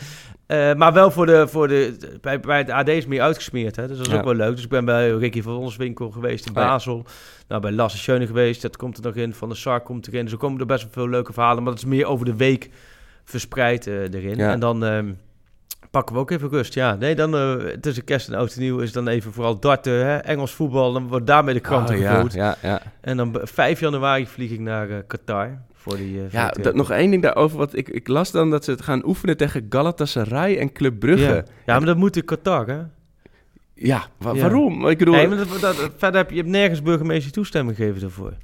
Eh, 0.45 0.73
maar 0.73 0.93
wel 0.93 1.11
voor 1.11 1.25
de, 1.25 1.47
voor 1.47 1.67
de, 1.67 1.97
bij, 2.21 2.39
bij 2.39 2.57
het 2.57 2.69
AD 2.69 2.87
is 2.87 3.05
meer 3.05 3.21
uitgesmeerd. 3.21 3.75
Hè? 3.75 3.87
Dus 3.87 3.97
dat 3.97 4.05
is 4.05 4.11
Ja. 4.11 4.17
ook 4.19 4.25
wel 4.25 4.33
leuk. 4.35 4.55
Dus 4.55 4.63
ik 4.63 4.69
ben 4.69 4.85
bij 4.85 5.09
Ricky 5.09 5.41
van 5.41 5.55
Onswinkel 5.55 6.11
geweest 6.11 6.45
in 6.45 6.55
Oh 6.55 6.61
ja. 6.61 6.67
Basel. 6.67 7.05
Nou, 7.47 7.61
bij 7.61 7.71
Lasse 7.71 7.97
Schöne 7.97 8.27
geweest. 8.27 8.61
Dat 8.61 8.77
komt 8.77 8.97
er 8.97 9.03
nog 9.03 9.15
in. 9.15 9.33
Van 9.33 9.49
de 9.49 9.55
Sar 9.55 9.81
komt 9.81 10.07
erin. 10.07 10.23
Dus 10.23 10.31
er 10.31 10.37
komen 10.37 10.59
er 10.59 10.65
best 10.65 10.83
wel 10.83 10.91
veel 10.91 11.09
leuke 11.09 11.33
verhalen. 11.33 11.63
Maar 11.63 11.71
dat 11.71 11.81
is 11.83 11.89
meer 11.89 12.05
over 12.05 12.25
de 12.25 12.35
week 12.35 12.69
verspreid 13.23 13.87
eh, 13.87 14.13
erin. 14.13 14.39
En 14.39 14.59
dan 14.59 14.83
ehm, 14.85 15.11
pakken 15.91 16.15
we 16.15 16.21
ook 16.21 16.31
even 16.31 16.49
rust. 16.49 16.73
Ja, 16.73 16.95
nee, 16.95 17.15
dan 17.15 17.35
eh, 17.35 17.53
tussen 17.81 18.03
kerst 18.03 18.27
en 18.29 18.33
oud 18.37 18.53
en 18.53 18.61
nieuw 18.61 18.79
is 18.79 18.91
dan 18.91 19.07
even 19.07 19.33
vooral 19.33 19.59
darten, 19.59 19.93
hè? 20.05 20.15
Engels 20.17 20.51
voetbal. 20.53 20.93
Dan 20.93 21.07
wordt 21.07 21.27
daarmee 21.27 21.53
de 21.53 21.59
kranten 21.59 21.95
Oh, 21.95 22.01
ja, 22.01 22.25
ja, 22.33 22.55
ja. 22.61 22.81
En 23.01 23.17
dan 23.17 23.31
b- 23.31 23.41
5 23.43 23.79
januari 23.79 24.27
vlieg 24.27 24.51
ik 24.51 24.59
naar 24.59 24.89
eh, 24.89 24.95
Qatar. 25.07 25.61
Voor 25.73 25.95
die, 25.97 26.17
eh, 26.25 26.31
Ja, 26.31 26.49
dat, 26.49 26.73
nog 26.75 26.91
één 26.91 27.09
ding 27.09 27.21
daarover. 27.23 27.57
Wat 27.57 27.75
ik, 27.75 27.89
ik 27.89 28.07
las 28.07 28.31
dan 28.31 28.49
dat 28.49 28.63
ze 28.63 28.71
het 28.71 28.81
gaan 28.81 29.05
oefenen 29.05 29.37
tegen 29.37 29.65
Galatasaray 29.69 30.57
en 30.57 30.71
Club 30.71 30.99
Brugge. 30.99 31.23
Ja. 31.25 31.43
ja, 31.65 31.77
maar 31.77 31.85
dat 31.85 31.97
moet 31.97 32.15
in 32.15 32.25
Qatar, 32.25 32.67
hè? 32.67 32.77
Ja, 33.77 34.03
wa- 34.17 34.33
Ja. 34.33 34.41
waarom? 34.41 34.87
Ik 34.87 34.97
bedoel... 34.97 35.13
Nee, 35.15 35.27
maar 35.27 35.37
dat, 35.37 35.47
dat- 35.61 35.89
verder 35.97 36.19
heb 36.19 36.29
je, 36.29 36.35
je 36.35 36.41
hebt 36.41 36.53
nergens 36.53 36.81
burgemeester 36.81 37.31
toestemming 37.31 37.77
gegeven 37.77 38.01
daarvoor. 38.01 38.33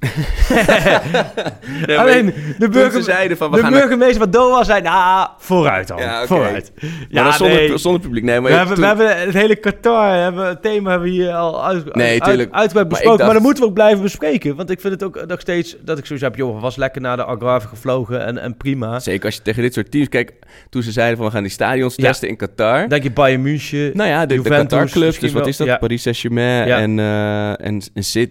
Nee, 1.86 1.96
maar 1.96 2.06
Alleen 2.06 2.32
toen 2.32 2.42
de, 2.58 2.64
ze 2.64 2.68
burger, 2.68 3.02
zeiden 3.02 3.36
van, 3.36 3.50
we 3.50 3.56
de 3.56 3.62
gaan 3.62 3.72
naar- 3.72 3.80
burgemeester 3.80 4.18
van 4.18 4.30
Doha 4.30 4.64
zei, 4.64 4.80
nou, 4.82 5.28
vooruit 5.38 5.88
dan. 5.88 5.98
Ja, 5.98 6.16
oké. 6.18 6.26
Vooruit. 6.26 6.72
Maar 7.10 7.32
zonder, 7.32 7.56
nee. 7.56 7.78
zonder 7.78 8.00
publiek. 8.00 8.24
Nee, 8.24 8.40
maar 8.40 8.50
We 8.50 8.56
hebben, 8.56 8.74
toen- 8.74 8.82
we 8.82 8.88
hebben 8.88 9.20
het 9.20 9.34
hele 9.34 9.56
Qatar, 9.56 10.14
hebben, 10.22 10.46
het 10.46 10.62
thema 10.62 10.90
hebben 10.90 11.08
we 11.08 11.14
hier 11.14 11.32
al 11.32 11.64
uit, 11.64 11.94
Nee, 11.94 12.10
uit, 12.12 12.24
tuurlijk. 12.24 12.52
uitgebreid 12.52 12.72
Maar 12.74 12.82
ik 12.82 12.88
besproken. 12.88 13.08
Maar, 13.08 13.18
dacht- 13.18 13.32
dat 13.32 13.42
moeten 13.42 13.62
we 13.62 13.68
ook 13.68 13.74
blijven 13.74 14.02
bespreken. 14.02 14.56
Want 14.56 14.70
ik 14.70 14.80
vind 14.80 14.92
het 14.92 15.02
ook 15.02 15.26
nog 15.26 15.40
steeds 15.40 15.76
dat 15.84 15.98
ik 15.98 16.06
zoiets 16.06 16.24
heb, 16.24 16.36
joh, 16.36 16.60
was 16.60 16.76
lekker 16.76 17.00
naar 17.00 17.16
de 17.16 17.24
Algarve 17.24 17.68
gevlogen 17.68 18.24
en, 18.26 18.38
en 18.38 18.56
prima. 18.56 18.98
Zeker 19.00 19.24
als 19.24 19.34
je 19.34 19.42
tegen 19.42 19.62
dit 19.62 19.74
soort 19.74 19.90
teams... 19.90 20.08
Kijk, 20.08 20.32
toen 20.70 20.82
ze 20.82 20.92
zeiden 20.92 21.16
van 21.16 21.26
we 21.26 21.32
gaan 21.32 21.42
die 21.42 21.52
stadions 21.52 21.94
Ja. 21.96 22.02
testen 22.08 22.28
in 22.28 22.36
Qatar. 22.36 22.78
Dan 22.80 22.88
denk 22.88 23.02
je 23.02 23.10
Bayern 23.12 23.42
München, 23.42 23.90
nou 23.94 24.08
ja, 24.08 24.20
de, 24.20 24.26
de 24.26 24.34
Juventus 24.34 24.78
Qatar-clubs. 24.78 25.18
Dus 25.22 25.32
wat 25.32 25.46
is 25.46 25.56
dat? 25.56 25.66
ja. 25.66 25.76
Paris 25.76 26.02
Saint-Germain 26.02 26.66
Ja. 26.66 26.78
en, 26.78 26.98
eh, 26.98 27.66
en, 27.66 27.82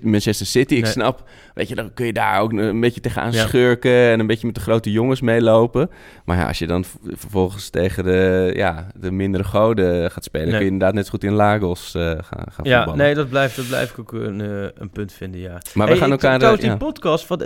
Manchester 0.01 0.45
City. 0.45 0.73
Ik 0.75 0.83
Nee. 0.83 0.91
snap, 0.91 1.29
weet 1.53 1.67
je, 1.67 1.75
dan 1.75 1.93
kun 1.93 2.05
je 2.05 2.13
daar 2.13 2.41
ook 2.41 2.51
een 2.53 2.79
beetje 2.79 3.01
tegenaan 3.01 3.31
Ja. 3.31 3.47
schurken 3.47 3.91
en 4.09 4.19
een 4.19 4.27
beetje 4.27 4.45
met 4.45 4.55
de 4.55 4.61
grote 4.61 4.91
jongens 4.91 5.21
meelopen. 5.21 5.89
Maar 6.25 6.37
ja, 6.37 6.47
als 6.47 6.59
je 6.59 6.67
dan 6.67 6.85
vervolgens 7.05 7.69
tegen 7.69 8.03
de, 8.03 8.51
ja, 8.55 8.87
de 8.99 9.11
mindere 9.11 9.43
goden 9.43 10.11
gaat 10.11 10.23
spelen, 10.23 10.47
Nee. 10.47 10.55
kun 10.55 10.65
je 10.65 10.71
inderdaad 10.71 10.93
net 10.95 11.05
zo 11.05 11.11
goed 11.11 11.23
in 11.23 11.33
Lagos 11.33 11.95
eh, 11.95 12.01
gaan, 12.01 12.21
gaan 12.23 12.45
Ja, 12.63 12.75
voetballen. 12.77 12.97
nee, 13.05 13.13
dat 13.15 13.29
blijft, 13.29 13.55
dat 13.55 13.67
blijft 13.67 13.91
ik 13.91 13.99
ook 13.99 14.11
een, 14.13 14.41
eh, 14.41 14.67
een 14.75 14.89
punt 14.89 15.13
vinden, 15.13 15.39
ja. 15.39 15.57
Maar 15.73 15.87
we 15.87 15.95
gaan 15.95 16.05
ik- 16.05 16.11
elkaar... 16.21 16.37
Trouwens, 16.37 16.63
ja. 16.65 16.69
die 16.69 16.79
podcast, 16.85 17.25
van, 17.25 17.41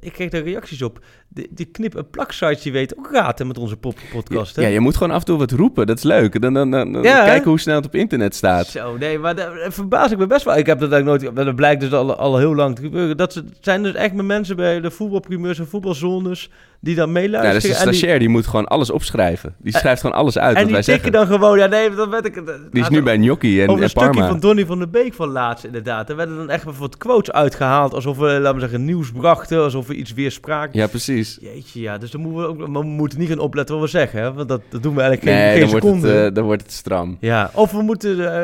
ik 0.00 0.12
kreeg 0.12 0.30
daar 0.30 0.42
reacties 0.42 0.82
op. 0.82 1.04
Die, 1.28 1.48
die 1.50 1.66
knip- 1.66 1.96
en 1.96 2.10
plak-sites, 2.10 2.62
die 2.62 2.72
weten 2.72 2.98
ook 2.98 3.08
raad 3.12 3.44
met 3.44 3.58
onze 3.58 3.76
pop 3.76 3.94
podcast, 4.12 4.56
hè? 4.56 4.62
Ja, 4.62 4.68
je 4.68 4.80
moet 4.80 4.96
gewoon 4.96 5.12
af 5.12 5.18
en 5.20 5.24
toe 5.26 5.38
wat 5.38 5.50
roepen. 5.50 5.86
Dat 5.86 5.96
is 5.96 6.02
leuk. 6.02 6.40
Dan, 6.40 6.54
dan, 6.54 6.70
dan, 6.70 6.92
dan 6.92 7.02
Ja, 7.02 7.18
hè? 7.20 7.24
kijken 7.24 7.48
hoe 7.50 7.60
snel 7.60 7.76
het 7.76 7.86
op 7.86 7.94
internet 7.94 8.34
staat. 8.34 8.61
Zo, 8.66 8.96
nee, 8.96 9.18
maar 9.18 9.34
daar 9.34 9.72
verbaas 9.72 10.10
ik 10.10 10.18
me 10.18 10.26
best 10.26 10.44
wel. 10.44 10.56
Ik 10.56 10.66
heb 10.66 10.78
dat 10.78 10.92
eigenlijk 10.92 11.22
nooit... 11.22 11.46
Dat 11.46 11.56
blijkt 11.56 11.80
dus 11.80 11.92
al, 11.92 12.16
al 12.16 12.38
heel 12.38 12.54
lang 12.54 12.76
te 12.76 12.82
gebeuren. 12.82 13.16
Dat 13.16 13.42
zijn 13.60 13.82
dus 13.82 13.94
echt 13.94 14.12
met 14.12 14.26
mensen 14.26 14.56
bij 14.56 14.80
de 14.80 14.90
voetbalprimeurs 14.90 15.58
en 15.58 15.68
voetbalzones... 15.68 16.50
die 16.84 16.94
dan 16.94 17.06
Ja, 17.06 17.12
meeluisteren. 17.12 17.60
dus 17.60 17.62
de 17.62 17.76
en 17.76 17.84
die, 17.84 17.94
stagiair 17.94 18.18
die 18.18 18.28
moet 18.28 18.46
gewoon 18.46 18.66
alles 18.66 18.90
opschrijven. 18.90 19.54
Die 19.58 19.72
En- 19.72 19.78
schrijft 19.78 20.00
gewoon 20.00 20.16
alles 20.16 20.38
uit 20.38 20.48
en 20.48 20.54
wat 20.54 20.64
die 20.64 20.72
wij 20.72 20.82
zeggen. 20.82 21.12
dan 21.12 21.26
gewoon... 21.26 21.58
Ja, 21.58 21.66
nee, 21.66 21.90
dat 21.94 22.08
weet 22.08 22.24
ik... 22.26 22.34
Die 22.70 22.82
is 22.82 22.88
nu 22.88 23.02
bij 23.02 23.16
Gnocchi 23.16 23.56
en, 23.62 23.64
Over 23.68 23.76
een 23.76 23.82
en 23.82 23.90
stukje 23.90 24.08
Parma. 24.10 24.28
van 24.28 24.40
Donny 24.40 24.66
van 24.66 24.78
der 24.78 24.90
Beek 24.90 25.14
van 25.14 25.28
laatst, 25.28 25.64
inderdaad. 25.64 26.10
Er 26.10 26.16
werden 26.16 26.36
dan 26.36 26.50
echt 26.50 26.78
wat 26.78 26.96
quotes 26.96 27.32
uitgehaald... 27.34 27.94
alsof 27.94 28.16
we, 28.18 28.26
laten 28.26 28.54
we 28.54 28.60
zeggen, 28.60 28.84
nieuws 28.84 29.12
brachten... 29.12 29.62
alsof 29.62 29.86
we 29.86 29.94
iets 29.94 30.12
weerspraken. 30.12 30.78
Ja, 30.78 30.86
precies. 30.86 31.38
Jeetje, 31.40 31.80
ja. 31.80 31.98
Dus 31.98 32.10
dan 32.10 32.20
moeten 32.20 32.56
we 32.56 32.78
we 32.78 32.82
moeten 32.82 33.18
niet 33.18 33.28
gaan 33.28 33.38
opletten 33.38 33.74
wat 33.74 33.84
we 33.84 33.90
zeggen, 33.90 34.20
hè. 34.20 34.32
Want 34.32 34.48
dat, 34.48 34.60
dat 34.68 34.82
doen 34.82 34.94
we 34.94 35.00
eigenlijk 35.00 35.30
geen, 35.36 35.40
Nee, 35.46 35.52
geen 35.52 35.60
dan 35.60 35.70
wordt, 35.70 35.84
het, 35.86 35.94
seconde. 35.94 36.24
eh, 36.26 36.34
dan 36.34 36.44
wordt 36.44 36.62
het 36.62 36.72
stram. 36.72 37.16
Ja, 37.20 37.50
of 37.54 37.72
we 37.72 37.82
moeten 37.82 38.34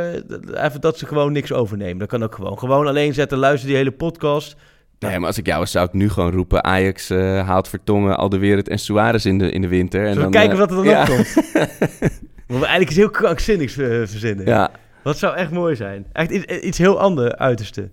eh, 0.55 0.65
even 0.65 0.81
dat 0.81 0.99
ze 0.99 1.07
gewoon 1.07 1.33
niks 1.33 1.53
overnemen. 1.53 1.99
Dat 1.99 2.09
kan 2.09 2.23
ook 2.23 2.35
gewoon. 2.35 2.59
Gewoon 2.59 2.87
alleen 2.87 3.15
zetten, 3.15 3.39
luister 3.39 3.69
die 3.69 3.77
hele 3.77 3.91
podcast. 3.93 4.57
Nee, 4.99 5.19
maar 5.19 5.27
als 5.27 5.39
ik 5.39 5.47
jou 5.47 5.59
was, 5.59 5.71
zou 5.71 5.87
ik 5.87 5.93
nu 5.93 6.11
gewoon 6.11 6.33
roepen... 6.33 6.65
Ajax 6.65 7.11
eh, 7.11 7.47
haalt 7.47 7.69
Vertongen, 7.69 8.17
Alderweireld 8.17 8.69
en 8.69 8.79
Suarez 8.79 9.25
in 9.25 9.39
de, 9.39 9.51
in 9.51 9.61
de 9.61 9.69
winter. 9.69 10.07
En 10.07 10.13
Zullen 10.13 10.31
we 10.31 10.33
dan, 10.33 10.41
kijken 10.41 10.53
eh, 10.53 10.59
wat 10.59 10.71
er 10.71 10.77
dan 10.77 10.85
ja. 10.85 11.01
opkomt? 11.01 11.35
We 12.47 12.55
eigenlijk 12.55 12.89
iets 12.89 12.97
heel 12.97 13.11
krankzinnigs 13.11 13.77
eh, 13.77 13.87
verzinnen. 13.89 14.47
Ja. 14.47 14.71
Wat 15.03 15.19
zou 15.19 15.37
echt 15.37 15.51
mooi 15.51 15.77
zijn. 15.77 16.07
Echt 16.13 16.31
iets, 16.31 16.45
iets 16.45 16.79
heel 16.79 17.01
ander 17.01 17.37
uiterste. 17.37 17.91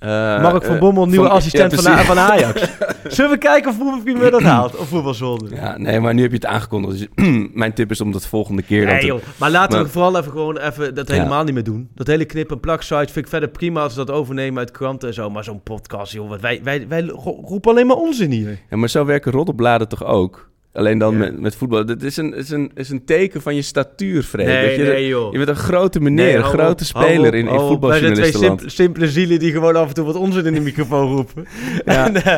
Eh, 0.00 0.08
Mark 0.42 0.64
van 0.64 0.74
eh, 0.74 0.80
Bommel, 0.80 1.06
nieuwe 1.06 1.26
van- 1.26 1.34
assistent 1.36 1.72
ja, 1.82 1.96
van, 1.96 2.04
van 2.04 2.18
Ajax. 2.18 2.62
Zullen 3.16 3.30
we 3.30 3.38
kijken 3.38 3.70
of 3.70 3.76
voetbalprimier 3.76 4.30
dat 4.30 4.42
haalt? 4.42 4.76
Of 4.76 4.88
voetbalzonde? 4.88 5.54
Ja, 5.54 5.78
nee, 5.78 6.00
maar 6.00 6.14
nu 6.14 6.20
heb 6.22 6.30
je 6.30 6.36
het 6.36 6.46
aangekondigd. 6.46 6.98
Dus 6.98 7.08
mijn 7.54 7.72
tip 7.72 7.90
is 7.90 8.00
om 8.00 8.12
dat 8.12 8.26
volgende 8.26 8.62
keer 8.62 8.84
Nee 8.86 9.04
joh, 9.04 9.20
maar 9.36 9.50
laten 9.50 9.76
Maar- 9.76 9.84
we 9.86 9.92
vooral 9.92 10.18
even 10.18 10.30
gewoon 10.30 10.56
even 10.58 10.94
dat 10.94 11.08
Ja. 11.08 11.14
helemaal 11.14 11.44
niet 11.44 11.54
meer 11.54 11.64
doen. 11.64 11.88
Dat 11.94 12.06
hele 12.06 12.24
knip- 12.24 12.50
en 12.50 12.60
plak-site 12.60 12.96
vind 13.12 13.16
ik 13.16 13.28
verder 13.28 13.48
prima 13.48 13.82
als 13.82 13.92
ze 13.92 13.98
dat 14.04 14.10
overnemen 14.10 14.58
uit 14.58 14.70
kranten 14.70 15.08
en 15.08 15.14
zo. 15.14 15.30
Maar 15.30 15.44
zo'n 15.44 15.62
podcast, 15.62 16.12
joh, 16.12 16.28
wat 16.28 16.40
wij, 16.40 16.60
wij, 16.64 16.88
wij 16.88 17.02
roepen 17.44 17.70
alleen 17.70 17.86
maar 17.86 17.96
onzin 17.96 18.30
hier. 18.30 18.58
Ja, 18.70 18.76
maar 18.76 18.88
zo 18.88 19.04
werken 19.04 19.32
roddelbladen 19.32 19.88
toch 19.88 20.04
ook? 20.04 20.49
Alleen 20.72 20.98
dan 20.98 21.12
Ja. 21.12 21.18
met, 21.18 21.40
met 21.40 21.56
voetbal. 21.56 21.86
Dat 21.86 22.02
is 22.02 22.16
een, 22.16 22.34
is, 22.34 22.50
een, 22.50 22.70
is 22.74 22.90
een 22.90 23.04
teken 23.04 23.42
van 23.42 23.54
je 23.54 23.62
statuur, 23.62 24.22
Freek. 24.22 24.46
Nee, 24.46 24.78
je, 24.78 24.84
nee, 24.84 25.06
joh. 25.06 25.32
je 25.32 25.36
bent 25.38 25.48
een 25.50 25.56
grote 25.56 26.00
meneer, 26.00 26.24
Nee, 26.24 26.36
een 26.36 26.42
grote 26.42 26.84
speler 26.84 27.28
op, 27.28 27.34
in, 27.34 27.48
in. 27.48 27.80
Wij 27.80 27.98
zijn 27.98 28.14
twee 28.14 28.32
simp- 28.32 28.62
simpele 28.66 29.08
zielen 29.08 29.38
die 29.38 29.52
gewoon 29.52 29.76
af 29.76 29.88
en 29.88 29.94
toe 29.94 30.04
wat 30.04 30.14
onzin 30.16 30.46
in 30.46 30.54
de 30.54 30.60
microfoon 30.60 31.12
roepen. 31.12 31.46
Ja. 31.84 32.06
En, 32.06 32.24
eh, 32.24 32.34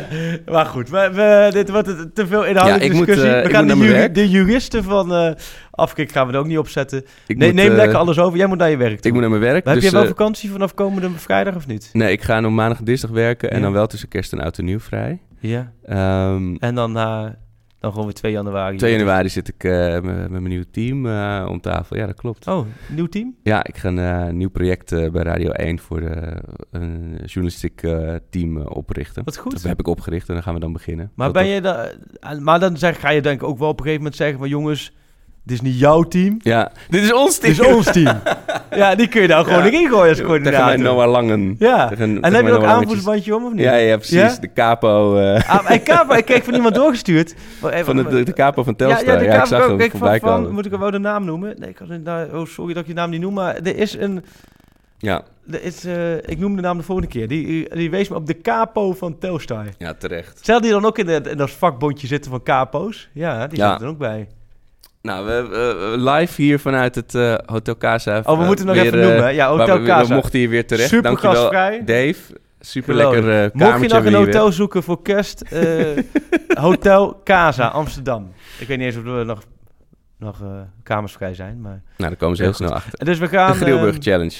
maar 0.52 0.66
goed, 0.66 0.88
we, 0.90 1.10
we- 1.12 1.48
dit 1.52 1.70
wordt 1.70 2.14
te 2.14 2.26
veel 2.26 2.44
inhoudelijke 2.44 2.86
Ja, 2.86 2.94
moet, 2.98 3.06
discussie. 3.06 3.32
eh, 3.34 3.40
we 3.42 3.48
ik 3.48 3.54
gaan 3.54 3.66
moet 3.66 3.76
de, 3.78 3.84
juri- 3.84 4.12
de 4.12 4.30
juristen 4.30 4.84
van 4.84 5.14
eh 5.14 5.30
Afkik 5.70 6.12
gaan 6.12 6.26
we 6.26 6.32
er 6.32 6.38
ook 6.38 6.46
niet 6.46 6.58
opzetten. 6.58 7.04
Ik 7.26 7.36
Nee, 7.36 7.48
moet, 7.52 7.56
neem 7.56 7.72
lekker 7.72 7.96
alles 7.98 8.18
over. 8.18 8.38
Jij 8.38 8.46
moet 8.46 8.58
naar 8.58 8.70
je 8.70 8.76
werk 8.76 8.96
toe. 8.96 9.06
Ik 9.06 9.12
moet 9.12 9.20
naar 9.20 9.30
mijn 9.30 9.42
werk. 9.42 9.64
Dus, 9.64 9.74
heb 9.74 9.82
je 9.82 9.90
wel 9.90 10.06
vakantie 10.06 10.50
vanaf 10.50 10.74
komende 10.74 11.10
vrijdag 11.16 11.54
of 11.54 11.66
niet? 11.66 11.90
Nee, 11.92 12.12
ik 12.12 12.22
ga 12.22 12.40
nog 12.40 12.52
maandag 12.52 12.78
en 12.78 12.84
dinsdag 12.84 13.10
werken 13.10 13.50
en 13.50 13.62
dan 13.62 13.72
wel 13.72 13.86
tussen 13.86 14.08
kerst 14.08 14.32
en 14.32 14.40
oud 14.40 14.58
en 14.58 14.64
nieuw 14.64 14.80
vrij. 14.80 15.20
Ja. 15.40 15.72
Ehm, 15.84 16.54
En 16.54 16.74
dan, 16.74 16.96
eh, 16.98 17.24
dan 17.82 17.90
gewoon 17.90 18.06
weer 18.06 18.14
2 18.14 18.32
januari. 18.32 18.76
2 18.76 18.92
januari 18.92 19.28
zit 19.28 19.48
ik 19.48 19.64
eh, 19.64 20.00
met, 20.00 20.30
mijn 20.30 20.42
nieuwe 20.42 20.70
team 20.70 21.06
eh, 21.06 21.46
om 21.48 21.60
tafel. 21.60 21.96
Ja, 21.96 22.06
dat 22.06 22.14
klopt. 22.14 22.46
Oh, 22.46 22.66
nieuw 22.88 23.06
team? 23.06 23.34
Ja, 23.42 23.64
ik 23.64 23.76
ga 23.76 23.88
een 23.88 23.98
eh, 23.98 24.28
nieuw 24.32 24.50
project 24.50 24.90
bij 24.90 25.22
Radio 25.22 25.50
1 25.50 25.78
voor 25.78 26.00
een 26.70 27.20
journalistiek 27.24 27.80
team 28.30 28.56
oprichten. 28.56 29.24
Wat 29.24 29.36
goed. 29.36 29.52
Dat 29.52 29.62
heb 29.62 29.78
ik 29.80 29.86
opgericht 29.86 30.28
en 30.28 30.34
dan 30.34 30.42
gaan 30.42 30.54
we 30.54 30.60
dan 30.60 30.72
beginnen. 30.72 31.10
Maar, 31.14 31.30
ben 31.30 31.44
dat- 31.44 31.52
je 31.52 31.60
dan, 31.60 32.42
maar 32.42 32.60
dan 32.60 32.76
zeg, 32.76 33.00
ga 33.00 33.10
je 33.10 33.22
denk 33.22 33.40
ik 33.42 33.48
ook 33.48 33.58
wel 33.58 33.68
op 33.68 33.78
een 33.78 33.84
gegeven 33.84 34.02
moment 34.02 34.16
zeggen 34.20 34.38
van 34.38 34.48
jongens, 34.48 34.92
dit 35.44 35.56
is 35.56 35.60
niet 35.60 35.78
jouw 35.78 36.02
team. 36.02 36.36
Ja, 36.38 36.72
dit 36.88 37.02
is 37.02 37.12
ons 37.12 37.38
team. 37.38 37.54
Dit 37.54 37.66
is 37.66 37.74
ons 37.74 37.92
team. 37.92 38.20
ja, 38.80 38.94
die 38.94 39.08
kun 39.08 39.22
je 39.22 39.28
nou 39.28 39.44
gewoon 39.44 39.58
Ja. 39.58 39.64
erin 39.66 39.88
gooien 39.88 39.98
als 40.08 40.08
Tegen 40.16 40.24
coördinator. 40.26 40.66
mijn 40.66 40.82
Noah 40.82 41.10
Langen. 41.10 41.56
Ja. 41.58 41.88
Tegen- 41.88 42.04
en 42.14 42.20
tegen 42.22 42.34
heb 42.36 42.46
je 42.46 42.52
ook 42.52 42.64
aanvoersbandje 42.64 43.36
om 43.36 43.44
of 43.44 43.52
niet? 43.52 43.62
Ja, 43.62 43.74
ja, 43.74 43.96
precies. 43.96 44.14
Ja? 44.34 44.36
De 44.40 44.52
capo 44.52 45.16
eh, 45.16 45.48
Ah, 45.50 45.70
en 45.70 45.82
Kapo, 45.82 46.14
ik 46.14 46.24
kreeg 46.24 46.44
van 46.44 46.54
iemand 46.54 46.74
doorgestuurd. 46.74 47.34
Van 47.84 47.96
de, 47.96 48.04
de, 48.08 48.22
de 48.22 48.32
capo 48.32 48.62
van 48.62 48.76
Telstar. 48.76 49.04
Ja, 49.06 49.16
de 49.18 49.24
ik 49.40 49.46
zag 49.46 49.66
hem 49.66 49.90
voorbij 49.90 50.20
van. 50.20 50.52
Moet 50.52 50.66
ik 50.66 50.72
wel 50.72 50.90
de 50.90 50.98
naam 50.98 51.24
noemen? 51.24 51.54
Nee, 51.58 51.68
ik 51.68 51.78
had 51.78 52.04
daar- 52.04 52.34
oh, 52.34 52.46
sorry 52.46 52.72
dat 52.74 52.82
ik 52.82 52.88
je 52.88 52.94
naam 52.94 53.10
niet 53.10 53.20
noem, 53.20 53.34
maar 53.34 53.54
er 53.56 53.76
is 53.76 53.96
een... 53.98 54.24
Ja, 54.98 55.22
Er 55.50 55.62
is, 55.62 55.84
eh, 55.84 56.14
ik 56.16 56.38
noem 56.38 56.56
de 56.56 56.62
naam 56.62 56.76
de 56.76 56.82
volgende 56.82 57.10
keer. 57.10 57.28
Die, 57.28 57.74
die 57.74 57.90
wees 57.90 58.08
me 58.08 58.14
op 58.16 58.26
de 58.26 58.40
capo 58.40 58.92
van 58.92 59.18
Telstar. 59.18 59.64
ja, 59.78 59.94
terecht. 59.94 60.38
Stel 60.40 60.60
die 60.60 60.70
dan 60.70 60.84
ook 60.84 60.98
in, 60.98 61.08
het- 61.08 61.26
in 61.26 61.36
dat 61.36 61.50
vakbondje 61.50 62.06
zitten 62.06 62.30
van 62.30 62.42
capo's? 62.42 63.08
Ja, 63.12 63.46
die 63.46 63.58
Ja. 63.58 63.72
zit 63.72 63.80
er 63.82 63.88
ook 63.88 63.98
bij. 63.98 64.28
Nou, 65.02 65.26
we, 65.26 65.48
we- 65.48 65.90
we 65.96 66.10
live 66.10 66.42
hier 66.42 66.58
vanuit 66.58 66.94
het 66.94 67.14
eh, 67.14 67.34
Hotel 67.46 67.76
Casa. 67.76 68.18
Oh, 68.24 68.34
we 68.36 68.40
eh, 68.40 68.46
moeten 68.46 68.66
nog 68.66 68.74
weer, 68.74 68.84
even 68.84 69.00
eh, 69.02 69.06
noemen? 69.08 69.34
Ja, 69.34 69.48
Hotel 69.48 69.80
we- 69.80 69.86
Casa. 69.86 70.08
We 70.08 70.14
mochten 70.14 70.38
hier 70.38 70.48
weer 70.48 70.66
terecht. 70.66 70.88
Super 70.88 71.02
Dankjewel, 71.04 71.36
gastvrij. 71.36 71.84
Dave. 71.84 72.40
Super 72.60 72.94
lekker 72.94 73.22
kamertje 73.22 73.50
Mocht 73.58 73.80
je 73.82 73.88
nog 73.88 74.04
een 74.04 74.10
we 74.12 74.16
hotel 74.16 74.52
zoeken 74.52 74.82
voor 74.82 75.02
kerst, 75.02 75.42
Hotel 76.60 77.20
Casa 77.24 77.66
Amsterdam. 77.66 78.32
Ik 78.58 78.66
weet 78.68 78.78
niet 78.78 78.86
eens 78.86 78.96
of 78.96 79.04
er 79.06 79.24
nog, 79.24 79.42
nog 80.18 80.40
kamers 80.82 81.12
vrij 81.12 81.34
zijn, 81.34 81.60
maar... 81.60 81.82
Nou, 81.96 82.10
daar 82.10 82.16
komen 82.16 82.36
ze 82.36 82.42
heel 82.42 82.52
snel 82.52 82.72
achter. 82.72 83.04
Dus 83.04 83.18
we 83.18 83.28
gaan... 83.28 83.52
de 83.52 83.58
Grillburg 83.58 83.94
eh, 83.94 84.00
Challenge 84.00 84.36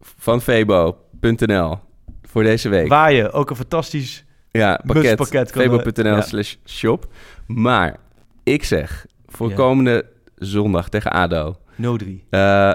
van 0.00 0.40
Febo.nl 0.42 1.78
voor 2.22 2.42
deze 2.42 2.68
week. 2.68 2.88
waar 2.88 3.12
je 3.12 3.30
ook 3.32 3.50
een 3.50 3.56
fantastisch... 3.56 4.24
Ja, 4.50 4.80
pakket. 4.86 5.50
Febo.nl 5.50 6.22
slash 6.22 6.54
shop. 6.64 7.06
Maar 7.46 7.96
ik 8.42 8.64
zeg, 8.64 9.06
voor 9.36 9.52
komende 9.52 10.04
zondag 10.36 10.88
tegen 10.88 11.10
ADO. 11.12 11.56
03. 11.76 12.24
eh, 12.30 12.72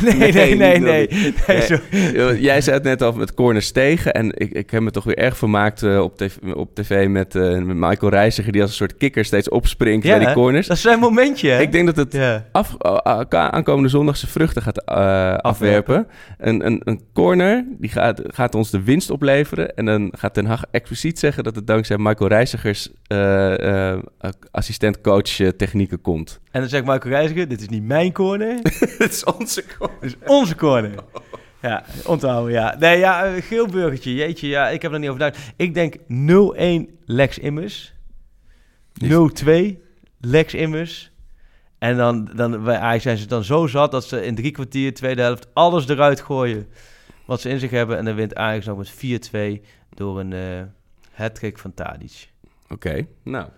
Nee, 0.02 0.32
nee, 0.32 0.32
nee, 0.32 0.56
nee. 0.56 0.78
nee, 0.80 1.34
Nee. 1.46 1.60
sorry. 1.60 1.82
Joh, 2.14 2.40
Jij 2.40 2.60
zei 2.60 2.76
het 2.76 2.84
net 2.84 3.02
al 3.02 3.12
met 3.12 3.34
corners 3.34 3.70
tegen. 3.72 4.12
En 4.14 4.32
ik, 4.34 4.52
ik 4.52 4.70
heb 4.70 4.82
me 4.82 4.90
toch 4.90 5.04
weer 5.04 5.18
erg 5.18 5.36
vermaakt 5.36 5.82
eh, 5.82 6.00
op, 6.00 6.16
tv, 6.16 6.36
op 6.54 6.74
tv 6.74 7.08
met, 7.08 7.34
eh, 7.34 7.42
met 7.62 7.76
Michael 7.76 8.10
Reiziger... 8.12 8.52
die 8.52 8.60
als 8.60 8.70
een 8.70 8.76
soort 8.76 8.96
kikker 8.96 9.24
steeds 9.24 9.48
opspringt 9.48 10.06
bij 10.06 10.18
die 10.18 10.32
corners. 10.32 10.66
Dat 10.66 10.76
is 10.76 10.82
zijn 10.82 10.98
momentje, 10.98 11.50
hè? 11.50 11.60
Ik 11.60 11.72
denk 11.72 11.86
dat 11.86 11.96
het 11.96 12.12
Ja. 12.12 12.44
af, 12.52 12.76
aankomende 13.28 13.88
zondag 13.88 14.16
zijn 14.16 14.30
vruchten 14.30 14.62
gaat 14.62 14.84
eh, 14.84 15.34
afwerpen. 15.36 16.06
Een, 16.38 16.66
een, 16.66 16.80
een 16.84 17.00
corner 17.12 17.64
die 17.78 17.90
gaat, 17.90 18.20
gaat 18.26 18.54
ons 18.54 18.70
de 18.70 18.82
winst 18.82 19.10
opleveren. 19.10 19.74
En 19.76 19.84
dan 19.84 20.12
gaat 20.16 20.34
Ten 20.34 20.46
Hag 20.46 20.62
expliciet 20.70 21.18
zeggen 21.18 21.44
dat 21.44 21.54
het 21.56 21.66
dankzij 21.66 21.98
Michael 21.98 22.28
Reizigers 22.30 22.90
eh, 23.06 23.92
eh, 23.92 23.98
assistent-coach 24.50 25.40
eh, 25.40 25.48
technieken 25.48 26.00
komt. 26.00 26.40
En 26.50 26.60
dan 26.60 26.68
zegt 26.68 26.84
Michael 26.84 27.14
Reiziger, 27.14 27.48
dit 27.48 27.60
is 27.60 27.68
niet 27.68 27.82
mijn 27.84 28.12
corner, 28.12 28.43
Het 28.98 29.12
is 29.12 29.24
onze 29.24 29.64
corner. 29.78 30.16
onze 30.26 30.56
corner. 30.56 30.94
Ja, 31.62 31.84
onthouden, 32.06 32.52
ja. 32.52 32.76
Nee, 32.78 32.98
ja, 32.98 33.40
geel 33.40 33.66
burgertje, 33.66 34.14
jeetje, 34.14 34.48
ja, 34.48 34.68
ik 34.68 34.82
heb 34.82 34.92
er 34.92 34.98
niet 34.98 35.08
over 35.08 35.20
nagedacht. 35.20 35.52
Ik 35.56 35.74
denk 35.74 35.96
0-1 36.88 36.94
Lex 37.04 37.38
Immers, 37.38 37.94
0-2 39.04 39.48
Lex 40.20 40.54
Immers. 40.54 41.12
En 41.78 41.96
dan, 41.96 42.30
dan 42.34 42.64
bij 42.64 42.78
Ajax 42.78 43.02
zijn 43.02 43.16
ze 43.16 43.26
dan 43.26 43.44
zo 43.44 43.66
zat 43.66 43.90
dat 43.90 44.04
ze 44.04 44.24
in 44.24 44.34
drie 44.34 44.50
kwartier, 44.50 44.94
tweede 44.94 45.22
helft, 45.22 45.46
alles 45.52 45.88
eruit 45.88 46.20
gooien 46.20 46.68
wat 47.26 47.40
ze 47.40 47.48
in 47.48 47.58
zich 47.58 47.70
hebben. 47.70 47.98
En 47.98 48.04
dan 48.04 48.14
wint 48.14 48.34
Ajax 48.34 48.66
nog 48.66 48.78
met 48.78 48.92
4-2 49.60 49.64
door 49.94 50.20
een 50.20 50.32
eh 50.32 50.62
hat-trick 51.12 51.58
van 51.58 51.74
Tadic. 51.74 52.28
Oké, 52.68 53.06
nou. 53.22 53.48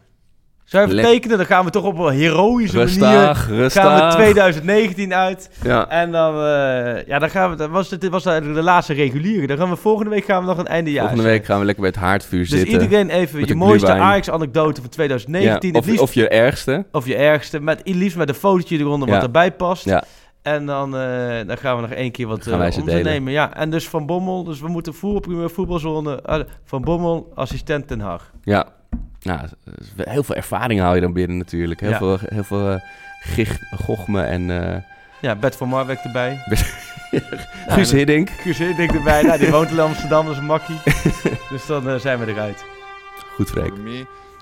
Zou 0.66 0.82
je 0.86 0.92
even 0.92 1.02
Lek- 1.02 1.12
tekenen? 1.12 1.36
Dan 1.36 1.46
gaan 1.46 1.64
we 1.64 1.70
toch 1.70 1.84
op 1.84 1.98
een 1.98 2.12
heroïsche 2.14 2.76
manier... 2.76 3.26
Rustig, 3.26 3.48
rustig. 3.48 3.82
Gaan 3.82 4.08
we 4.08 4.14
2019 4.14 5.14
uit. 5.14 5.50
Ja. 5.62 5.88
En 5.88 6.12
dan, 6.12 6.34
eh, 6.34 7.06
ja, 7.06 7.18
dan 7.18 7.30
gaan 7.30 7.50
we. 7.50 7.56
Dat 7.56 7.70
was, 7.70 7.88
dit 7.88 8.08
was 8.08 8.24
eigenlijk 8.26 8.58
de 8.58 8.64
laatste 8.64 8.92
reguliere. 8.92 9.46
Dan 9.46 9.56
gaan 9.56 9.70
we 9.70 9.76
volgende 9.76 10.10
week 10.10 10.24
gaan 10.24 10.40
we 10.40 10.46
nog 10.48 10.58
een 10.58 10.66
eindejaars. 10.66 11.08
Volgende 11.08 11.30
week 11.30 11.44
gaan 11.44 11.58
we 11.58 11.64
lekker 11.64 11.82
bij 11.84 11.92
het 11.94 12.02
haardvuur 12.02 12.40
Dus 12.40 12.48
zitten. 12.48 12.68
iedereen 12.82 13.10
even 13.10 13.46
je 13.46 13.54
mooiste. 13.54 13.92
Ajax-anekdote 13.92 14.80
van 14.80 14.90
2019. 14.90 15.68
Ja, 15.70 15.74
het 15.74 15.76
of, 15.76 15.86
liefst, 15.86 16.02
of 16.02 16.14
je 16.14 16.28
ergste. 16.28 16.86
of 16.92 17.06
je 17.06 17.16
ergste. 17.16 17.60
Met, 17.60 17.80
liefst 17.84 18.16
met 18.16 18.28
een 18.28 18.34
fotootje 18.34 18.78
eronder 18.78 19.08
Ja. 19.08 19.14
wat 19.14 19.22
erbij 19.22 19.52
past. 19.52 19.84
Ja. 19.84 20.04
En 20.42 20.66
dan, 20.66 20.96
eh, 20.96 21.46
dan 21.46 21.56
gaan 21.58 21.74
we 21.76 21.82
nog 21.82 21.90
één 21.90 22.10
keer 22.10 22.26
wat 22.26 22.38
eh 22.38 22.44
ze 22.44 22.80
om 22.80 22.86
te 22.86 22.90
delen. 22.90 23.04
nemen. 23.04 23.32
Ja, 23.32 23.54
en 23.54 23.70
dus 23.70 23.88
Van 23.88 24.06
Bommel. 24.06 24.44
Dus 24.44 24.60
we 24.60 24.68
moeten 24.68 24.94
voetbalpremier, 24.94 25.50
voetbalzone. 25.50 26.22
eh, 26.22 26.38
van 26.64 26.82
Bommel, 26.82 27.32
assistent 27.34 27.88
Ten 27.88 28.00
Hag. 28.00 28.30
Ja. 28.42 28.66
Nou, 29.26 29.48
heel 29.96 30.22
veel 30.22 30.34
ervaring 30.34 30.80
haal 30.80 30.94
je 30.94 31.00
dan 31.00 31.12
binnen 31.12 31.36
natuurlijk. 31.36 31.80
Heel 31.80 31.90
Ja. 31.90 31.98
veel, 31.98 32.18
heel 32.28 32.44
veel 32.44 32.80
gich, 33.20 33.58
gochme 33.84 34.22
en, 34.22 34.62
eh, 34.72 34.82
Ja, 35.20 35.34
Bert 35.34 35.56
van 35.56 35.68
Marwijk 35.68 35.98
erbij. 36.04 36.42
Guus 37.66 37.90
Hiddink. 37.90 38.30
Guus 38.30 38.58
Hiddink 38.58 38.92
erbij. 38.92 39.22
Nou, 39.22 39.38
die 39.38 39.50
woont 39.50 39.70
in 39.70 39.80
Amsterdam, 39.80 40.24
dat 40.24 40.32
is 40.34 40.38
een 40.40 40.46
makkie. 40.46 40.76
dus 41.50 41.66
dan 41.66 41.88
eh, 41.88 41.94
zijn 41.98 42.18
we 42.18 42.26
eruit. 42.26 42.64
Goed, 43.34 43.50
Freek. 43.50 43.72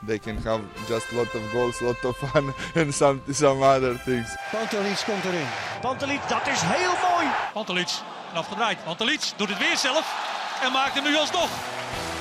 They 0.07 0.19
can 0.19 0.37
have 0.45 0.61
just 0.89 1.07
a 1.13 1.17
lot 1.17 1.35
of 1.35 1.51
goals, 1.53 1.81
a 1.81 1.85
lot 1.85 2.05
of 2.05 2.17
fun, 2.31 2.53
and 2.83 2.95
some 2.95 3.21
some 3.31 3.65
other 3.65 4.03
things. 4.05 4.37
Pantelic 4.53 5.03
komt 5.07 5.25
erin. 5.25 5.47
Pantelic, 5.81 6.21
dat 6.29 6.47
is 6.47 6.61
heel 6.65 6.95
mooi. 7.11 7.27
Pantelic, 7.53 7.89
afgedraaid. 8.35 8.85
Pantelic 8.85 9.33
doet 9.37 9.49
het 9.49 9.59
weer 9.59 9.77
zelf 9.77 10.07
en 10.65 10.73
maakt 10.73 10.95
hem 10.95 11.05
nu 11.05 11.17
alsnog. 11.17 11.49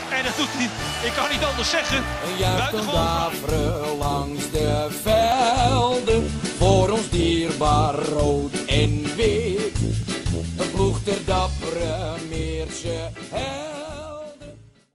En 0.09 0.23
dat 0.23 0.37
doet 0.37 0.47
hij, 0.51 0.69
ik 1.07 1.13
kan 1.13 1.29
niet 1.31 1.43
anders 1.43 1.69
zeggen. 1.69 2.03
Buitengewoon 2.39 3.97
langs 3.97 4.51
de 4.51 4.87
velden. 5.03 6.31
Voor 6.57 6.89
ons 6.89 7.09
dierbaar 7.09 7.95
rood 7.95 8.53
en 8.65 9.15
wit. 9.15 9.77
Een 10.57 10.71
ploeg 10.71 10.99
ter 11.03 11.25
dappere 11.25 12.15
meer. 12.29 12.67